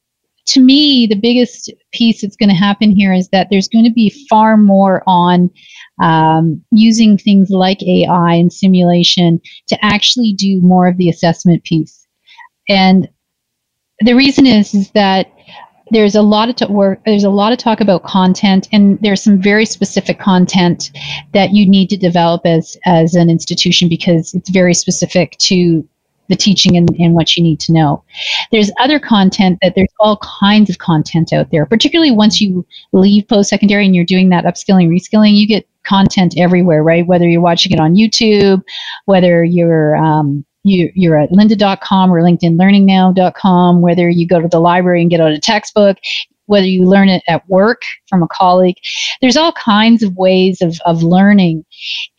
to 0.47 0.61
me, 0.61 1.07
the 1.07 1.19
biggest 1.19 1.73
piece 1.93 2.23
that's 2.23 2.37
going 2.37 2.49
to 2.49 2.55
happen 2.55 2.91
here 2.91 3.13
is 3.13 3.29
that 3.29 3.49
there's 3.51 3.69
going 3.69 3.85
to 3.85 3.93
be 3.93 4.11
far 4.29 4.57
more 4.57 5.03
on 5.07 5.51
um, 6.03 6.63
using 6.73 7.17
things 7.17 7.51
like 7.51 7.83
AI 7.83 8.35
and 8.35 8.53
simulation 8.53 9.41
to 9.69 9.85
actually 9.85 10.33
do 10.33 10.61
more 10.61 10.89
of 10.89 10.97
the 10.97 11.09
assessment 11.09 11.63
piece. 11.65 12.07
And 12.69 13.09
the 14.01 14.15
reason 14.15 14.47
is 14.47 14.75
is 14.75 14.91
that 14.93 15.31
there's 15.91 16.15
a 16.15 16.23
lot 16.23 16.49
of 16.49 16.57
t- 16.57 16.67
work 16.67 17.01
there's 17.05 17.25
a 17.25 17.31
lot 17.31 17.53
of 17.53 17.59
talk 17.59 17.81
about 17.81 18.03
content 18.03 18.67
and 18.73 18.99
there's 19.03 19.23
some 19.23 19.41
very 19.41 19.67
specific 19.67 20.19
content 20.19 20.91
that 21.35 21.53
you 21.53 21.69
need 21.69 21.89
to 21.91 21.97
develop 21.97 22.43
as 22.47 22.77
as 22.87 23.15
an 23.15 23.29
institution 23.29 23.89
because 23.89 24.35
it's 24.35 24.51
very 24.51 24.75
specific 24.75 25.37
to 25.39 25.87
the 26.33 26.37
teaching 26.37 26.77
and, 26.79 26.89
and 26.99 27.13
what 27.13 27.37
you 27.37 27.43
need 27.43 27.61
to 27.61 27.73
know. 27.73 28.03
There's 28.51 28.71
other 28.81 28.99
content 28.99 29.59
that 29.61 29.75
there's 29.77 29.93
all 30.01 30.17
kinds 30.19 30.71
of 30.71 30.79
content 30.79 31.31
out 31.33 31.51
there, 31.51 31.67
particularly 31.67 32.11
once 32.11 32.41
you 32.41 32.67
leave 32.93 33.29
post 33.29 33.51
secondary 33.51 33.85
and 33.85 33.95
you're 33.95 34.05
doing 34.05 34.31
that 34.31 34.45
upskilling, 34.45 34.89
reskilling, 34.89 35.37
you 35.37 35.47
get 35.47 35.69
content 35.85 36.35
everywhere, 36.39 36.83
right? 36.83 37.07
Whether 37.07 37.29
you're 37.29 37.43
watching 37.43 37.73
it 37.73 37.81
on 37.81 37.95
YouTube, 37.95 38.63
whether 39.05 39.45
you're 39.45 39.95
um, 39.97 40.45
you, 40.65 40.91
you're 40.95 41.19
at 41.19 41.31
lynda.com 41.31 42.11
or 42.11 42.23
linkedinlearningnow.com, 42.23 43.83
whether 43.83 44.09
you 44.09 44.27
go 44.27 44.41
to 44.41 44.49
the 44.49 44.61
library 44.61 45.03
and 45.03 45.11
get 45.11 45.21
out 45.21 45.33
a 45.33 45.39
textbook, 45.39 45.99
whether 46.47 46.67
you 46.67 46.85
learn 46.85 47.09
it 47.09 47.23
at 47.29 47.47
work 47.49 47.83
from 48.09 48.23
a 48.23 48.29
colleague. 48.29 48.77
There's 49.21 49.37
all 49.37 49.53
kinds 49.53 50.03
of 50.03 50.17
ways 50.17 50.63
of, 50.63 50.79
of 50.87 51.03
learning. 51.03 51.65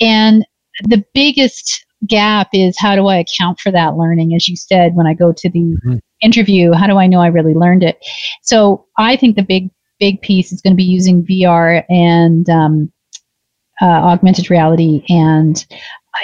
And 0.02 0.46
the 0.84 1.04
biggest 1.14 1.86
gap 2.08 2.50
is 2.54 2.78
how 2.78 2.96
do 2.96 3.08
I 3.08 3.18
account 3.18 3.60
for 3.60 3.72
that 3.72 3.96
learning? 3.96 4.34
As 4.36 4.48
you 4.48 4.56
said, 4.56 4.96
when 4.96 5.08
I 5.08 5.14
go 5.14 5.32
to 5.32 5.50
the 5.50 5.60
mm-hmm. 5.60 5.98
interview, 6.22 6.74
how 6.74 6.88
do 6.88 6.98
I 6.98 7.08
know 7.08 7.20
I 7.20 7.28
really 7.28 7.54
learned 7.54 7.84
it? 7.84 7.98
So 8.42 8.86
I 8.98 9.16
think 9.16 9.36
the 9.36 9.44
big, 9.44 9.70
big 10.00 10.22
piece 10.22 10.52
is 10.52 10.62
going 10.62 10.74
to 10.74 10.78
be 10.78 10.84
using 10.84 11.26
VR 11.26 11.84
and 11.90 12.50
um, 12.50 12.92
uh, 13.82 13.86
augmented 13.86 14.50
reality 14.50 15.04
and 15.10 15.66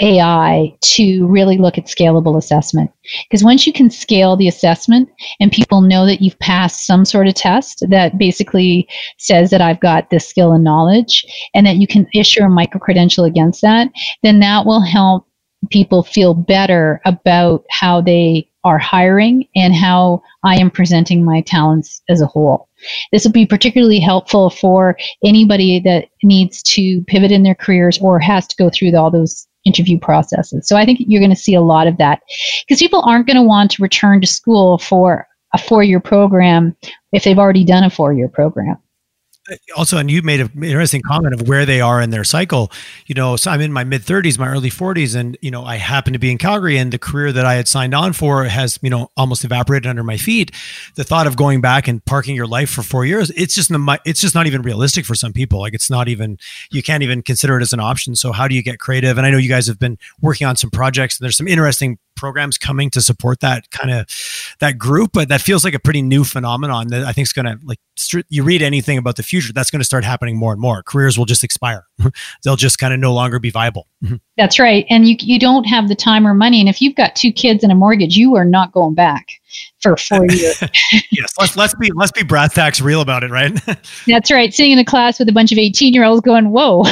AI 0.02 0.76
to 0.82 1.28
really 1.28 1.58
look 1.58 1.78
at 1.78 1.86
scalable 1.86 2.38
assessment. 2.38 2.92
Because 3.24 3.44
once 3.44 3.66
you 3.66 3.74
can 3.74 3.90
scale 3.90 4.36
the 4.36 4.48
assessment 4.48 5.10
and 5.40 5.52
people 5.52 5.82
know 5.82 6.06
that 6.06 6.22
you've 6.22 6.38
passed 6.40 6.86
some 6.86 7.06
sort 7.06 7.28
of 7.28 7.34
test 7.34 7.84
that 7.90 8.18
basically 8.18 8.88
says 9.18 9.50
that 9.50 9.62
I've 9.62 9.80
got 9.80 10.10
this 10.10 10.28
skill 10.28 10.54
and 10.54 10.64
knowledge 10.64 11.26
and 11.54 11.66
that 11.66 11.78
you 11.78 11.88
can 11.88 12.08
issue 12.14 12.44
a 12.44 12.50
micro 12.50 12.80
credential 12.80 13.26
against 13.26 13.62
that, 13.62 13.90
then 14.24 14.40
that 14.40 14.66
will 14.66 14.82
help 14.82 15.26
people 15.70 16.04
feel 16.04 16.34
better 16.34 17.02
about 17.06 17.66
how 17.70 18.02
they 18.02 18.50
are 18.64 18.78
hiring 18.78 19.48
and 19.56 19.74
how 19.74 20.22
I 20.44 20.60
am 20.60 20.70
presenting 20.70 21.24
my 21.24 21.42
talents 21.42 22.02
as 22.10 22.22
a 22.22 22.26
whole. 22.26 22.68
This 23.12 23.24
will 23.24 23.32
be 23.32 23.46
particularly 23.46 24.00
helpful 24.00 24.50
for 24.50 24.98
anybody 25.24 25.80
that 25.82 26.06
needs 26.24 26.62
to 26.64 27.02
pivot 27.04 27.32
in 27.32 27.44
their 27.44 27.56
careers 27.56 28.00
or 28.00 28.20
has 28.20 28.48
to 28.48 28.56
go 28.58 28.70
through 28.70 28.96
all 28.96 29.12
those 29.12 29.48
interview 29.66 30.00
processes. 30.00 30.68
So 30.68 30.78
I 30.78 30.86
think 30.86 31.00
you're 31.02 31.22
going 31.22 31.30
to 31.30 31.36
see 31.36 31.56
a 31.56 31.62
lot 31.62 31.88
of 31.88 31.98
that 31.98 32.22
because 32.68 32.80
people 32.80 33.04
aren't 33.06 33.28
going 33.28 33.38
to 33.38 33.44
want 33.44 33.72
to 33.72 33.84
return 33.84 34.22
to 34.22 34.28
school 34.28 34.78
for 34.78 35.28
a 35.54 35.58
four 35.58 35.84
year 35.84 36.00
program 36.00 36.76
if 37.12 37.24
they've 37.24 37.40
already 37.40 37.64
done 37.64 37.84
a 37.84 37.90
four 37.90 38.14
year 38.14 38.30
program 38.30 38.78
also 39.76 39.98
and 39.98 40.10
you 40.10 40.22
made 40.22 40.40
an 40.40 40.64
interesting 40.64 41.02
comment 41.02 41.34
of 41.34 41.48
where 41.48 41.66
they 41.66 41.82
are 41.82 42.02
in 42.02 42.10
their 42.10 42.24
cycle. 42.24 42.72
You 43.08 43.16
know 43.16 43.36
so 43.36 43.52
i'm 43.52 43.62
in 43.62 43.72
my 43.72 43.84
mid 43.84 44.02
30s 44.04 44.38
my 44.38 44.48
early 44.48 44.70
40s 44.70 45.16
and 45.16 45.38
you 45.42 45.52
know 45.52 45.64
i 45.64 45.76
happen 45.76 46.14
to 46.14 46.20
be 46.20 46.32
in 46.32 46.38
calgary 46.38 46.78
and 46.78 46.92
the 46.92 47.00
career 47.00 47.32
that 47.32 47.46
i 47.46 47.56
had 47.56 47.68
signed 47.68 47.94
on 47.94 48.14
for 48.14 48.44
has 48.46 48.78
you 48.82 48.90
know 48.90 49.10
almost 49.18 49.44
evaporated 49.44 49.88
under 49.88 50.04
my 50.04 50.18
feet. 50.18 50.52
The 50.96 51.04
thought 51.04 51.28
of 51.28 51.36
going 51.36 51.62
back 51.62 51.88
and 51.88 52.04
parking 52.06 52.36
your 52.36 52.48
life 52.48 52.70
for 52.70 52.84
four 52.84 53.06
years 53.06 53.30
it's 53.32 53.56
just 53.56 53.72
it's 54.06 54.22
just 54.22 54.36
not 54.36 54.48
even 54.48 54.62
realistic 54.62 55.06
for 55.06 55.16
some 55.16 55.34
people. 55.34 55.60
Like 55.60 55.74
it's 55.74 55.90
not 55.90 56.08
even 56.08 56.38
you 56.72 56.84
can't 56.84 57.04
even 57.04 57.22
consider 57.22 57.58
it 57.58 57.62
as 57.62 57.74
an 57.74 57.80
option. 57.80 58.16
So 58.16 58.32
how 58.32 58.48
do 58.48 58.56
you 58.56 58.64
get 58.64 58.80
creative? 58.80 59.18
And 59.18 59.26
i 59.26 59.32
know 59.32 59.38
you 59.38 59.50
guys 59.50 59.68
have 59.68 59.80
been 59.80 59.98
working 60.22 60.48
on 60.48 60.56
some 60.56 60.70
projects 60.70 61.20
and 61.20 61.24
there's 61.26 61.38
some 61.38 61.48
interesting 61.48 61.98
programs 62.20 62.58
coming 62.58 62.90
to 62.90 63.02
support 63.02 63.40
that 63.40 63.72
kind 63.72 63.92
of 63.92 64.06
that 64.60 64.78
group 64.78 65.12
but 65.14 65.30
that 65.30 65.42
feels 65.42 65.64
like 65.64 65.74
a 65.74 65.80
pretty 65.80 66.02
new 66.02 66.24
phenomenon 66.24 66.88
that 66.88 67.04
i 67.04 67.14
think 67.14 67.26
is 67.26 67.34
going 67.34 67.46
to 67.46 67.58
like 67.66 67.80
you 68.30 68.44
read 68.44 68.62
anything 68.62 68.98
about 68.98 69.16
the 69.16 69.24
future 69.24 69.54
that's 69.54 69.70
going 69.70 69.80
to 69.80 69.86
start 69.86 70.04
happening 70.04 70.38
more 70.38 70.52
and 70.52 70.62
more. 70.62 70.84
Careers 70.84 71.18
will 71.18 71.26
just 71.26 71.44
expire. 71.44 71.86
They'll 72.44 72.56
just 72.56 72.80
kind 72.80 72.94
of 72.94 73.00
no 73.00 73.14
longer 73.14 73.40
be 73.40 73.50
viable. 73.50 73.88
Mm-hmm. 74.04 74.16
that's 74.38 74.60
right 74.60 74.86
and 74.90 75.10
you, 75.10 75.18
you 75.20 75.38
don't 75.38 75.66
have 75.66 75.90
the 75.90 75.96
time 75.96 76.26
or 76.26 76.34
money 76.34 76.62
and 76.62 76.70
if 76.70 76.82
you've 76.82 76.96
got 76.96 77.18
two 77.18 77.34
kids 77.34 77.64
and 77.64 77.72
a 77.72 77.76
mortgage 77.76 78.16
you 78.16 78.34
are 78.38 78.46
not 78.46 78.72
going 78.72 78.96
back 78.96 79.28
for 79.82 79.98
four 79.98 80.26
years. 80.30 80.64
Yes 81.12 81.34
let's 81.38 81.58
let's 81.58 81.76
be 81.76 81.92
let's 81.94 82.14
be 82.14 82.24
brass 82.24 82.54
tacks 82.54 82.80
real 82.80 83.02
about 83.02 83.26
it 83.26 83.30
right? 83.30 83.60
That's 84.08 84.32
right 84.32 84.54
sitting 84.54 84.72
in 84.72 84.80
a 84.80 84.86
class 84.86 85.20
with 85.20 85.28
a 85.28 85.34
bunch 85.34 85.52
of 85.52 85.58
18 85.58 85.94
year 85.94 86.06
olds 86.06 86.22
going 86.22 86.52
whoa 86.52 86.86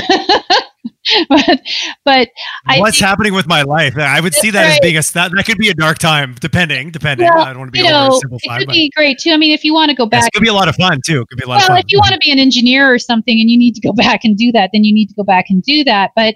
but 1.29 1.61
but 2.05 2.29
what's 2.77 2.97
think, 2.97 3.07
happening 3.07 3.33
with 3.33 3.47
my 3.47 3.63
life? 3.63 3.97
I 3.97 4.19
would 4.19 4.33
see 4.33 4.51
that 4.51 4.63
right. 4.63 4.73
as 4.73 4.79
being 4.79 4.97
a 4.97 5.01
that, 5.13 5.31
that 5.35 5.45
could 5.45 5.57
be 5.57 5.69
a 5.69 5.73
dark 5.73 5.97
time, 5.97 6.35
depending. 6.39 6.91
Depending, 6.91 7.27
well, 7.27 7.43
I 7.43 7.49
don't 7.49 7.59
want 7.59 7.69
to 7.69 7.71
be 7.71 7.79
you 7.79 7.89
know, 7.89 8.19
It 8.23 8.59
could 8.59 8.67
be 8.69 8.91
great 8.95 9.19
too. 9.19 9.31
I 9.31 9.37
mean, 9.37 9.53
if 9.53 9.63
you 9.63 9.73
want 9.73 9.89
to 9.89 9.95
go 9.95 10.05
back, 10.05 10.27
it 10.27 10.33
could 10.33 10.43
be 10.43 10.49
a 10.49 10.53
lot 10.53 10.67
of 10.67 10.75
fun 10.75 10.99
too. 11.05 11.21
It 11.21 11.27
could 11.29 11.37
be 11.37 11.43
a 11.43 11.47
lot 11.47 11.57
well, 11.57 11.65
of 11.65 11.67
fun. 11.67 11.77
if 11.79 11.85
you 11.89 11.97
want 11.99 12.13
to 12.13 12.19
be 12.19 12.31
an 12.31 12.39
engineer 12.39 12.91
or 12.91 12.99
something 12.99 13.39
and 13.39 13.49
you 13.49 13.57
need 13.57 13.75
to 13.75 13.81
go 13.81 13.93
back 13.95 14.23
and 14.23 14.37
do 14.37 14.51
that, 14.51 14.71
then 14.73 14.83
you 14.83 14.93
need 14.93 15.07
to 15.07 15.15
go 15.15 15.23
back 15.23 15.45
and 15.49 15.63
do 15.63 15.83
that. 15.83 16.11
But 16.15 16.35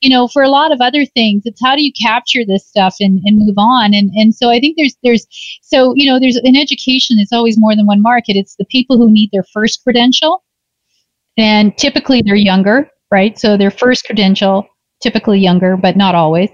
you 0.00 0.10
know, 0.10 0.28
for 0.28 0.42
a 0.42 0.48
lot 0.48 0.72
of 0.72 0.80
other 0.80 1.04
things, 1.04 1.42
it's 1.44 1.60
how 1.62 1.76
do 1.76 1.82
you 1.82 1.92
capture 2.00 2.44
this 2.46 2.66
stuff 2.66 2.96
and, 3.00 3.20
and 3.24 3.38
move 3.38 3.56
on? 3.56 3.94
And 3.94 4.10
and 4.14 4.34
so 4.34 4.50
I 4.50 4.60
think 4.60 4.76
there's 4.76 4.96
there's 5.02 5.26
so 5.62 5.92
you 5.94 6.10
know 6.10 6.18
there's 6.18 6.38
in 6.42 6.56
education, 6.56 7.18
it's 7.18 7.32
always 7.32 7.58
more 7.58 7.74
than 7.74 7.86
one 7.86 8.02
market. 8.02 8.36
It's 8.36 8.56
the 8.56 8.66
people 8.66 8.96
who 8.96 9.10
need 9.10 9.30
their 9.32 9.44
first 9.52 9.82
credential, 9.82 10.44
and 11.36 11.76
typically 11.76 12.22
they're 12.22 12.36
younger 12.36 12.90
right? 13.10 13.38
So 13.38 13.56
their 13.56 13.70
first 13.70 14.04
credential, 14.04 14.66
typically 15.02 15.38
younger, 15.38 15.76
but 15.76 15.96
not 15.96 16.14
always. 16.14 16.50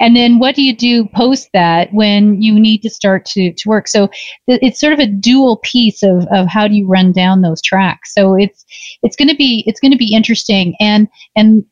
And 0.00 0.14
then 0.14 0.38
what 0.38 0.54
do 0.54 0.62
you 0.62 0.76
do 0.76 1.06
post 1.14 1.48
that 1.52 1.92
when 1.92 2.40
you 2.40 2.58
need 2.58 2.82
to 2.82 2.90
start 2.90 3.24
to, 3.26 3.52
to 3.52 3.68
work? 3.68 3.88
So 3.88 4.08
it's 4.46 4.80
sort 4.80 4.92
of 4.92 4.98
a 5.00 5.06
dual 5.06 5.58
piece 5.62 6.02
of, 6.02 6.26
of 6.30 6.46
how 6.46 6.68
do 6.68 6.74
you 6.74 6.86
run 6.86 7.12
down 7.12 7.42
those 7.42 7.62
tracks. 7.62 8.14
So 8.14 8.34
it's 8.34 8.64
it's 9.02 9.16
gonna 9.16 9.34
be 9.34 9.64
it's 9.66 9.80
gonna 9.80 9.96
be 9.96 10.14
interesting. 10.14 10.76
And 10.78 11.08
and 11.34 11.64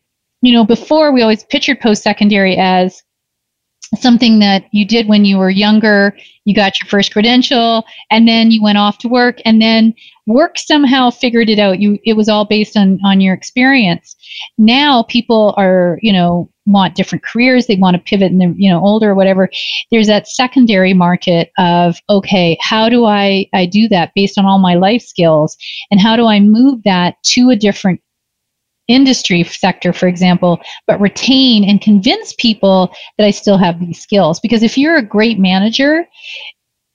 you 0.43 0.53
know, 0.53 0.65
before 0.65 1.13
we 1.13 1.23
always 1.23 1.45
pictured 1.45 1.81
post 1.81 2.03
secondary 2.03 2.57
as 2.57 3.03
something 3.97 4.39
that 4.41 4.65
you 4.73 4.85
did 4.87 5.09
when 5.09 5.25
you 5.25 5.39
were 5.39 5.51
younger 5.51 6.17
you 6.45 6.55
got 6.55 6.73
your 6.81 6.89
first 6.89 7.13
credential 7.13 7.85
and 8.11 8.27
then 8.27 8.51
you 8.51 8.63
went 8.63 8.79
off 8.79 8.99
to 8.99 9.09
work 9.09 9.39
and 9.45 9.61
then 9.61 9.95
work 10.27 10.59
somehow 10.59 11.11
figured 11.11 11.51
it 11.51 11.59
out. 11.59 11.81
You 11.81 11.99
it 12.05 12.15
was 12.15 12.29
all 12.29 12.45
based 12.45 12.77
on 12.77 12.99
on 13.05 13.21
your 13.21 13.35
experience. 13.35 14.17
Now 14.59 15.05
people 15.05 15.55
are 15.57 15.99
you 16.03 16.13
know 16.13 16.51
want 16.67 16.95
different 16.95 17.25
careers. 17.25 17.67
They 17.67 17.77
want 17.77 17.95
to 17.95 18.03
pivot 18.03 18.33
and 18.33 18.41
they're 18.41 18.55
you 18.57 18.71
know 18.71 18.83
older 18.83 19.11
or 19.11 19.15
whatever. 19.15 19.51
There's 19.91 20.07
that 20.07 20.29
secondary 20.29 20.95
market 20.95 21.51
of 21.59 21.99
okay 22.09 22.57
how 22.61 22.89
do 22.89 23.05
i 23.05 23.47
i 23.53 23.67
do 23.67 23.89
that 23.89 24.13
based 24.15 24.39
on 24.39 24.47
all 24.47 24.59
my 24.59 24.75
life 24.75 25.03
skills? 25.03 25.57
And 25.91 26.01
how 26.01 26.17
do 26.17 26.27
i 26.27 26.41
move 26.41 26.83
that 26.85 27.23
to 27.25 27.51
a 27.51 27.57
different 27.57 28.01
industry 28.89 29.43
sector, 29.45 29.93
for 29.93 30.07
example, 30.07 30.61
but 30.87 31.01
retain 31.01 31.65
and 31.65 31.81
convince 31.81 32.35
people 32.35 32.95
that 33.17 33.25
I 33.25 33.31
still 33.31 33.57
have 33.57 33.81
these 33.81 34.01
skills. 34.01 34.41
Because 34.41 34.63
if 34.63 34.77
you're 34.77 34.97
a 34.97 35.03
great 35.03 35.39
manager, 35.39 36.07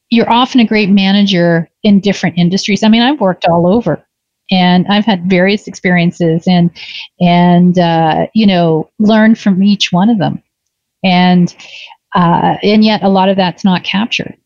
you're 0.10 0.32
often 0.32 0.60
a 0.60 0.66
great 0.66 0.90
manager 0.90 1.70
in 1.84 2.00
different 2.00 2.38
industries. 2.38 2.84
I 2.84 2.90
mean, 2.90 3.02
I've 3.02 3.22
worked 3.22 3.46
all 3.46 3.68
over 3.68 4.04
and 4.52 4.88
I've 4.88 5.06
had 5.06 5.30
various 5.30 5.68
experiences 5.68 6.44
and 6.48 6.72
and 7.20 7.78
uh, 7.78 8.28
you 8.34 8.48
know 8.48 8.90
learned 9.00 9.38
from 9.40 9.62
each 9.64 9.92
one 9.92 10.10
of 10.10 10.18
them, 10.18 10.42
and 11.04 11.56
uh, 12.16 12.58
and 12.64 12.84
yet 12.84 13.04
a 13.04 13.10
lot 13.10 13.30
of 13.30 13.38
that's 13.38 13.64
not 13.64 13.84
captured 13.84 14.39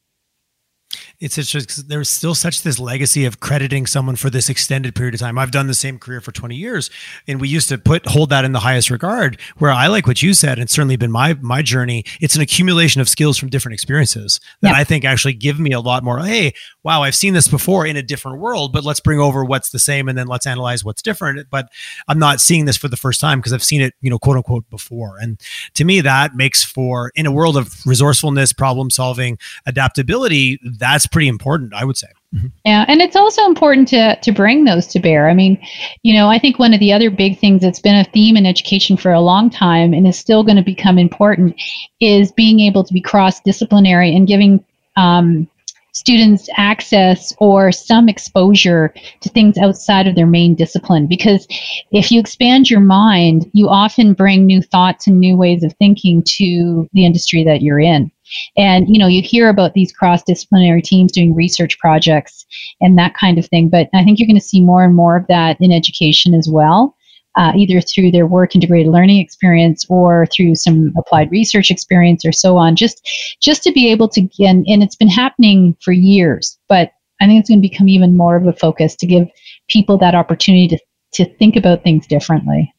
it's 1.24 1.36
just 1.50 1.88
there's 1.88 2.10
still 2.10 2.36
such 2.36 2.64
this 2.64 2.80
legacy 2.80 3.24
of 3.24 3.40
crediting 3.40 3.86
someone 3.86 4.18
for 4.18 4.30
this 4.30 4.50
extended 4.50 4.94
period 4.94 5.14
of 5.14 5.22
time. 5.22 5.38
I've 5.38 5.52
done 5.52 5.68
the 5.68 5.74
same 5.74 5.98
career 5.98 6.20
for 6.20 6.34
20 6.34 6.56
years, 6.56 6.90
and 7.28 7.40
we 7.40 7.48
used 7.48 7.70
to 7.70 7.78
put 7.78 8.06
hold 8.06 8.30
that 8.32 8.44
in 8.44 8.52
the 8.52 8.60
highest 8.60 8.90
regard. 8.90 9.40
Where 9.58 9.72
I 9.72 9.88
like 9.88 10.06
what 10.06 10.22
you 10.22 10.34
said, 10.34 10.60
and 10.60 10.70
certainly 10.70 10.98
been 10.98 11.12
my 11.12 11.36
my 11.36 11.62
journey. 11.62 12.04
It's 12.20 12.36
an 12.36 12.42
accumulation 12.42 13.00
of 13.00 13.08
skills 13.08 13.38
from 13.38 13.50
different 13.50 13.74
experiences 13.74 14.42
that 14.62 14.72
yeah. 14.72 14.78
I 14.78 14.84
think 14.84 15.06
actually 15.06 15.34
give 15.34 15.60
me 15.60 15.72
a 15.72 15.80
lot 15.80 16.04
more. 16.04 16.20
Hey, 16.20 16.54
wow, 16.84 17.04
I've 17.04 17.16
seen 17.16 17.34
this 17.34 17.48
before 17.48 17.86
in 17.86 17.96
a 17.96 18.02
different 18.02 18.40
world, 18.40 18.74
but 18.74 18.84
let's 18.84 19.00
bring 19.00 19.20
over 19.20 19.44
what's 19.44 19.70
the 19.70 19.80
same, 19.80 20.10
and 20.10 20.18
then 20.18 20.28
let's 20.28 20.46
analyze 20.46 20.84
what's 20.84 21.02
different. 21.02 21.48
But 21.50 21.70
I'm 22.08 22.20
not 22.20 22.42
seeing 22.42 22.66
this 22.66 22.78
for 22.78 22.88
the 22.88 22.98
first 22.98 23.22
time 23.22 23.40
because 23.40 23.54
I've 23.54 23.64
seen 23.64 23.82
it, 23.82 23.94
you 24.02 24.10
know, 24.10 24.20
quote 24.20 24.38
unquote, 24.38 24.70
before. 24.70 25.18
And 25.20 25.40
to 25.76 25.86
me, 25.86 26.02
that 26.02 26.36
makes 26.36 26.64
for 26.64 27.12
in 27.16 27.26
a 27.26 27.32
world 27.32 27.58
of 27.58 27.74
resourcefulness, 27.86 28.54
problem 28.54 28.90
solving, 28.90 29.38
adaptability. 29.66 30.60
That's 30.64 31.08
pretty 31.08 31.28
important, 31.28 31.74
I 31.74 31.86
would 31.86 31.98
say. 31.98 32.08
Mm-hmm. 32.34 32.48
Yeah, 32.66 32.86
and 32.88 33.02
it's 33.02 33.16
also 33.16 33.46
important 33.46 33.88
to 33.90 34.16
to 34.20 34.32
bring 34.32 34.66
those 34.66 34.88
to 34.88 35.00
bear. 35.00 35.30
I 35.30 35.36
mean, 35.36 35.64
you 36.02 36.14
know, 36.14 36.30
I 36.30 36.40
think 36.40 36.58
one 36.58 36.74
of 36.74 36.80
the 36.80 36.92
other 36.92 37.12
big 37.12 37.40
things 37.40 37.62
that's 37.62 37.80
been 37.80 37.96
a 37.96 38.06
theme 38.06 38.36
in 38.36 38.46
education 38.46 38.98
for 38.98 39.12
a 39.12 39.22
long 39.22 39.52
time 39.52 39.94
and 39.94 40.08
is 40.08 40.18
still 40.18 40.44
going 40.44 40.56
to 40.56 40.64
become 40.64 40.98
important 40.98 41.56
is 42.00 42.32
being 42.32 42.60
able 42.60 42.84
to 42.84 42.94
be 42.94 43.02
cross 43.02 43.40
disciplinary 43.42 44.16
and 44.16 44.28
giving 44.28 44.64
um, 44.96 45.48
students 45.94 46.50
access 46.58 47.34
or 47.38 47.72
some 47.72 48.10
exposure 48.10 48.94
to 49.22 49.30
things 49.30 49.58
outside 49.58 50.08
of 50.08 50.16
their 50.16 50.28
main 50.28 50.56
discipline. 50.56 51.08
Because 51.08 51.48
if 51.92 52.12
you 52.12 52.20
expand 52.20 52.70
your 52.70 52.80
mind, 52.80 53.50
you 53.54 53.70
often 53.70 54.14
bring 54.14 54.46
new 54.46 54.62
thoughts 54.62 55.08
and 55.08 55.20
new 55.20 55.38
ways 55.38 55.64
of 55.64 55.74
thinking 55.74 56.24
to 56.24 56.90
the 56.94 57.06
industry 57.06 57.44
that 57.44 57.62
you're 57.62 57.80
in. 57.80 58.12
And 58.58 58.88
you 58.90 58.98
know, 58.98 59.08
you 59.08 59.22
hear 59.22 59.50
about 59.50 59.74
these 59.74 59.92
cross-disciplinary 59.92 60.82
teams 60.82 61.12
doing 61.12 61.36
research 61.36 61.78
projects 61.78 62.46
and 62.82 62.98
that 62.98 63.14
kind 63.14 63.38
of 63.38 63.46
thing. 63.46 63.70
But 63.70 63.90
I 63.94 64.04
think 64.04 64.18
you're 64.18 64.28
going 64.28 64.36
to 64.36 64.42
see 64.42 64.62
more 64.62 64.84
and 64.84 64.96
more 64.96 65.16
of 65.16 65.28
that 65.28 65.58
in 65.62 65.72
education 65.72 66.34
as 66.34 66.50
well. 66.50 66.96
Uh, 67.36 67.52
either 67.56 67.82
through 67.82 68.12
their 68.12 68.28
work 68.28 68.56
integrated 68.56 68.92
learning 68.92 69.20
experience 69.20 69.86
or 69.90 70.28
through 70.28 70.54
some 70.54 70.94
applied 70.98 71.32
research 71.32 71.72
experience 71.72 72.24
or 72.24 72.32
so 72.32 72.58
on 72.58 72.76
just 72.76 73.08
just 73.42 73.64
to 73.64 73.72
be 73.72 73.92
able 73.92 74.08
to 74.08 74.22
and, 74.40 74.66
and 74.68 74.84
it's 74.84 74.96
been 74.96 75.08
happening 75.08 75.76
for 75.82 75.92
years 75.92 76.60
but 76.70 76.92
i 77.22 77.26
think 77.26 77.40
it's 77.40 77.50
going 77.50 77.62
to 77.62 77.68
become 77.68 77.90
even 77.90 78.16
more 78.16 78.36
of 78.36 78.46
a 78.46 78.54
focus 78.54 78.96
to 78.96 79.08
give 79.08 79.28
people 79.68 79.98
that 79.98 80.14
opportunity 80.14 80.68
to, 80.68 80.78
to 81.12 81.26
think 81.38 81.56
about 81.56 81.84
things 81.84 82.06
differently 82.06 82.72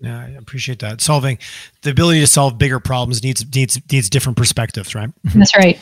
yeah, 0.00 0.18
I 0.18 0.30
appreciate 0.32 0.80
that. 0.80 1.00
Solving 1.00 1.38
the 1.82 1.90
ability 1.90 2.20
to 2.20 2.26
solve 2.26 2.58
bigger 2.58 2.78
problems 2.78 3.22
needs 3.22 3.44
needs 3.54 3.80
needs 3.90 4.10
different 4.10 4.36
perspectives, 4.36 4.94
right? 4.94 5.08
That's 5.34 5.56
right. 5.56 5.80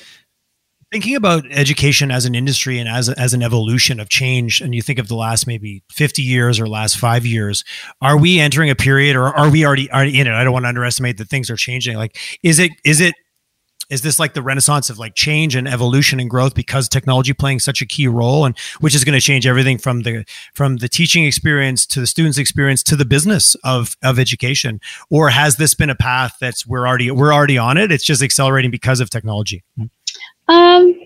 Thinking 0.93 1.17
about 1.17 1.45
education 1.51 2.11
as 2.11 2.27
an 2.27 2.35
industry 2.35 2.79
and 2.79 2.87
as, 2.87 3.09
as 3.09 3.33
an 3.33 3.43
evolution 3.43 3.99
of 3.99 4.11
change, 4.11 4.61
and 4.61 4.75
you 4.75 4.83
think 4.83 4.99
of 4.99 5.09
the 5.09 5.15
last 5.15 5.47
maybe 5.47 5.83
50 5.91 6.21
years 6.21 6.61
or 6.61 6.69
last 6.69 6.99
five 6.99 7.25
years, 7.25 7.65
are 8.03 8.19
we 8.19 8.39
entering 8.39 8.69
a 8.69 8.75
period 8.75 9.17
or 9.17 9.29
are 9.29 9.51
we 9.51 9.65
already, 9.65 9.91
already 9.91 10.21
in 10.21 10.27
it? 10.27 10.35
I 10.35 10.45
don't 10.45 10.53
want 10.53 10.65
to 10.65 10.69
underestimate 10.69 11.17
that 11.17 11.31
things 11.31 11.49
are 11.49 11.57
changing. 11.57 11.97
Like, 11.97 12.19
is 12.43 12.59
it, 12.59 12.73
is 12.85 13.01
it, 13.01 13.15
is 13.93 14.01
this 14.01 14.19
like 14.19 14.33
the 14.33 14.43
renaissance 14.43 14.89
of 14.89 14.99
like 14.99 15.15
change 15.15 15.55
and 15.55 15.69
evolution 15.69 16.19
and 16.19 16.31
growth 16.31 16.55
because 16.55 16.89
technology 16.89 17.35
playing 17.35 17.61
such 17.61 17.83
a 17.83 17.87
key 17.87 18.09
role 18.09 18.45
and 18.47 18.59
which 18.81 18.95
is 18.95 19.05
going 19.05 19.19
to 19.19 19.21
change 19.21 19.47
everything 19.47 19.77
from 19.77 20.01
the 20.03 20.25
from 20.55 20.79
the 20.79 20.89
teaching 20.89 21.25
experience 21.25 21.85
to 21.87 22.01
the 22.01 22.07
students 22.07 22.39
experience 22.39 22.83
to 22.83 22.97
the 22.97 23.05
business 23.05 23.55
of 23.65 23.95
of 24.03 24.19
education 24.19 24.81
or 25.11 25.29
has 25.29 25.57
this 25.57 25.75
been 25.75 25.91
a 25.91 25.95
path 25.95 26.37
that's 26.41 26.67
we're 26.67 26.89
already 26.89 27.11
we're 27.11 27.35
already 27.35 27.59
on 27.59 27.77
it 27.77 27.93
it's 27.93 28.05
just 28.05 28.23
accelerating 28.23 28.71
because 28.71 28.99
of 28.99 29.11
technology 29.11 29.63
hmm. 29.77 29.85
Um, 30.53 31.01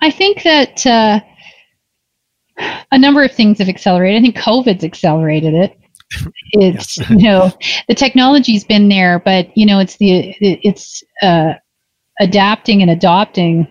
I 0.00 0.10
think 0.10 0.42
that 0.42 0.86
uh, 0.86 1.20
a 2.92 2.98
number 2.98 3.24
of 3.24 3.32
things 3.32 3.58
have 3.58 3.68
accelerated. 3.68 4.18
I 4.18 4.22
think 4.22 4.36
COVID's 4.36 4.84
accelerated 4.84 5.54
it. 5.54 5.78
It's 6.52 6.96
you 7.10 7.24
know 7.24 7.52
the 7.88 7.94
technology's 7.94 8.62
been 8.62 8.88
there, 8.88 9.18
but 9.18 9.54
you 9.56 9.66
know 9.66 9.80
it's 9.80 9.96
the 9.96 10.34
it's 10.40 11.02
uh, 11.20 11.54
adapting 12.20 12.80
and 12.80 12.90
adopting, 12.90 13.66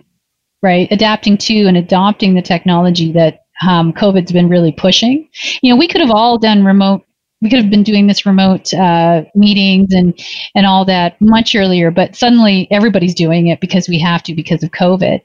right? 0.62 0.86
Adapting 0.90 1.38
to 1.38 1.64
and 1.64 1.76
adopting 1.78 2.34
the 2.34 2.42
technology 2.42 3.10
that 3.12 3.46
um, 3.66 3.94
COVID's 3.94 4.32
been 4.32 4.50
really 4.50 4.72
pushing. 4.72 5.28
You 5.62 5.72
know, 5.72 5.78
we 5.78 5.88
could 5.88 6.02
have 6.02 6.10
all 6.10 6.36
done 6.38 6.64
remote 6.64 7.06
we 7.42 7.50
could 7.50 7.60
have 7.60 7.70
been 7.70 7.82
doing 7.82 8.06
this 8.06 8.24
remote 8.24 8.72
uh, 8.72 9.22
meetings 9.34 9.92
and 9.92 10.18
and 10.54 10.66
all 10.66 10.84
that 10.84 11.20
much 11.20 11.54
earlier, 11.54 11.90
but 11.90 12.16
suddenly 12.16 12.66
everybody's 12.70 13.14
doing 13.14 13.48
it 13.48 13.60
because 13.60 13.88
we 13.88 13.98
have 13.98 14.22
to 14.24 14.34
because 14.34 14.62
of 14.62 14.70
COVID. 14.70 15.20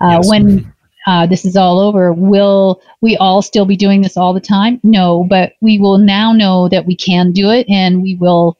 Uh, 0.00 0.20
yes. 0.20 0.28
When 0.28 0.74
uh, 1.06 1.26
this 1.26 1.44
is 1.44 1.56
all 1.56 1.80
over, 1.80 2.12
will 2.12 2.80
we 3.00 3.16
all 3.16 3.42
still 3.42 3.66
be 3.66 3.76
doing 3.76 4.02
this 4.02 4.16
all 4.16 4.32
the 4.32 4.40
time? 4.40 4.80
No, 4.82 5.24
but 5.24 5.52
we 5.60 5.78
will 5.78 5.98
now 5.98 6.32
know 6.32 6.68
that 6.68 6.86
we 6.86 6.96
can 6.96 7.32
do 7.32 7.50
it, 7.50 7.68
and 7.68 8.02
we 8.02 8.14
will 8.16 8.58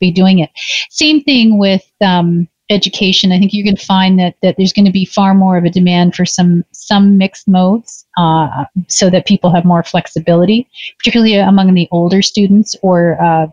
be 0.00 0.10
doing 0.10 0.38
it. 0.38 0.50
Same 0.90 1.22
thing 1.22 1.58
with 1.58 1.84
um, 2.00 2.48
education, 2.70 3.32
I 3.32 3.38
think 3.38 3.52
you're 3.52 3.64
going 3.64 3.76
to 3.76 3.86
find 3.86 4.18
that 4.18 4.36
that 4.42 4.56
there's 4.56 4.72
going 4.72 4.86
to 4.86 4.92
be 4.92 5.04
far 5.04 5.34
more 5.34 5.56
of 5.56 5.64
a 5.64 5.70
demand 5.70 6.14
for 6.14 6.24
some 6.24 6.64
some 6.72 7.18
mixed 7.18 7.46
modes, 7.48 8.06
uh, 8.16 8.64
so 8.88 9.10
that 9.10 9.26
people 9.26 9.50
have 9.52 9.64
more 9.64 9.82
flexibility, 9.82 10.68
particularly 10.98 11.36
among 11.36 11.74
the 11.74 11.88
older 11.90 12.22
students 12.22 12.74
or 12.82 13.20
uh, 13.22 13.46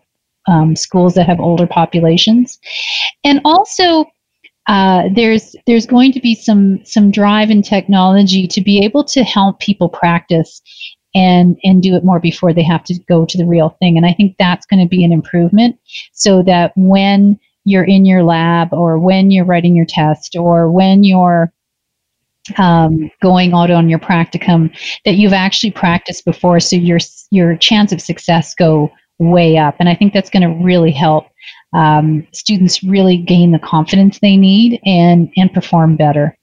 um, 0.47 0.76
schools 0.76 1.13
that 1.15 1.28
have 1.28 1.39
older 1.39 1.67
populations, 1.67 2.60
and 3.24 3.41
also. 3.45 4.06
Uh, 4.67 5.10
there's 5.15 5.56
there's 5.65 5.88
going 5.88 6.12
to 6.12 6.19
be 6.19 6.36
some 6.36 6.80
some 6.86 7.10
drive 7.10 7.50
in 7.50 7.63
technology 7.63 8.47
to 8.47 8.62
be 8.62 8.86
able 8.86 9.04
to 9.04 9.24
help 9.24 9.60
people 9.60 9.89
practice 9.89 10.62
and 11.15 11.58
and 11.63 11.82
do 11.82 11.95
it 11.95 12.06
more 12.06 12.19
before 12.19 12.54
they 12.54 12.62
have 12.63 12.84
to 12.84 12.97
go 13.10 13.26
to 13.26 13.39
the 13.39 13.45
real 13.45 13.76
thing 13.82 13.97
and 13.97 14.06
i 14.06 14.13
think 14.13 14.36
that's 14.38 14.67
going 14.67 14.80
to 14.80 14.88
be 14.88 15.04
an 15.04 15.12
improvement 15.12 15.78
so 16.13 16.43
that 16.43 16.71
when 16.76 17.39
you're 17.65 17.84
in 17.84 18.06
your 18.06 18.24
lab 18.24 18.74
or 18.74 18.97
when 18.97 19.32
you're 19.32 19.45
writing 19.45 19.76
your 19.76 19.86
test 19.86 20.36
or 20.36 20.71
when 20.71 21.04
you're 21.04 21.52
um, 22.58 23.12
going 23.21 23.54
out 23.54 23.69
on 23.69 23.88
your 23.88 24.00
practicum 24.00 24.76
that 25.06 25.15
you've 25.15 25.34
actually 25.34 25.71
practiced 25.71 26.26
before 26.26 26.60
so 26.60 26.76
your 26.76 27.00
your 27.30 27.56
chance 27.56 27.91
of 27.91 28.02
success 28.02 28.56
go 28.56 28.91
way 29.19 29.58
up. 29.58 29.76
And 29.80 29.88
i 29.88 29.95
think 29.95 30.13
that's 30.13 30.30
going 30.30 30.43
to 30.43 30.63
really 30.63 30.91
help 30.91 31.28
um, 31.74 32.28
students 32.34 32.84
really 32.84 33.17
gain 33.17 33.52
the 33.52 33.60
confidence 33.60 34.19
they 34.19 34.38
need 34.38 34.80
and 34.86 35.32
and 35.38 35.54
perform 35.54 35.95
better 35.95 36.38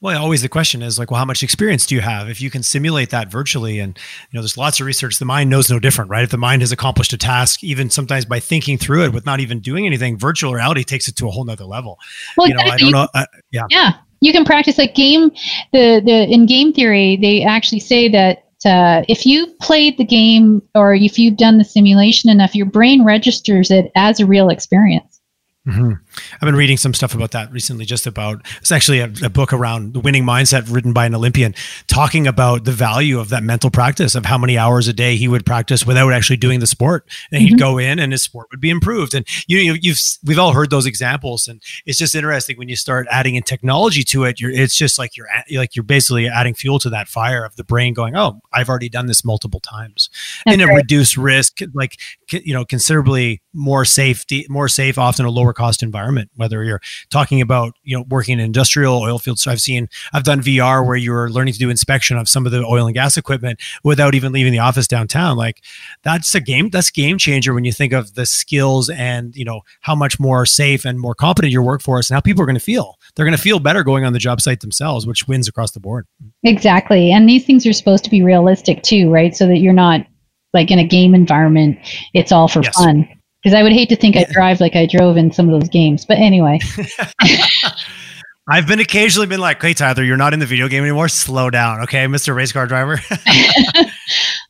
well, 0.00 0.22
always 0.22 0.42
the 0.42 0.48
question 0.48 0.82
is 0.82 0.98
like, 0.98 1.10
well, 1.10 1.18
how 1.18 1.24
much 1.24 1.42
experience 1.42 1.86
do 1.86 1.94
you 1.94 2.02
have? 2.02 2.28
If 2.28 2.40
you 2.40 2.50
can 2.50 2.62
simulate 2.62 3.10
that 3.10 3.30
virtually, 3.30 3.78
and 3.78 3.96
you 4.30 4.36
know, 4.36 4.42
there's 4.42 4.56
lots 4.56 4.78
of 4.78 4.86
research. 4.86 5.18
The 5.18 5.24
mind 5.24 5.48
knows 5.48 5.70
no 5.70 5.78
different, 5.78 6.10
right? 6.10 6.24
If 6.24 6.30
the 6.30 6.38
mind 6.38 6.62
has 6.62 6.72
accomplished 6.72 7.12
a 7.12 7.18
task, 7.18 7.64
even 7.64 7.88
sometimes 7.88 8.24
by 8.24 8.38
thinking 8.38 8.76
through 8.76 9.04
it 9.04 9.12
with 9.12 9.24
not 9.24 9.40
even 9.40 9.60
doing 9.60 9.86
anything, 9.86 10.18
virtual 10.18 10.52
reality 10.52 10.84
takes 10.84 11.08
it 11.08 11.16
to 11.16 11.28
a 11.28 11.30
whole 11.30 11.44
nother 11.44 11.64
level. 11.64 11.98
Well, 12.36 12.48
you 12.48 12.54
know, 12.54 12.62
I 12.62 12.76
don't 12.76 12.92
know. 12.92 13.08
Uh, 13.14 13.24
yeah, 13.52 13.62
yeah, 13.70 13.92
you 14.20 14.32
can 14.32 14.44
practice 14.44 14.76
like 14.76 14.94
game. 14.94 15.30
The 15.72 16.02
the 16.04 16.26
in 16.30 16.46
game 16.46 16.72
theory, 16.72 17.16
they 17.16 17.42
actually 17.42 17.80
say 17.80 18.08
that 18.10 18.44
uh, 18.66 19.04
if 19.08 19.24
you've 19.24 19.56
played 19.60 19.96
the 19.96 20.04
game 20.04 20.60
or 20.74 20.94
if 20.94 21.18
you've 21.18 21.36
done 21.36 21.58
the 21.58 21.64
simulation 21.64 22.28
enough, 22.30 22.54
your 22.54 22.66
brain 22.66 23.04
registers 23.04 23.70
it 23.70 23.92
as 23.94 24.20
a 24.20 24.26
real 24.26 24.48
experience. 24.48 25.20
Mm-hmm. 25.66 25.92
I've 26.34 26.40
been 26.40 26.56
reading 26.56 26.76
some 26.76 26.94
stuff 26.94 27.14
about 27.14 27.30
that 27.32 27.50
recently, 27.52 27.84
just 27.84 28.06
about 28.06 28.44
it's 28.58 28.72
actually 28.72 29.00
a, 29.00 29.10
a, 29.22 29.30
book 29.30 29.52
around 29.52 29.94
the 29.94 30.00
winning 30.00 30.24
mindset 30.24 30.72
written 30.72 30.92
by 30.92 31.06
an 31.06 31.14
Olympian, 31.14 31.54
talking 31.86 32.26
about 32.26 32.64
the 32.64 32.72
value 32.72 33.18
of 33.18 33.28
that 33.28 33.42
mental 33.42 33.70
practice 33.70 34.14
of 34.14 34.24
how 34.24 34.38
many 34.38 34.56
hours 34.56 34.88
a 34.88 34.92
day 34.92 35.16
he 35.16 35.28
would 35.28 35.44
practice 35.44 35.86
without 35.86 36.12
actually 36.12 36.36
doing 36.36 36.60
the 36.60 36.66
sport. 36.66 37.08
And 37.30 37.40
mm-hmm. 37.40 37.48
he'd 37.48 37.58
go 37.58 37.78
in 37.78 37.98
and 37.98 38.12
his 38.12 38.22
sport 38.22 38.48
would 38.50 38.60
be 38.60 38.70
improved. 38.70 39.14
And 39.14 39.26
you 39.46 39.66
know, 39.68 39.78
you've 39.80 40.00
we've 40.24 40.38
all 40.38 40.52
heard 40.52 40.70
those 40.70 40.86
examples, 40.86 41.48
and 41.48 41.62
it's 41.84 41.98
just 41.98 42.14
interesting 42.14 42.56
when 42.56 42.68
you 42.68 42.76
start 42.76 43.06
adding 43.10 43.34
in 43.34 43.42
technology 43.42 44.02
to 44.04 44.24
it. 44.24 44.40
You're 44.40 44.50
it's 44.50 44.76
just 44.76 44.98
like 44.98 45.16
you're 45.16 45.28
like 45.52 45.76
you're 45.76 45.82
basically 45.82 46.28
adding 46.28 46.54
fuel 46.54 46.78
to 46.80 46.90
that 46.90 47.08
fire 47.08 47.44
of 47.44 47.56
the 47.56 47.64
brain 47.64 47.94
going, 47.94 48.16
oh, 48.16 48.40
I've 48.52 48.68
already 48.68 48.88
done 48.88 49.06
this 49.06 49.24
multiple 49.24 49.60
times 49.60 50.08
That's 50.44 50.54
in 50.54 50.60
a 50.60 50.66
right. 50.66 50.76
reduced 50.76 51.16
risk, 51.16 51.60
like 51.74 51.98
you 52.30 52.54
know, 52.54 52.64
considerably 52.64 53.42
more 53.52 53.84
safety, 53.84 54.46
more 54.48 54.68
safe, 54.68 54.98
often 54.98 55.26
a 55.26 55.30
lower 55.30 55.52
cost 55.52 55.82
environment. 55.82 56.05
Whether 56.34 56.64
you're 56.64 56.80
talking 57.10 57.40
about 57.40 57.74
you 57.82 57.96
know 57.96 58.04
working 58.08 58.38
in 58.38 58.44
industrial 58.44 58.98
oil 58.98 59.18
fields, 59.18 59.42
so 59.42 59.50
I've 59.50 59.60
seen 59.60 59.88
I've 60.12 60.24
done 60.24 60.40
VR 60.40 60.86
where 60.86 60.96
you're 60.96 61.30
learning 61.30 61.54
to 61.54 61.58
do 61.58 61.70
inspection 61.70 62.16
of 62.16 62.28
some 62.28 62.46
of 62.46 62.52
the 62.52 62.64
oil 62.64 62.86
and 62.86 62.94
gas 62.94 63.16
equipment 63.16 63.60
without 63.84 64.14
even 64.14 64.32
leaving 64.32 64.52
the 64.52 64.58
office 64.58 64.86
downtown. 64.86 65.36
Like 65.36 65.62
that's 66.02 66.34
a 66.34 66.40
game 66.40 66.70
that's 66.70 66.90
game 66.90 67.18
changer 67.18 67.54
when 67.54 67.64
you 67.64 67.72
think 67.72 67.92
of 67.92 68.14
the 68.14 68.26
skills 68.26 68.88
and 68.90 69.34
you 69.36 69.44
know 69.44 69.62
how 69.80 69.94
much 69.94 70.18
more 70.20 70.46
safe 70.46 70.84
and 70.84 70.98
more 71.00 71.14
competent 71.14 71.52
your 71.52 71.62
workforce 71.62 72.10
and 72.10 72.14
how 72.16 72.20
people 72.20 72.42
are 72.42 72.46
going 72.46 72.54
to 72.54 72.60
feel. 72.60 72.98
They're 73.14 73.26
going 73.26 73.36
to 73.36 73.42
feel 73.42 73.58
better 73.58 73.82
going 73.82 74.04
on 74.04 74.12
the 74.12 74.18
job 74.18 74.40
site 74.40 74.60
themselves, 74.60 75.06
which 75.06 75.26
wins 75.26 75.48
across 75.48 75.72
the 75.72 75.80
board. 75.80 76.06
Exactly, 76.42 77.12
and 77.12 77.28
these 77.28 77.44
things 77.44 77.66
are 77.66 77.72
supposed 77.72 78.04
to 78.04 78.10
be 78.10 78.22
realistic 78.22 78.82
too, 78.82 79.10
right? 79.10 79.34
So 79.34 79.46
that 79.46 79.58
you're 79.58 79.72
not 79.72 80.06
like 80.54 80.70
in 80.70 80.78
a 80.78 80.86
game 80.86 81.14
environment, 81.14 81.78
it's 82.14 82.32
all 82.32 82.48
for 82.48 82.62
yes. 82.62 82.74
fun 82.74 83.08
because 83.46 83.56
I 83.56 83.62
would 83.62 83.70
hate 83.70 83.88
to 83.90 83.96
think 83.96 84.16
I 84.16 84.24
drive 84.28 84.60
like 84.60 84.74
I 84.74 84.86
drove 84.86 85.16
in 85.16 85.30
some 85.30 85.48
of 85.48 85.60
those 85.60 85.68
games. 85.68 86.04
But 86.04 86.18
anyway. 86.18 86.58
I've 88.48 88.66
been 88.66 88.80
occasionally 88.80 89.28
been 89.28 89.38
like, 89.38 89.62
"Hey 89.62 89.72
Tyler, 89.72 90.02
you're 90.02 90.16
not 90.16 90.32
in 90.34 90.40
the 90.40 90.46
video 90.46 90.66
game 90.66 90.82
anymore. 90.82 91.08
Slow 91.08 91.50
down, 91.50 91.80
okay, 91.82 92.06
Mister 92.08 92.34
Race 92.34 92.50
Car 92.50 92.66
Driver." 92.66 93.00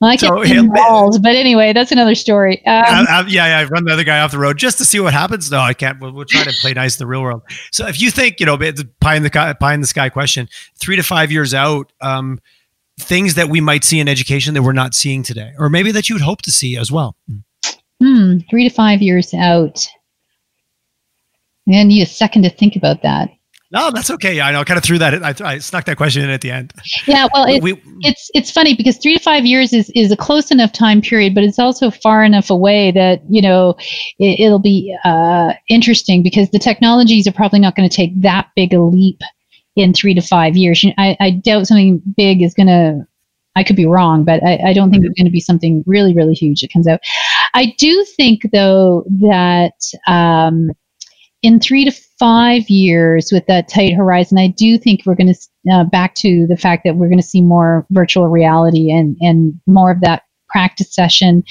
well, 0.00 0.10
I 0.10 0.16
can't 0.16 0.74
balls, 0.74 1.18
but 1.18 1.34
anyway, 1.34 1.74
that's 1.74 1.92
another 1.92 2.14
story. 2.14 2.58
Um, 2.66 2.84
I, 2.86 3.06
I, 3.08 3.24
yeah, 3.26 3.46
yeah, 3.46 3.58
I 3.58 3.64
run 3.64 3.84
the 3.84 3.92
other 3.92 4.04
guy 4.04 4.20
off 4.20 4.32
the 4.32 4.38
road 4.38 4.58
just 4.58 4.76
to 4.78 4.84
see 4.84 5.00
what 5.00 5.14
happens. 5.14 5.50
No, 5.50 5.60
I 5.60 5.72
can't. 5.72 5.98
We'll, 5.98 6.12
we'll 6.12 6.26
try 6.26 6.44
to 6.44 6.52
play 6.60 6.74
nice 6.74 6.96
in 6.96 7.04
the 7.04 7.06
real 7.06 7.22
world. 7.22 7.42
So, 7.72 7.86
if 7.86 8.00
you 8.00 8.10
think, 8.10 8.38
you 8.38 8.44
know, 8.44 8.56
the 8.58 8.88
pie 9.00 9.16
in 9.16 9.22
the 9.22 9.56
pie 9.58 9.72
in 9.72 9.80
the 9.80 9.86
sky 9.86 10.10
question, 10.10 10.48
three 10.78 10.96
to 10.96 11.02
five 11.02 11.32
years 11.32 11.54
out, 11.54 11.90
um, 12.02 12.38
things 13.00 13.34
that 13.34 13.48
we 13.48 13.62
might 13.62 13.84
see 13.84 13.98
in 13.98 14.08
education 14.08 14.52
that 14.54 14.62
we're 14.62 14.72
not 14.72 14.94
seeing 14.94 15.22
today, 15.22 15.52
or 15.58 15.70
maybe 15.70 15.90
that 15.92 16.10
you 16.10 16.14
would 16.14 16.22
hope 16.22 16.42
to 16.42 16.50
see 16.50 16.76
as 16.76 16.92
well. 16.92 17.16
Hmm, 18.02 18.38
three 18.50 18.68
to 18.68 18.74
five 18.74 19.02
years 19.02 19.32
out. 19.34 19.86
I 21.68 21.82
need 21.82 22.02
a 22.02 22.06
second 22.06 22.42
to 22.42 22.50
think 22.50 22.76
about 22.76 23.02
that. 23.02 23.30
No, 23.72 23.90
that's 23.90 24.10
okay. 24.10 24.40
I 24.40 24.52
know. 24.52 24.60
I 24.60 24.64
kind 24.64 24.78
of 24.78 24.84
threw 24.84 24.98
that. 24.98 25.22
I, 25.24 25.54
I 25.54 25.58
snuck 25.58 25.86
that 25.86 25.96
question 25.96 26.22
in 26.22 26.30
at 26.30 26.40
the 26.40 26.52
end. 26.52 26.72
Yeah, 27.06 27.26
well, 27.34 27.46
it, 27.46 27.62
we, 27.62 27.82
it's 28.00 28.30
it's 28.32 28.50
funny 28.50 28.76
because 28.76 28.96
three 28.96 29.16
to 29.16 29.22
five 29.22 29.44
years 29.44 29.72
is 29.72 29.90
is 29.96 30.12
a 30.12 30.16
close 30.16 30.52
enough 30.52 30.72
time 30.72 31.02
period, 31.02 31.34
but 31.34 31.42
it's 31.42 31.58
also 31.58 31.90
far 31.90 32.22
enough 32.22 32.48
away 32.48 32.92
that 32.92 33.22
you 33.28 33.42
know 33.42 33.74
it, 34.20 34.48
will 34.50 34.60
be 34.60 34.96
uh, 35.04 35.52
interesting 35.68 36.22
because 36.22 36.48
the 36.50 36.60
technologies 36.60 37.26
are 37.26 37.32
probably 37.32 37.58
not 37.58 37.74
going 37.74 37.88
to 37.88 37.94
take 37.94 38.20
that 38.22 38.48
big 38.54 38.72
a 38.72 38.80
leap 38.80 39.20
in 39.74 39.92
three 39.92 40.14
to 40.14 40.20
five 40.20 40.56
years. 40.56 40.84
I, 40.96 41.16
I 41.18 41.30
doubt 41.30 41.66
something 41.66 42.00
big 42.16 42.42
is 42.42 42.54
going 42.54 42.68
to 42.68 43.04
I 43.56 43.64
could 43.64 43.74
be 43.74 43.86
wrong, 43.86 44.22
but 44.22 44.44
I, 44.44 44.58
I 44.66 44.72
don't 44.74 44.90
think 44.90 45.02
mm-hmm. 45.02 45.10
it's 45.10 45.18
going 45.18 45.26
to 45.26 45.32
be 45.32 45.40
something 45.40 45.82
really, 45.86 46.14
really 46.14 46.34
huge 46.34 46.60
that 46.60 46.72
comes 46.72 46.86
out. 46.86 47.00
I 47.54 47.74
do 47.78 48.04
think, 48.16 48.42
though, 48.52 49.04
that 49.20 49.74
um, 50.06 50.70
in 51.42 51.60
three 51.60 51.84
to 51.84 51.92
five 52.18 52.68
years 52.68 53.30
with 53.32 53.46
that 53.46 53.68
tight 53.68 53.94
horizon, 53.94 54.38
I 54.38 54.48
do 54.48 54.78
think 54.78 55.02
we're 55.04 55.14
going 55.14 55.34
to 55.34 55.72
uh, 55.72 55.84
back 55.84 56.14
to 56.16 56.46
the 56.48 56.56
fact 56.56 56.82
that 56.84 56.96
we're 56.96 57.08
going 57.08 57.20
to 57.20 57.26
see 57.26 57.42
more 57.42 57.86
virtual 57.90 58.28
reality 58.28 58.90
and 58.90 59.16
and 59.20 59.54
more 59.66 59.90
of 59.90 60.00
that 60.00 60.22
practice 60.48 60.94
session, 60.94 61.42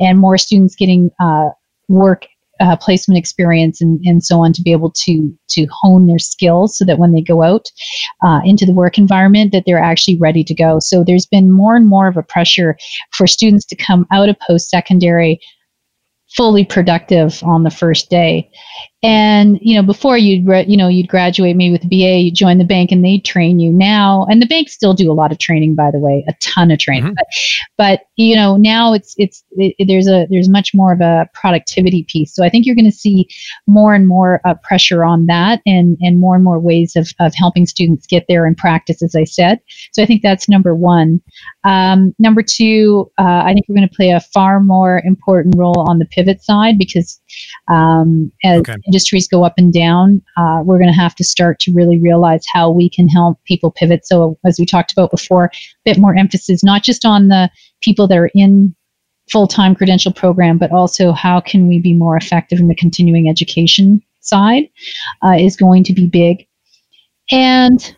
and 0.00 0.18
more 0.18 0.38
students 0.38 0.74
getting 0.74 1.10
uh, 1.20 1.50
work 1.88 2.26
uh, 2.60 2.76
placement 2.76 3.18
experience 3.18 3.80
and, 3.80 4.00
and 4.04 4.22
so 4.22 4.40
on 4.40 4.52
to 4.52 4.62
be 4.62 4.72
able 4.72 4.90
to 4.90 5.36
to 5.48 5.66
hone 5.70 6.06
their 6.06 6.18
skills 6.18 6.76
so 6.78 6.84
that 6.84 6.98
when 6.98 7.12
they 7.12 7.20
go 7.20 7.42
out 7.42 7.70
uh, 8.22 8.40
into 8.44 8.64
the 8.64 8.72
work 8.72 8.98
environment 8.98 9.52
that 9.52 9.64
they're 9.66 9.78
actually 9.78 10.16
ready 10.18 10.44
to 10.44 10.54
go. 10.54 10.78
So 10.78 11.04
there's 11.04 11.26
been 11.26 11.50
more 11.50 11.76
and 11.76 11.86
more 11.86 12.06
of 12.06 12.16
a 12.16 12.22
pressure 12.22 12.76
for 13.12 13.26
students 13.26 13.64
to 13.66 13.76
come 13.76 14.06
out 14.12 14.28
of 14.28 14.36
post-secondary 14.46 15.40
fully 16.36 16.64
productive 16.64 17.42
on 17.44 17.62
the 17.62 17.70
first 17.70 18.10
day 18.10 18.50
And 19.04 19.58
you 19.60 19.74
know, 19.74 19.82
before 19.82 20.16
you'd 20.16 20.46
re- 20.46 20.64
you 20.66 20.78
know 20.78 20.88
you'd 20.88 21.08
graduate 21.08 21.56
maybe 21.56 21.72
with 21.72 21.84
a 21.84 21.88
BA, 21.88 22.20
you 22.20 22.32
join 22.32 22.56
the 22.56 22.64
bank, 22.64 22.90
and 22.90 23.04
they 23.04 23.18
train 23.18 23.60
you 23.60 23.70
now. 23.70 24.26
And 24.30 24.40
the 24.40 24.46
banks 24.46 24.72
still 24.72 24.94
do 24.94 25.12
a 25.12 25.14
lot 25.14 25.30
of 25.30 25.38
training, 25.38 25.74
by 25.74 25.90
the 25.90 25.98
way, 25.98 26.24
a 26.26 26.32
ton 26.40 26.70
of 26.70 26.78
training. 26.78 27.12
Mm-hmm. 27.12 27.14
But, 27.76 27.98
but 27.98 28.06
you 28.16 28.34
know, 28.34 28.56
now 28.56 28.94
it's 28.94 29.14
it's 29.18 29.44
it, 29.50 29.74
there's 29.86 30.08
a 30.08 30.26
there's 30.30 30.48
much 30.48 30.72
more 30.72 30.90
of 30.90 31.02
a 31.02 31.28
productivity 31.34 32.06
piece. 32.08 32.34
So 32.34 32.42
I 32.42 32.48
think 32.48 32.64
you're 32.64 32.74
going 32.74 32.90
to 32.90 32.96
see 32.96 33.28
more 33.66 33.94
and 33.94 34.08
more 34.08 34.40
uh, 34.46 34.54
pressure 34.62 35.04
on 35.04 35.26
that, 35.26 35.60
and 35.66 35.98
and 36.00 36.18
more 36.18 36.34
and 36.34 36.42
more 36.42 36.58
ways 36.58 36.96
of 36.96 37.10
of 37.20 37.34
helping 37.34 37.66
students 37.66 38.06
get 38.06 38.24
there 38.26 38.46
and 38.46 38.56
practice, 38.56 39.02
as 39.02 39.14
I 39.14 39.24
said. 39.24 39.60
So 39.92 40.02
I 40.02 40.06
think 40.06 40.22
that's 40.22 40.48
number 40.48 40.74
one. 40.74 41.20
Um, 41.64 42.14
number 42.18 42.42
two, 42.42 43.10
uh, 43.18 43.42
I 43.44 43.52
think 43.52 43.66
we're 43.68 43.76
going 43.76 43.88
to 43.88 43.94
play 43.94 44.12
a 44.12 44.20
far 44.20 44.60
more 44.60 45.02
important 45.04 45.56
role 45.58 45.84
on 45.88 45.98
the 45.98 46.06
pivot 46.06 46.42
side 46.42 46.78
because 46.78 47.20
um, 47.68 48.32
as 48.44 48.60
okay. 48.60 48.76
Industries 48.94 49.26
go 49.26 49.44
up 49.44 49.54
and 49.56 49.72
down, 49.72 50.22
uh, 50.36 50.62
we're 50.64 50.78
going 50.78 50.92
to 50.92 51.00
have 51.00 51.16
to 51.16 51.24
start 51.24 51.58
to 51.58 51.72
really 51.72 51.98
realize 51.98 52.44
how 52.52 52.70
we 52.70 52.88
can 52.88 53.08
help 53.08 53.42
people 53.44 53.72
pivot. 53.72 54.06
So, 54.06 54.38
as 54.46 54.56
we 54.56 54.66
talked 54.66 54.92
about 54.92 55.10
before, 55.10 55.46
a 55.46 55.50
bit 55.84 55.98
more 55.98 56.14
emphasis 56.16 56.62
not 56.62 56.84
just 56.84 57.04
on 57.04 57.26
the 57.26 57.50
people 57.82 58.06
that 58.06 58.18
are 58.18 58.30
in 58.34 58.74
full-time 59.32 59.74
credential 59.74 60.12
program, 60.12 60.58
but 60.58 60.70
also 60.70 61.10
how 61.10 61.40
can 61.40 61.66
we 61.66 61.80
be 61.80 61.92
more 61.92 62.16
effective 62.16 62.60
in 62.60 62.68
the 62.68 62.74
continuing 62.76 63.28
education 63.28 64.00
side 64.20 64.68
uh, 65.24 65.36
is 65.36 65.56
going 65.56 65.82
to 65.82 65.92
be 65.92 66.06
big. 66.06 66.46
And 67.32 67.96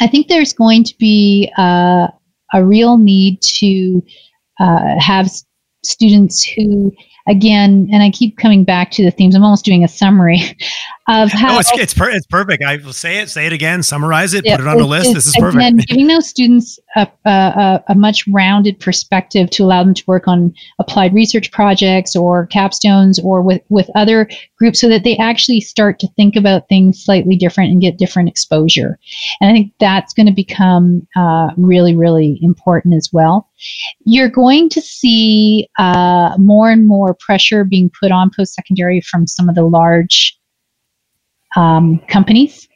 I 0.00 0.06
think 0.06 0.28
there's 0.28 0.54
going 0.54 0.84
to 0.84 0.94
be 0.98 1.52
uh, 1.58 2.08
a 2.54 2.64
real 2.64 2.96
need 2.96 3.42
to 3.42 4.02
uh, 4.60 4.98
have 4.98 5.28
students 5.82 6.42
who 6.42 6.90
again, 7.26 7.88
and 7.92 8.02
I 8.02 8.10
keep 8.10 8.36
coming 8.36 8.64
back 8.64 8.90
to 8.92 9.04
the 9.04 9.10
themes. 9.10 9.34
I'm 9.34 9.44
almost 9.44 9.64
doing 9.64 9.84
a 9.84 9.88
summary 9.88 10.40
of 11.08 11.30
how. 11.30 11.54
No, 11.54 11.58
it's 11.58 11.70
it's, 11.74 11.94
per- 11.94 12.10
it's 12.10 12.26
perfect. 12.26 12.62
I 12.62 12.76
will 12.76 12.92
say 12.92 13.18
it, 13.18 13.28
say 13.28 13.46
it 13.46 13.52
again, 13.52 13.82
summarize 13.82 14.34
it, 14.34 14.44
yeah, 14.44 14.56
put 14.56 14.64
it 14.64 14.68
on 14.68 14.78
the 14.78 14.86
list. 14.86 15.12
This 15.12 15.26
is 15.26 15.34
perfect. 15.38 15.56
Again, 15.56 15.76
giving 15.86 16.06
those 16.06 16.26
students 16.26 16.78
a, 16.96 17.06
a, 17.24 17.84
a, 17.88 17.94
much 17.94 18.26
rounded 18.28 18.80
perspective 18.80 19.50
to 19.50 19.64
allow 19.64 19.84
them 19.84 19.94
to 19.94 20.04
work 20.06 20.26
on 20.26 20.54
applied 20.78 21.12
research 21.12 21.50
projects 21.52 22.16
or 22.16 22.46
capstones 22.48 23.22
or 23.22 23.42
with 23.42 23.60
with 23.68 23.88
other 23.94 24.28
groups, 24.58 24.80
so 24.80 24.88
that 24.88 25.04
they 25.04 25.16
actually 25.18 25.60
start 25.60 25.98
to 25.98 26.08
think 26.16 26.36
about 26.36 26.68
things 26.68 27.04
slightly 27.04 27.36
different 27.36 27.70
and 27.70 27.80
get 27.82 27.98
different 27.98 28.28
exposure. 28.28 28.98
And 29.40 29.50
I 29.50 29.52
think 29.52 29.72
that's 29.80 30.14
going 30.14 30.26
to 30.26 30.32
become 30.32 31.06
uh, 31.16 31.50
really 31.56 31.94
really 31.94 32.38
important 32.42 32.94
as 32.94 33.10
well. 33.12 33.48
You're 34.04 34.28
going 34.28 34.68
to 34.70 34.80
see 34.80 35.68
uh, 35.78 36.34
more 36.38 36.70
and 36.70 36.86
more 36.86 37.14
pressure 37.14 37.64
being 37.64 37.90
put 38.00 38.10
on 38.10 38.30
post 38.34 38.54
secondary 38.54 39.00
from 39.00 39.26
some 39.26 39.48
of 39.48 39.54
the 39.54 39.64
large 39.64 40.38
um, 41.56 42.00
companies. 42.08 42.68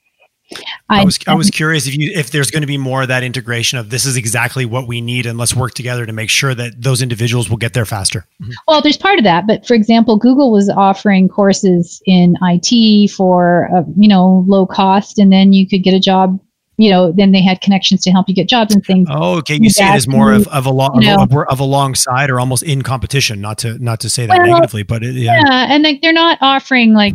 I, 0.88 1.02
I, 1.02 1.04
was 1.04 1.18
I 1.26 1.34
was 1.34 1.50
curious 1.50 1.86
if 1.86 1.94
you 1.94 2.10
if 2.14 2.30
there's 2.30 2.50
going 2.50 2.62
to 2.62 2.66
be 2.66 2.78
more 2.78 3.02
of 3.02 3.08
that 3.08 3.22
integration 3.22 3.78
of 3.78 3.90
this 3.90 4.06
is 4.06 4.16
exactly 4.16 4.64
what 4.64 4.86
we 4.86 5.02
need 5.02 5.26
and 5.26 5.36
let's 5.36 5.54
work 5.54 5.74
together 5.74 6.06
to 6.06 6.12
make 6.12 6.30
sure 6.30 6.54
that 6.54 6.80
those 6.80 7.02
individuals 7.02 7.50
will 7.50 7.58
get 7.58 7.74
there 7.74 7.84
faster. 7.84 8.24
Mm-hmm. 8.40 8.52
Well, 8.66 8.80
there's 8.80 8.96
part 8.96 9.18
of 9.18 9.24
that, 9.24 9.46
but 9.46 9.66
for 9.66 9.74
example, 9.74 10.16
Google 10.16 10.50
was 10.50 10.70
offering 10.70 11.28
courses 11.28 12.00
in 12.06 12.34
IT 12.40 13.10
for 13.10 13.68
uh, 13.76 13.82
you 13.98 14.08
know 14.08 14.42
low 14.46 14.64
cost, 14.64 15.18
and 15.18 15.30
then 15.30 15.52
you 15.52 15.68
could 15.68 15.82
get 15.82 15.92
a 15.92 16.00
job 16.00 16.40
you 16.78 16.90
know, 16.90 17.10
then 17.10 17.32
they 17.32 17.42
had 17.42 17.60
connections 17.60 18.04
to 18.04 18.12
help 18.12 18.28
you 18.28 18.34
get 18.36 18.48
jobs 18.48 18.72
and 18.72 18.86
things. 18.86 19.08
Oh, 19.10 19.38
okay. 19.38 19.58
You 19.60 19.68
see 19.68 19.82
it 19.82 19.90
as 19.90 20.06
more 20.06 20.32
of, 20.32 20.46
of 20.46 20.64
a 20.64 20.70
long 20.70 21.02
you 21.02 21.08
know, 21.08 21.22
of, 21.22 21.32
of 21.50 21.58
alongside 21.58 22.30
or 22.30 22.38
almost 22.38 22.62
in 22.62 22.82
competition. 22.82 23.40
Not 23.40 23.58
to 23.58 23.76
not 23.78 23.98
to 24.00 24.08
say 24.08 24.26
that 24.26 24.38
well, 24.38 24.46
negatively, 24.46 24.84
but 24.84 25.02
it, 25.02 25.16
yeah. 25.16 25.42
yeah, 25.44 25.66
and 25.70 25.82
like 25.82 26.00
they're 26.02 26.12
not 26.12 26.38
offering 26.40 26.94
like 26.94 27.14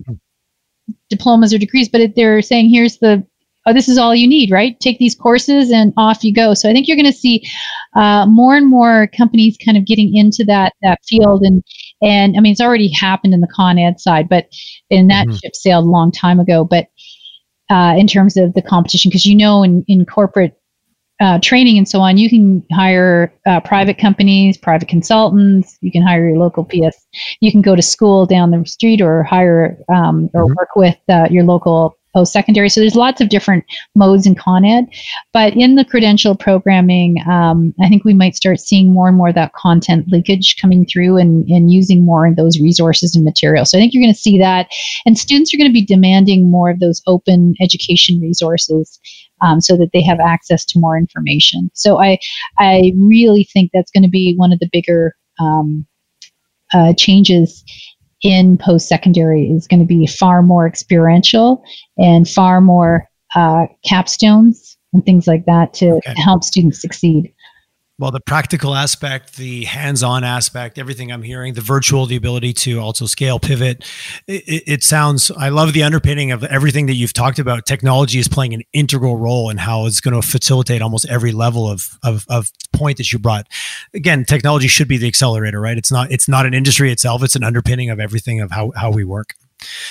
diplomas 1.10 1.54
or 1.54 1.58
degrees, 1.58 1.90
but 1.90 2.02
it, 2.02 2.16
they're 2.16 2.42
saying 2.42 2.70
here's 2.70 2.98
the 3.00 3.26
oh, 3.66 3.74
this 3.74 3.88
is 3.88 3.98
all 3.98 4.14
you 4.14 4.28
need, 4.28 4.52
right? 4.52 4.80
Take 4.80 5.00
these 5.00 5.16
courses 5.16 5.72
and 5.72 5.94
off 5.98 6.24
you 6.24 6.34
go. 6.34 6.54
So 6.54 6.70
I 6.70 6.74
think 6.74 6.88
you're 6.88 6.98
going 6.98 7.12
to 7.12 7.18
see 7.18 7.48
uh, 7.96 8.26
more 8.26 8.56
and 8.56 8.68
more 8.68 9.08
companies 9.16 9.58
kind 9.64 9.78
of 9.78 9.86
getting 9.86 10.16
into 10.16 10.44
that 10.46 10.74
that 10.82 11.00
field, 11.08 11.44
and 11.44 11.64
and 12.02 12.36
I 12.38 12.40
mean 12.40 12.52
it's 12.52 12.62
already 12.62 12.92
happened 12.92 13.34
in 13.34 13.42
the 13.42 13.52
con 13.54 13.78
ed 13.78 14.00
side, 14.00 14.30
but 14.30 14.48
and 14.92 15.10
that 15.10 15.28
mm-hmm. 15.28 15.38
ship 15.38 15.56
sailed 15.56 15.86
a 15.86 15.90
long 15.90 16.12
time 16.12 16.40
ago. 16.40 16.64
But 16.64 16.88
uh, 17.70 17.96
in 17.98 18.08
terms 18.08 18.38
of 18.38 18.54
the 18.54 18.62
competition 18.62 19.10
because 19.10 19.26
you 19.26 19.36
know 19.36 19.64
in, 19.64 19.84
in 19.88 20.06
corporate 20.06 20.60
uh, 21.22 21.40
training 21.42 21.78
and 21.78 21.88
so 21.88 22.00
on, 22.00 22.18
you 22.18 22.30
can 22.30 22.66
hire 22.72 23.34
uh, 23.46 23.60
private 23.62 23.98
companies, 23.98 24.58
private 24.58 24.88
consultants. 24.88 25.78
You 25.82 25.92
can 25.92 26.02
hire 26.02 26.28
your 26.28 26.38
local 26.38 26.66
PS. 26.66 27.06
You 27.40 27.52
can 27.52 27.62
go 27.62 27.76
to 27.76 27.82
school 27.82 28.26
down 28.26 28.52
the 28.52 28.66
street 28.66 29.02
or 29.02 29.24
hire 29.24 29.78
um, 29.90 30.30
or 30.34 30.46
mm-hmm. 30.46 30.54
work 30.58 30.76
with 30.76 30.98
uh, 31.10 31.28
your 31.30 31.44
local 31.44 31.98
post 32.14 32.34
secondary. 32.34 32.70
So 32.70 32.80
there's 32.80 32.96
lots 32.96 33.22
of 33.22 33.30
different 33.30 33.66
modes 33.96 34.26
in 34.26 34.36
Con 34.36 34.66
Ed. 34.66 34.86
But 35.32 35.56
in 35.56 35.76
the 35.76 35.86
credential 35.86 36.36
programming, 36.36 37.18
um, 37.30 37.74
I 37.82 37.90
think 37.90 38.04
we 38.04 38.14
might 38.14 38.36
start 38.36 38.60
seeing 38.60 38.94
more 38.94 39.08
and 39.08 39.18
more 39.18 39.34
that 39.34 39.54
content 39.54 40.08
leakage 40.08 40.58
coming 40.58 40.86
through 40.86 41.18
and, 41.18 41.48
and 41.50 41.72
using 41.72 42.06
more 42.06 42.28
of 42.28 42.36
those 42.36 42.60
resources 42.60 43.16
and 43.16 43.26
materials. 43.26 43.72
So 43.72 43.78
I 43.78 43.82
think 43.82 43.94
you're 43.94 44.04
going 44.04 44.14
to 44.14 44.20
see 44.20 44.38
that. 44.40 44.68
And 45.06 45.18
students 45.18 45.54
are 45.54 45.58
going 45.58 45.70
to 45.70 45.74
be 45.74 45.86
demanding 45.86 46.50
more 46.50 46.70
of 46.70 46.80
those 46.80 47.02
open 47.08 47.56
education 47.62 48.20
resources. 48.22 49.00
Um, 49.42 49.60
so 49.60 49.76
that 49.76 49.90
they 49.92 50.02
have 50.02 50.22
access 50.22 50.64
to 50.64 50.80
more 50.80 50.98
information. 50.98 51.70
So 51.74 52.00
I, 52.02 52.18
I 52.60 52.94
really 52.98 53.44
think 53.44 53.72
that's 53.74 53.92
going 53.92 54.04
to 54.04 54.10
be 54.10 54.36
one 54.38 54.54
of 54.54 54.60
the 54.60 54.70
bigger 54.72 55.18
um, 55.38 55.86
uh, 56.74 56.94
changes 56.98 57.64
in 58.24 58.58
post 58.58 58.88
secondary 58.88 59.46
is 59.52 59.68
going 59.68 59.80
to 59.82 59.86
be 59.86 60.08
far 60.08 60.42
more 60.42 60.66
experiential 60.66 61.64
and 61.98 62.28
far 62.28 62.62
more 62.62 63.08
uh, 63.36 63.66
capstones 63.86 64.76
and 64.94 65.06
things 65.06 65.28
like 65.28 65.46
that 65.46 65.74
to 65.74 65.92
okay. 65.96 66.14
help 66.16 66.44
students 66.44 66.82
succeed. 66.82 67.34
Well, 68.00 68.10
the 68.10 68.20
practical 68.20 68.74
aspect, 68.74 69.38
the 69.38 69.66
hands-on 69.66 70.24
aspect, 70.24 70.80
everything 70.80 71.12
I'm 71.12 71.22
hearing, 71.22 71.54
the 71.54 71.62
virtual, 71.62 72.08
the 72.08 72.16
ability 72.16 72.52
to 72.54 72.80
also 72.80 73.06
scale, 73.06 73.38
pivot. 73.38 73.86
It, 74.26 74.64
it, 74.66 74.84
sounds. 74.84 75.30
I 75.30 75.50
love 75.50 75.74
the 75.74 75.84
underpinning 75.84 76.32
of 76.32 76.44
everything 76.44 76.88
that 76.88 76.96
you've 76.96 77.14
talked 77.14 77.38
about. 77.38 77.68
Technology 77.68 78.18
is 78.18 78.28
playing 78.28 78.56
an 78.56 78.64
integral 78.74 79.18
role 79.18 79.52
in 79.52 79.58
how 79.58 79.86
it's 79.86 80.02
going 80.02 80.20
to 80.20 80.28
facilitate 80.28 80.82
almost 80.82 81.06
every 81.08 81.32
level 81.32 81.70
of, 81.70 82.00
of 82.02 82.26
of 82.30 82.50
point 82.74 82.98
that 82.98 83.14
you 83.14 83.20
brought. 83.20 83.48
Again, 83.94 84.26
technology 84.26 84.68
should 84.68 84.88
be 84.88 84.98
the 84.98 85.08
accelerator, 85.08 85.62
right? 85.62 85.78
It's 85.78 85.92
not. 85.92 86.12
It's 86.12 86.28
not 86.28 86.48
an 86.48 86.56
industry 86.56 86.92
itself. 86.92 87.22
It's 87.24 87.36
an 87.36 87.44
underpinning 87.44 87.92
of 87.92 88.00
everything 88.00 88.42
of 88.42 88.50
how 88.50 88.72
how 88.76 88.90
we 88.90 89.04
work. 89.04 89.36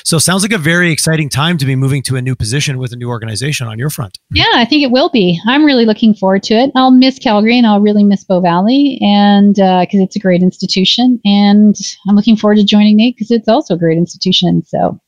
So 0.04 0.18
sounds 0.18 0.42
like 0.42 0.52
a 0.52 0.58
very 0.58 0.90
exciting 0.90 1.28
time 1.28 1.58
to 1.58 1.66
be 1.66 1.76
moving 1.76 2.02
to 2.04 2.16
a 2.16 2.22
new 2.22 2.34
position 2.34 2.78
with 2.78 2.92
a 2.92 2.96
new 2.96 3.08
organization 3.08 3.66
on 3.66 3.78
your 3.78 3.90
front. 3.90 4.18
Yeah, 4.30 4.50
I 4.54 4.64
think 4.64 4.82
it 4.82 4.90
will 4.90 5.10
be. 5.10 5.40
I'm 5.46 5.64
really 5.64 5.84
looking 5.84 6.14
forward 6.14 6.42
to 6.44 6.54
it. 6.54 6.70
I'll 6.74 6.90
miss 6.90 7.18
Calgary 7.18 7.58
and 7.58 7.66
I'll 7.66 7.80
really 7.80 8.04
miss 8.04 8.24
Bow 8.24 8.40
Valley 8.40 8.98
and 9.02 9.54
because 9.54 10.00
uh, 10.00 10.04
it's 10.04 10.16
a 10.16 10.20
great 10.20 10.42
institution. 10.42 11.20
And 11.24 11.76
I'm 12.08 12.16
looking 12.16 12.36
forward 12.36 12.56
to 12.56 12.64
joining 12.64 12.96
NAIT 12.96 13.16
because 13.16 13.30
it's 13.30 13.48
also 13.48 13.74
a 13.74 13.78
great 13.78 13.98
institution. 13.98 14.64
So 14.64 15.00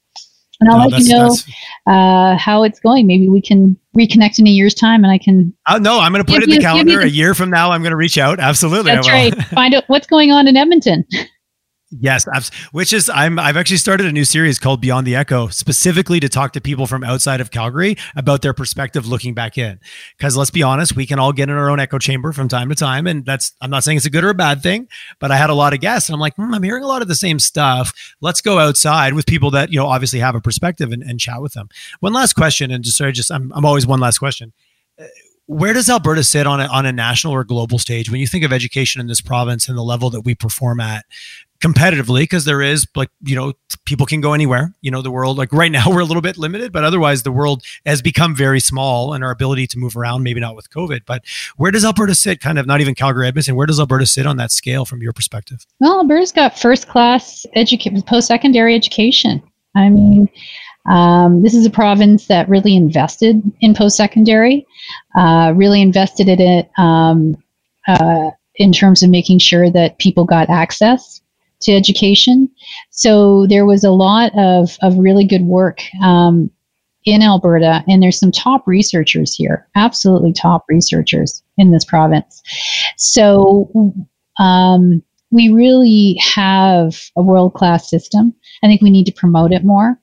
and 0.60 0.70
I'll 0.70 0.78
no, 0.78 0.96
let 0.96 1.02
you 1.02 1.08
know 1.08 1.36
uh, 1.86 2.36
how 2.36 2.62
it's 2.62 2.80
going. 2.80 3.06
Maybe 3.06 3.28
we 3.28 3.42
can 3.42 3.76
reconnect 3.96 4.38
in 4.38 4.46
a 4.46 4.50
year's 4.50 4.74
time, 4.74 5.04
and 5.04 5.12
I 5.12 5.18
can. 5.18 5.54
Uh, 5.66 5.78
no, 5.78 6.00
I'm 6.00 6.12
going 6.12 6.24
to 6.24 6.32
put 6.32 6.42
it 6.42 6.48
in 6.48 6.56
the 6.56 6.60
calendar. 6.60 7.00
The, 7.00 7.04
a 7.04 7.08
year 7.08 7.34
from 7.34 7.50
now, 7.50 7.70
I'm 7.70 7.82
going 7.82 7.90
to 7.90 7.96
reach 7.96 8.18
out. 8.18 8.40
Absolutely, 8.40 8.92
that's 8.92 9.08
right. 9.08 9.34
Find 9.48 9.74
out 9.74 9.84
what's 9.88 10.06
going 10.06 10.30
on 10.30 10.46
in 10.46 10.56
Edmonton. 10.56 11.04
Yes, 12.00 12.26
which 12.72 12.92
is 12.92 13.08
I'm 13.08 13.38
I've 13.38 13.56
actually 13.56 13.76
started 13.76 14.06
a 14.06 14.12
new 14.12 14.24
series 14.24 14.58
called 14.58 14.80
Beyond 14.80 15.06
the 15.06 15.14
Echo 15.14 15.48
specifically 15.48 16.18
to 16.20 16.28
talk 16.28 16.52
to 16.54 16.60
people 16.60 16.86
from 16.86 17.04
outside 17.04 17.40
of 17.40 17.50
Calgary 17.50 17.96
about 18.16 18.42
their 18.42 18.54
perspective 18.54 19.06
looking 19.06 19.34
back 19.34 19.58
in. 19.58 19.78
Cuz 20.18 20.36
let's 20.36 20.50
be 20.50 20.62
honest, 20.62 20.96
we 20.96 21.06
can 21.06 21.18
all 21.18 21.32
get 21.32 21.48
in 21.48 21.54
our 21.54 21.70
own 21.70 21.78
echo 21.78 21.98
chamber 21.98 22.32
from 22.32 22.48
time 22.48 22.68
to 22.68 22.74
time 22.74 23.06
and 23.06 23.24
that's 23.24 23.52
I'm 23.60 23.70
not 23.70 23.84
saying 23.84 23.98
it's 23.98 24.06
a 24.06 24.10
good 24.10 24.24
or 24.24 24.30
a 24.30 24.34
bad 24.34 24.62
thing, 24.62 24.88
but 25.20 25.30
I 25.30 25.36
had 25.36 25.50
a 25.50 25.54
lot 25.54 25.72
of 25.72 25.80
guests 25.80 26.08
and 26.08 26.14
I'm 26.14 26.20
like, 26.20 26.34
hmm, 26.36 26.54
I'm 26.54 26.62
hearing 26.62 26.82
a 26.82 26.88
lot 26.88 27.02
of 27.02 27.08
the 27.08 27.14
same 27.14 27.38
stuff. 27.38 27.92
Let's 28.20 28.40
go 28.40 28.58
outside 28.58 29.14
with 29.14 29.26
people 29.26 29.50
that, 29.52 29.70
you 29.70 29.78
know, 29.78 29.86
obviously 29.86 30.18
have 30.18 30.34
a 30.34 30.40
perspective 30.40 30.90
and, 30.90 31.02
and 31.02 31.20
chat 31.20 31.42
with 31.42 31.52
them. 31.52 31.68
One 32.00 32.12
last 32.12 32.32
question 32.32 32.70
and 32.70 32.82
just 32.82 32.96
sorry 32.96 33.12
just 33.12 33.30
I'm 33.30 33.52
I'm 33.54 33.64
always 33.64 33.86
one 33.86 34.00
last 34.00 34.18
question 34.18 34.52
where 35.46 35.74
does 35.74 35.90
Alberta 35.90 36.24
sit 36.24 36.46
on 36.46 36.60
a, 36.60 36.64
on 36.66 36.86
a 36.86 36.92
national 36.92 37.34
or 37.34 37.44
global 37.44 37.78
stage 37.78 38.10
when 38.10 38.20
you 38.20 38.26
think 38.26 38.44
of 38.44 38.52
education 38.52 39.00
in 39.00 39.08
this 39.08 39.20
province 39.20 39.68
and 39.68 39.76
the 39.76 39.82
level 39.82 40.10
that 40.10 40.22
we 40.22 40.34
perform 40.34 40.80
at? 40.80 41.04
Competitively 41.64 42.20
because 42.20 42.44
there 42.44 42.60
is 42.60 42.86
like 42.94 43.08
you 43.22 43.34
know 43.34 43.54
people 43.86 44.04
can 44.04 44.20
go 44.20 44.34
anywhere 44.34 44.74
you 44.82 44.90
know 44.90 45.00
the 45.00 45.10
world 45.10 45.38
like 45.38 45.50
right 45.50 45.72
now 45.72 45.84
we're 45.88 46.00
a 46.00 46.04
little 46.04 46.20
bit 46.20 46.36
limited 46.36 46.70
but 46.72 46.84
otherwise 46.84 47.22
the 47.22 47.32
world 47.32 47.62
has 47.86 48.02
become 48.02 48.34
very 48.34 48.60
small 48.60 49.14
and 49.14 49.24
our 49.24 49.30
ability 49.30 49.66
to 49.66 49.78
move 49.78 49.96
around 49.96 50.22
maybe 50.22 50.40
not 50.40 50.54
with 50.54 50.68
covid 50.68 51.00
but 51.06 51.24
where 51.56 51.70
does 51.70 51.82
alberta 51.82 52.14
sit 52.14 52.38
kind 52.40 52.58
of 52.58 52.66
not 52.66 52.82
even 52.82 52.94
calgary 52.94 53.26
edmonton 53.26 53.56
where 53.56 53.66
does 53.66 53.80
alberta 53.80 54.04
sit 54.04 54.26
on 54.26 54.36
that 54.36 54.52
scale 54.52 54.84
from 54.84 55.00
your 55.00 55.12
perspective? 55.14 55.64
Well 55.80 56.00
alberta's 56.00 56.32
got 56.32 56.58
first 56.58 56.86
class 56.86 57.46
education 57.54 58.02
post-secondary 58.02 58.74
education. 58.74 59.42
I 59.74 59.88
mean 59.88 60.28
um, 60.86 61.42
this 61.42 61.54
is 61.54 61.64
a 61.64 61.70
province 61.70 62.26
that 62.26 62.46
really 62.46 62.76
invested 62.76 63.40
in 63.62 63.72
post-secondary 63.74 64.66
uh, 65.16 65.54
really 65.56 65.80
invested 65.80 66.28
in 66.28 66.40
it 66.42 66.70
um, 66.76 67.42
uh, 67.88 68.30
in 68.56 68.70
terms 68.70 69.02
of 69.02 69.08
making 69.08 69.38
sure 69.38 69.70
that 69.70 69.98
people 69.98 70.26
got 70.26 70.50
access 70.50 71.22
to 71.64 71.72
education. 71.72 72.48
So 72.90 73.46
there 73.46 73.66
was 73.66 73.84
a 73.84 73.90
lot 73.90 74.32
of, 74.36 74.76
of 74.82 74.96
really 74.96 75.26
good 75.26 75.42
work 75.42 75.80
um, 76.02 76.50
in 77.04 77.22
Alberta, 77.22 77.84
and 77.86 78.02
there's 78.02 78.18
some 78.18 78.32
top 78.32 78.66
researchers 78.66 79.34
here, 79.34 79.68
absolutely 79.76 80.32
top 80.32 80.64
researchers 80.68 81.42
in 81.58 81.70
this 81.70 81.84
province. 81.84 82.42
So 82.96 83.70
um, 84.38 85.02
we 85.30 85.48
really 85.48 86.16
have 86.34 86.98
a 87.16 87.22
world 87.22 87.54
class 87.54 87.90
system. 87.90 88.34
I 88.62 88.68
think 88.68 88.80
we 88.80 88.90
need 88.90 89.06
to 89.06 89.12
promote 89.12 89.52
it 89.52 89.64
more. 89.64 89.98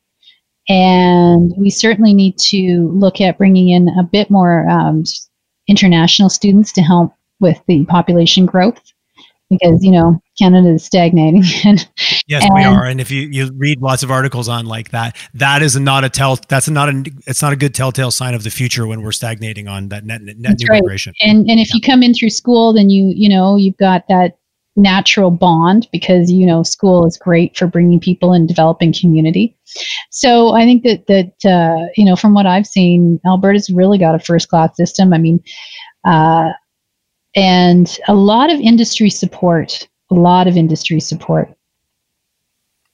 And 0.69 1.53
we 1.57 1.69
certainly 1.69 2.13
need 2.13 2.37
to 2.49 2.91
look 2.93 3.19
at 3.19 3.37
bringing 3.37 3.69
in 3.69 3.89
a 3.99 4.03
bit 4.03 4.29
more 4.29 4.69
um, 4.69 5.03
international 5.67 6.29
students 6.29 6.71
to 6.73 6.81
help 6.81 7.13
with 7.39 7.59
the 7.67 7.85
population 7.85 8.45
growth 8.45 8.79
because 9.51 9.83
you 9.83 9.91
know 9.91 10.19
Canada 10.39 10.69
is 10.69 10.83
stagnating. 10.83 11.43
and, 11.65 11.87
yes, 12.27 12.43
and, 12.43 12.53
we 12.55 12.63
are. 12.63 12.85
And 12.85 12.99
if 12.99 13.11
you, 13.11 13.27
you 13.27 13.51
read 13.55 13.81
lots 13.81 14.01
of 14.01 14.09
articles 14.09 14.49
on 14.49 14.65
like 14.65 14.89
that, 14.89 15.15
that 15.35 15.61
is 15.61 15.75
not 15.75 16.03
a 16.03 16.09
tell. 16.09 16.39
That's 16.47 16.69
not 16.69 16.89
a. 16.89 17.03
It's 17.27 17.41
not 17.41 17.53
a 17.53 17.55
good 17.55 17.75
telltale 17.75 18.09
sign 18.09 18.33
of 18.33 18.43
the 18.43 18.49
future 18.49 18.87
when 18.87 19.03
we're 19.03 19.11
stagnating 19.11 19.67
on 19.67 19.89
that 19.89 20.05
net 20.05 20.21
net 20.23 20.57
new 20.59 20.67
right. 20.67 20.81
migration. 20.81 21.13
And 21.21 21.49
and 21.49 21.59
if 21.59 21.69
yeah. 21.69 21.75
you 21.75 21.81
come 21.81 22.01
in 22.01 22.15
through 22.15 22.31
school, 22.31 22.73
then 22.73 22.89
you 22.89 23.11
you 23.15 23.29
know 23.29 23.57
you've 23.57 23.77
got 23.77 24.07
that 24.07 24.37
natural 24.77 25.29
bond 25.29 25.87
because 25.91 26.31
you 26.31 26.45
know 26.45 26.63
school 26.63 27.05
is 27.05 27.17
great 27.17 27.57
for 27.57 27.67
bringing 27.67 27.99
people 27.99 28.31
and 28.31 28.47
developing 28.47 28.93
community. 28.93 29.55
So 30.09 30.53
I 30.53 30.63
think 30.63 30.83
that 30.83 31.07
that 31.07 31.49
uh, 31.49 31.87
you 31.97 32.05
know 32.05 32.15
from 32.15 32.33
what 32.33 32.45
I've 32.45 32.67
seen, 32.67 33.19
Alberta's 33.25 33.69
really 33.69 33.97
got 33.97 34.15
a 34.15 34.19
first 34.19 34.49
class 34.49 34.75
system. 34.75 35.13
I 35.13 35.17
mean. 35.17 35.43
Uh, 36.03 36.49
and 37.35 37.97
a 38.07 38.13
lot 38.13 38.51
of 38.51 38.59
industry 38.59 39.09
support, 39.09 39.87
a 40.09 40.15
lot 40.15 40.47
of 40.47 40.57
industry 40.57 40.99
support. 40.99 41.49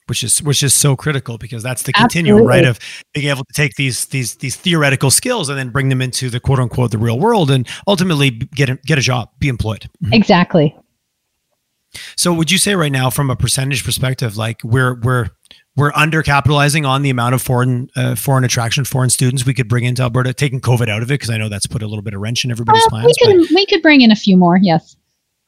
Which 0.08 0.24
is 0.24 0.42
which 0.42 0.64
is 0.64 0.74
so 0.74 0.96
critical 0.96 1.38
because 1.38 1.62
that's 1.62 1.84
the 1.84 1.92
continuum, 1.92 2.38
Absolutely. 2.38 2.56
right? 2.56 2.66
Of 2.66 2.80
being 3.14 3.28
able 3.28 3.44
to 3.44 3.54
take 3.54 3.76
these 3.76 4.06
these 4.06 4.36
these 4.36 4.56
theoretical 4.56 5.12
skills 5.12 5.50
and 5.50 5.60
then 5.60 5.70
bring 5.70 5.90
them 5.90 6.02
into 6.02 6.30
the 6.30 6.40
quote 6.40 6.60
unquote 6.60 6.92
the 6.92 6.98
real 6.98 7.20
world 7.20 7.52
and 7.52 7.68
ultimately 7.88 8.30
get 8.30 8.70
a, 8.70 8.76
get 8.86 8.98
a 8.98 9.02
job, 9.02 9.32
be 9.40 9.50
employed. 9.50 9.90
Mm-hmm. 10.02 10.14
Exactly. 10.14 10.78
So 12.16 12.34
would 12.34 12.52
you 12.52 12.58
say 12.58 12.76
right 12.76 12.92
now, 12.92 13.10
from 13.10 13.30
a 13.30 13.36
percentage 13.36 13.84
perspective, 13.84 14.38
like 14.38 14.64
we're 14.64 14.96
we're 15.02 15.30
we're 15.78 15.92
undercapitalizing 15.92 16.88
on 16.88 17.04
the 17.04 17.10
amount 17.10 17.36
of 17.36 17.42
foreign 17.42 17.90
uh, 17.96 18.16
foreign 18.16 18.44
attraction, 18.44 18.84
foreign 18.84 19.10
students 19.10 19.46
we 19.46 19.54
could 19.54 19.70
bring 19.70 19.86
into 19.86 20.02
Alberta, 20.02 20.34
taking 20.34 20.60
COVID 20.60 20.90
out 20.90 21.04
of 21.04 21.12
it 21.12 21.14
because 21.14 21.30
I 21.30 21.38
know 21.38 21.48
that's 21.48 21.68
put 21.68 21.84
a 21.84 21.88
little 21.88 22.02
bit 22.02 22.14
of 22.14 22.20
wrench 22.20 22.44
in 22.44 22.52
everybody's 22.52 22.86
uh, 22.88 22.90
plans. 22.90 23.16
We 23.22 23.38
could 23.38 23.56
we 23.56 23.66
could 23.68 23.82
bring 23.82 24.02
in 24.02 24.12
a 24.12 24.16
few 24.16 24.36
more, 24.36 24.58
yes. 24.58 24.98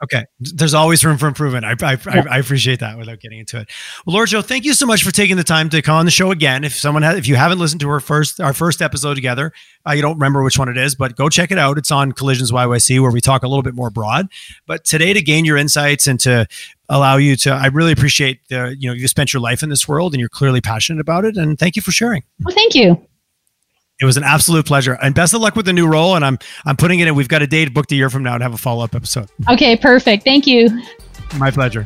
Okay, 0.01 0.23
there's 0.39 0.73
always 0.73 1.03
room 1.03 1.17
for 1.17 1.27
improvement. 1.27 1.65
I, 1.65 1.75
I, 1.81 1.91
yeah. 1.91 2.23
I, 2.29 2.35
I, 2.35 2.37
appreciate 2.37 2.79
that 2.79 2.97
without 2.97 3.19
getting 3.19 3.39
into 3.39 3.59
it. 3.59 3.69
Well, 4.05 4.13
Laura 4.13 4.41
thank 4.41 4.63
you 4.63 4.73
so 4.73 4.85
much 4.85 5.03
for 5.03 5.11
taking 5.11 5.35
the 5.35 5.43
time 5.43 5.69
to 5.71 5.81
come 5.81 5.95
on 5.95 6.05
the 6.05 6.11
show 6.11 6.31
again. 6.31 6.63
If 6.63 6.73
someone 6.73 7.03
has, 7.03 7.17
if 7.17 7.27
you 7.27 7.35
haven't 7.35 7.59
listened 7.59 7.81
to 7.81 7.89
our 7.89 7.99
first 7.99 8.39
our 8.39 8.53
first 8.53 8.81
episode 8.81 9.15
together, 9.15 9.51
uh, 9.85 9.91
you 9.91 10.01
don't 10.01 10.13
remember 10.13 10.41
which 10.41 10.57
one 10.57 10.69
it 10.69 10.77
is, 10.77 10.95
but 10.95 11.17
go 11.17 11.27
check 11.27 11.51
it 11.51 11.57
out. 11.57 11.77
It's 11.77 11.91
on 11.91 12.13
Collisions 12.13 12.49
YYC 12.49 13.01
where 13.01 13.11
we 13.11 13.19
talk 13.19 13.43
a 13.43 13.47
little 13.47 13.63
bit 13.63 13.75
more 13.75 13.89
broad. 13.89 14.29
But 14.65 14.85
today, 14.85 15.11
to 15.11 15.21
gain 15.21 15.43
your 15.43 15.57
insights 15.57 16.07
and 16.07 16.17
to 16.21 16.47
allow 16.87 17.17
you 17.17 17.35
to, 17.35 17.51
I 17.51 17.67
really 17.67 17.91
appreciate 17.91 18.39
the 18.47 18.75
you 18.79 18.87
know 18.87 18.93
you 18.93 19.09
spent 19.09 19.33
your 19.33 19.41
life 19.41 19.63
in 19.63 19.69
this 19.69 19.85
world 19.85 20.13
and 20.13 20.19
you're 20.21 20.29
clearly 20.29 20.61
passionate 20.61 21.01
about 21.01 21.25
it. 21.25 21.35
And 21.35 21.59
thank 21.59 21.75
you 21.75 21.81
for 21.81 21.91
sharing. 21.91 22.23
Well, 22.43 22.55
thank 22.55 22.73
you. 22.73 23.05
It 24.01 24.05
was 24.05 24.15
an 24.17 24.23
absolute 24.23 24.65
pleasure, 24.65 24.97
and 25.01 25.13
best 25.13 25.33
of 25.33 25.41
luck 25.41 25.55
with 25.55 25.65
the 25.65 25.73
new 25.73 25.87
role. 25.87 26.15
And 26.15 26.23
I'm 26.23 26.39
I'm 26.65 26.77
putting 26.77 26.99
it 26.99 27.07
in. 27.07 27.15
We've 27.15 27.27
got 27.27 27.41
a 27.41 27.47
date 27.47 27.73
booked 27.73 27.91
a 27.91 27.95
year 27.95 28.09
from 28.09 28.23
now 28.23 28.37
to 28.37 28.43
have 28.43 28.53
a 28.53 28.57
follow 28.57 28.83
up 28.83 28.95
episode. 28.95 29.29
Okay, 29.49 29.75
perfect. 29.75 30.23
Thank 30.23 30.47
you. 30.47 30.69
My 31.37 31.51
pleasure. 31.51 31.85